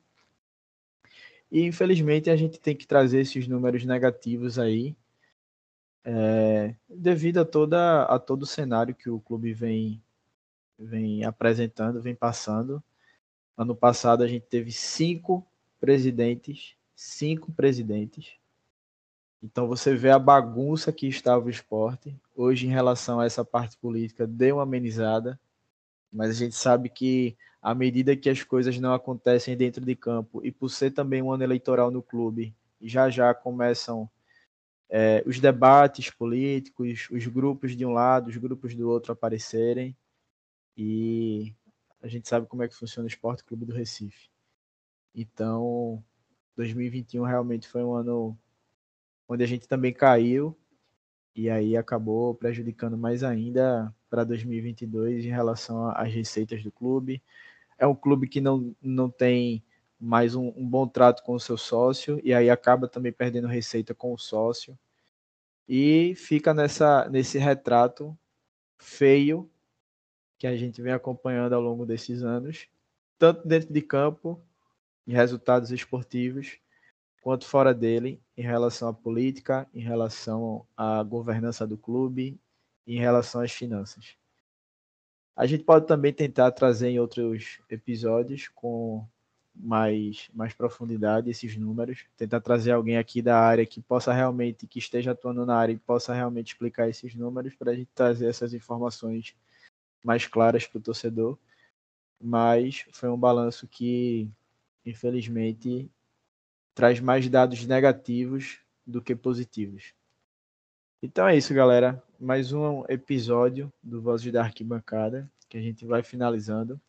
e 1.53 1.67
infelizmente 1.67 2.31
a 2.31 2.35
gente 2.35 2.59
tem 2.59 2.75
que 2.75 2.87
trazer 2.87 3.21
esses 3.21 3.47
números 3.47 3.85
negativos 3.85 4.59
aí, 4.59 4.97
é, 6.05 6.75
devido 6.89 7.39
a, 7.39 7.45
toda, 7.45 8.03
a 8.05 8.19
todo 8.19 8.43
o 8.43 8.47
cenário 8.47 8.95
que 8.95 9.09
o 9.09 9.21
clube 9.21 9.53
vem, 9.53 10.03
vem 10.79 11.25
apresentando, 11.25 12.03
vem 12.03 12.15
passando. 12.15 12.83
Ano 13.57 13.75
passado 13.75 14.23
a 14.23 14.29
gente 14.29 14.47
teve 14.47 14.73
cinco 14.73 15.47
presidentes, 15.81 16.75
cinco 16.95 17.53
presidentes. 17.53 18.35
Então 19.43 19.67
você 19.67 19.95
vê 19.95 20.11
a 20.11 20.19
bagunça 20.19 20.93
que 20.93 21.07
estava 21.07 21.45
o 21.45 21.51
esporte. 21.51 22.15
Hoje, 22.35 22.67
em 22.67 22.71
relação 22.71 23.21
a 23.21 23.27
essa 23.27 23.45
parte 23.45 23.77
política, 23.77 24.27
deu 24.27 24.57
uma 24.57 24.63
amenizada, 24.63 25.39
mas 26.13 26.31
a 26.31 26.35
gente 26.35 26.55
sabe 26.55 26.89
que 26.89 27.37
à 27.61 27.75
medida 27.75 28.17
que 28.17 28.31
as 28.31 28.43
coisas 28.43 28.79
não 28.79 28.93
acontecem 28.93 29.57
dentro 29.57 29.85
de 29.85 29.95
campo 29.95 30.45
e 30.45 30.51
por 30.51 30.69
ser 30.69 30.91
também 30.93 31.23
um 31.23 31.33
ano 31.33 31.45
eleitoral 31.45 31.91
no 31.91 32.03
clube, 32.03 32.55
já 32.81 33.09
já 33.09 33.33
começam 33.35 34.09
é, 34.95 35.25
os 35.27 35.41
debates 35.41 36.11
políticos, 36.11 37.09
os 37.11 37.27
grupos 37.27 37.75
de 37.75 37.87
um 37.87 37.93
lado, 37.93 38.29
os 38.29 38.37
grupos 38.37 38.75
do 38.75 38.91
outro 38.91 39.11
aparecerem. 39.11 39.97
E 40.77 41.55
a 42.03 42.09
gente 42.09 42.29
sabe 42.29 42.47
como 42.47 42.63
é 42.63 42.69
que 42.69 42.77
funciona 42.77 43.07
o 43.07 43.09
Esporte 43.09 43.43
Clube 43.43 43.65
do 43.65 43.73
Recife. 43.73 44.29
Então, 45.15 46.05
2021 46.57 47.23
realmente 47.23 47.67
foi 47.67 47.83
um 47.83 47.95
ano 47.95 48.39
onde 49.27 49.43
a 49.43 49.47
gente 49.47 49.67
também 49.67 49.95
caiu. 49.95 50.55
E 51.35 51.49
aí 51.49 51.75
acabou 51.75 52.35
prejudicando 52.35 52.99
mais 52.99 53.25
ainda 53.25 53.95
para 54.11 54.25
2022 54.25 55.25
em 55.25 55.31
relação 55.31 55.89
às 55.89 56.13
receitas 56.13 56.63
do 56.63 56.71
clube, 56.71 57.23
é 57.79 57.87
um 57.87 57.95
clube 57.95 58.29
que 58.29 58.43
não, 58.43 58.77
não 58.83 59.09
tem 59.09 59.65
mais 60.03 60.35
um, 60.35 60.49
um, 60.57 60.69
bom 60.69 60.87
trato 60.89 61.23
com 61.23 61.35
o 61.35 61.41
seu 61.41 61.57
sócio 61.57 62.21
e 62.25 62.35
aí 62.35 62.51
acaba 62.51 62.89
também 62.89 63.13
perdendo 63.13 63.47
receita 63.47 63.95
com 63.95 64.13
o 64.13 64.19
sócio 64.19 64.77
e 65.69 66.15
fica 66.17 66.53
nessa 66.53 67.09
nesse 67.09 67.39
retrato 67.39 68.19
feio 68.79 69.49
que 70.37 70.47
a 70.49 70.57
gente 70.57 70.83
vem 70.83 70.93
acompanhando 70.93 71.53
ao 71.53 71.63
longo 71.63 71.87
desses 71.87 72.25
anos, 72.25 72.67
tanto 73.17 73.47
dentro 73.47 73.73
de 73.73 73.81
campo, 73.81 74.43
em 75.07 75.13
resultados 75.13 75.71
esportivos, 75.71 76.59
quanto 77.23 77.47
fora 77.47 77.73
dele, 77.73 78.21
em 78.37 78.43
relação 78.43 78.89
à 78.89 78.93
política, 78.93 79.69
em 79.73 79.83
relação 79.83 80.67
à 80.77 81.01
governança 81.05 81.65
do 81.65 81.79
clube, 81.79 82.41
em 82.85 82.99
relação 82.99 83.41
às 83.41 83.53
finanças. 83.53 84.17
A 85.37 85.47
gente 85.47 85.63
pode 85.63 85.87
também 85.87 86.13
tentar 86.13 86.51
trazer 86.51 86.89
em 86.89 86.99
outros 86.99 87.61
episódios 87.71 88.49
com 88.49 89.07
mais, 89.55 90.31
mais 90.35 90.55
profundidade 90.55 91.31
esses 91.31 91.57
números, 91.57 92.07
tentar 92.17 92.41
trazer 92.41 92.73
alguém 92.73 92.97
aqui 92.97 93.21
da 93.21 93.39
área 93.39 93.67
que 93.67 93.81
possa 93.81 94.13
realmente, 94.13 94.67
que 94.67 94.79
esteja 94.79 95.13
atuando 95.13 95.45
na 95.45 95.57
área 95.57 95.73
e 95.73 95.79
possa 95.79 96.15
realmente 96.15 96.53
explicar 96.53 96.89
esses 96.89 97.15
números 97.15 97.55
para 97.55 97.73
a 97.73 97.75
gente 97.75 97.91
trazer 97.95 98.27
essas 98.27 98.55
informações 98.55 99.35
mais 100.05 100.27
claras 100.27 100.67
para 100.67 100.79
o 100.79 100.83
torcedor. 100.83 101.39
Mas 102.21 102.87
foi 102.93 103.09
um 103.09 103.19
balanço 103.19 103.67
que, 103.67 104.29
infelizmente, 104.87 105.91
traz 106.75 107.01
mais 107.01 107.29
dados 107.29 107.67
negativos 107.67 108.61
do 108.87 109.03
que 109.03 109.15
positivos. 109.15 109.95
Então 111.03 111.27
é 111.27 111.37
isso, 111.37 111.53
galera. 111.53 112.03
Mais 112.19 112.53
um 112.53 112.85
episódio 112.89 113.73
do 113.83 114.01
Vozes 114.01 114.33
da 114.33 114.43
Arquibancada, 114.43 115.31
que 115.49 115.59
a 115.59 115.61
gente 115.61 115.85
vai 115.85 116.03
finalizando. 116.03 116.81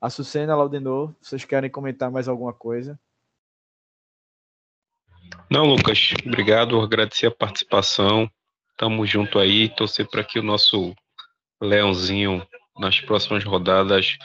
A 0.00 0.08
Sucena 0.08 0.54
Laudenor, 0.54 1.12
vocês 1.20 1.44
querem 1.44 1.68
comentar 1.68 2.10
mais 2.10 2.28
alguma 2.28 2.52
coisa? 2.52 2.98
Não, 5.50 5.64
Lucas, 5.64 6.12
obrigado, 6.24 6.80
agradecer 6.80 7.26
a 7.26 7.30
participação. 7.30 8.30
Tamo 8.76 9.04
junto 9.04 9.38
aí, 9.38 9.68
torcer 9.68 10.08
para 10.08 10.22
que 10.22 10.38
o 10.38 10.42
nosso 10.42 10.94
Leãozinho, 11.60 12.46
nas 12.78 13.00
próximas 13.00 13.44
rodadas, 13.44 14.16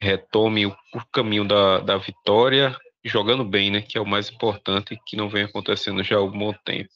retome 0.00 0.66
o, 0.66 0.76
o 0.94 1.04
caminho 1.12 1.46
da, 1.46 1.80
da 1.80 1.96
vitória, 1.96 2.76
jogando 3.04 3.44
bem, 3.44 3.70
né? 3.70 3.82
Que 3.82 3.98
é 3.98 4.00
o 4.00 4.06
mais 4.06 4.30
importante, 4.30 5.00
que 5.06 5.16
não 5.16 5.28
vem 5.28 5.44
acontecendo 5.44 6.04
já 6.04 6.16
há 6.16 6.18
algum 6.18 6.38
bom 6.38 6.52
tempo. 6.64 6.92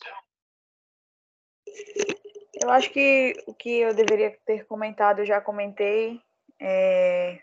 Eu 2.63 2.71
acho 2.71 2.91
que 2.91 3.35
o 3.47 3.55
que 3.55 3.79
eu 3.81 3.95
deveria 3.95 4.37
ter 4.45 4.67
comentado, 4.67 5.21
eu 5.21 5.27
já 5.27 5.41
comentei. 5.41 6.21
É... 6.61 7.41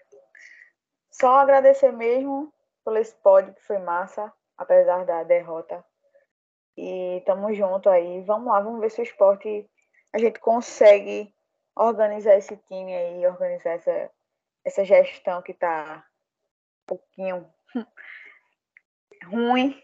Só 1.19 1.37
agradecer 1.37 1.91
mesmo 1.91 2.53
pelo 2.85 2.97
esse 2.97 3.15
pódio, 3.15 3.53
que 3.53 3.63
foi 3.63 3.79
massa, 3.79 4.31
apesar 4.55 5.03
da 5.03 5.23
derrota. 5.23 5.83
E 6.77 7.23
tamo 7.25 7.51
junto 7.55 7.89
aí. 7.89 8.21
Vamos 8.21 8.47
lá, 8.47 8.61
vamos 8.61 8.79
ver 8.79 8.91
se 8.91 9.01
o 9.01 9.03
esporte 9.03 9.67
a 10.13 10.19
gente 10.19 10.39
consegue 10.39 11.33
organizar 11.75 12.37
esse 12.37 12.55
time 12.67 12.95
aí, 12.95 13.25
organizar 13.25 13.71
essa, 13.71 14.11
essa 14.63 14.85
gestão 14.85 15.41
que 15.41 15.55
tá 15.55 16.05
um 16.83 16.85
pouquinho 16.85 17.51
ruim. 19.25 19.75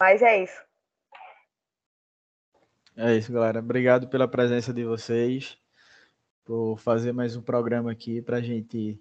Mas 0.00 0.22
é 0.22 0.42
isso. 0.42 0.64
É 2.96 3.14
isso, 3.14 3.30
galera. 3.30 3.60
Obrigado 3.60 4.08
pela 4.08 4.26
presença 4.26 4.72
de 4.72 4.82
vocês, 4.82 5.58
por 6.42 6.78
fazer 6.78 7.12
mais 7.12 7.36
um 7.36 7.42
programa 7.42 7.92
aqui 7.92 8.22
para 8.22 8.40
gente 8.40 8.98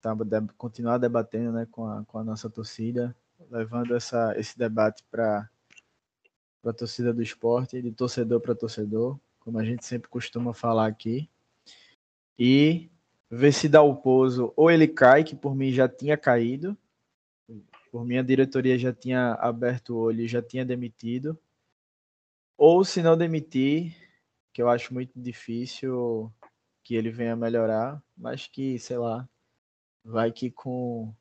tá, 0.00 0.16
continuar 0.56 0.98
debatendo 0.98 1.52
né, 1.52 1.66
com, 1.70 1.86
a, 1.86 2.04
com 2.04 2.18
a 2.18 2.24
nossa 2.24 2.48
torcida, 2.48 3.14
levando 3.50 3.94
essa, 3.94 4.34
esse 4.38 4.58
debate 4.58 5.04
para 5.10 5.48
a 6.64 6.72
torcida 6.72 7.12
do 7.12 7.22
esporte, 7.22 7.80
de 7.80 7.92
torcedor 7.92 8.40
para 8.40 8.54
torcedor, 8.54 9.18
como 9.40 9.58
a 9.58 9.64
gente 9.64 9.86
sempre 9.86 10.08
costuma 10.08 10.52
falar 10.52 10.86
aqui. 10.86 11.28
E 12.38 12.90
ver 13.30 13.52
se 13.52 13.68
dá 13.68 13.82
o 13.82 13.96
pouso, 13.96 14.52
ou 14.56 14.70
ele 14.70 14.86
cai, 14.86 15.24
que 15.24 15.34
por 15.34 15.54
mim 15.54 15.72
já 15.72 15.88
tinha 15.88 16.16
caído, 16.16 16.76
por 17.90 18.04
minha 18.04 18.22
diretoria 18.22 18.78
já 18.78 18.92
tinha 18.92 19.32
aberto 19.34 19.94
o 19.94 19.98
olho 19.98 20.20
e 20.20 20.28
já 20.28 20.42
tinha 20.42 20.64
demitido 20.64 21.38
ou 22.58 22.84
se 22.84 23.00
não 23.00 23.16
demitir, 23.16 23.94
que 24.52 24.60
eu 24.60 24.68
acho 24.68 24.92
muito 24.92 25.12
difícil, 25.14 26.32
que 26.82 26.96
ele 26.96 27.08
venha 27.08 27.36
melhorar, 27.36 28.02
mas 28.16 28.48
que, 28.48 28.76
sei 28.80 28.98
lá, 28.98 29.28
vai 30.08 30.32
que 30.32 30.50
com 30.50 31.14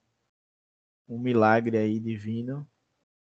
um 1.09 1.19
milagre 1.19 1.77
aí 1.77 1.99
divino 1.99 2.65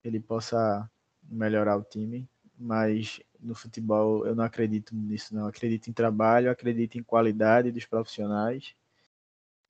ele 0.03 0.21
possa 0.21 0.89
melhorar 1.23 1.79
o 1.79 1.83
time, 1.83 2.29
mas 2.59 3.21
no 3.41 3.55
futebol 3.55 4.27
eu 4.27 4.35
não 4.35 4.45
acredito 4.45 4.95
nisso, 4.95 5.35
não. 5.35 5.43
Eu 5.43 5.49
acredito 5.49 5.89
em 5.89 5.93
trabalho, 5.93 6.51
acredito 6.51 6.99
em 6.99 7.03
qualidade 7.03 7.73
dos 7.73 7.87
profissionais. 7.87 8.75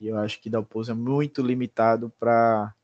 E 0.01 0.09
eu 0.09 0.19
acho 0.19 0.41
que 0.41 0.51
Dalpozo 0.51 0.91
é 0.91 0.95
muito 0.95 1.41
limitado 1.41 2.11
para 2.19 2.75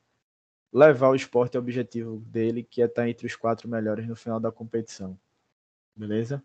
levar 0.73 1.09
o 1.09 1.17
esporte 1.17 1.57
ao 1.57 1.63
objetivo 1.63 2.19
dele, 2.21 2.63
que 2.63 2.81
é 2.81 2.85
estar 2.85 3.09
entre 3.09 3.27
os 3.27 3.35
quatro 3.35 3.69
melhores 3.69 4.07
no 4.07 4.15
final 4.15 4.39
da 4.39 4.53
competição. 4.53 5.19
Beleza? 5.97 6.43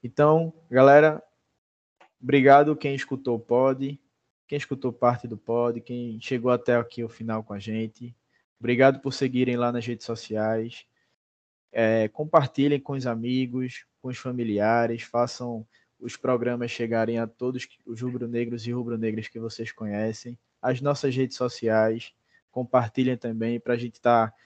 Então, 0.00 0.54
galera, 0.70 1.20
obrigado 2.22 2.76
quem 2.76 2.94
escutou 2.94 3.36
o 3.36 3.40
pod, 3.40 4.00
quem 4.52 4.58
escutou 4.58 4.92
parte 4.92 5.26
do 5.26 5.38
pod, 5.38 5.80
quem 5.80 6.20
chegou 6.20 6.50
até 6.50 6.76
aqui 6.76 7.02
o 7.02 7.08
final 7.08 7.42
com 7.42 7.54
a 7.54 7.58
gente. 7.58 8.14
Obrigado 8.60 9.00
por 9.00 9.10
seguirem 9.10 9.56
lá 9.56 9.72
nas 9.72 9.86
redes 9.86 10.04
sociais. 10.04 10.84
É, 11.72 12.06
compartilhem 12.08 12.78
com 12.78 12.92
os 12.92 13.06
amigos, 13.06 13.86
com 14.02 14.08
os 14.08 14.18
familiares, 14.18 15.04
façam 15.04 15.66
os 15.98 16.18
programas 16.18 16.70
chegarem 16.70 17.18
a 17.18 17.26
todos 17.26 17.66
os 17.86 18.02
rubro-negros 18.02 18.66
e 18.66 18.72
rubro-negras 18.72 19.26
que 19.26 19.40
vocês 19.40 19.72
conhecem. 19.72 20.38
As 20.60 20.82
nossas 20.82 21.16
redes 21.16 21.38
sociais, 21.38 22.12
compartilhem 22.50 23.16
também 23.16 23.58
para 23.58 23.72
a 23.72 23.78
gente 23.78 23.94
estar 23.94 24.32
tá 24.32 24.36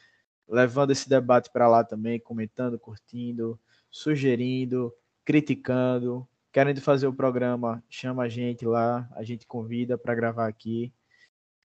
levando 0.48 0.92
esse 0.92 1.08
debate 1.08 1.50
para 1.50 1.66
lá 1.66 1.82
também, 1.82 2.20
comentando, 2.20 2.78
curtindo, 2.78 3.58
sugerindo, 3.90 4.94
criticando. 5.24 6.28
Querendo 6.56 6.80
fazer 6.80 7.06
o 7.06 7.12
programa, 7.12 7.84
chama 7.86 8.22
a 8.22 8.30
gente 8.30 8.64
lá, 8.64 9.06
a 9.14 9.22
gente 9.22 9.46
convida 9.46 9.98
para 9.98 10.14
gravar 10.14 10.48
aqui, 10.48 10.90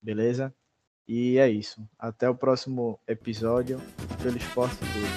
beleza? 0.01 0.53
E 1.07 1.37
é 1.37 1.47
isso. 1.47 1.87
Até 1.97 2.29
o 2.29 2.35
próximo 2.35 2.99
episódio 3.07 3.79
pelo 4.21 4.35
Esporte 4.35 4.75
Tudo. 4.79 5.07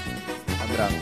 Abraço. 0.62 0.94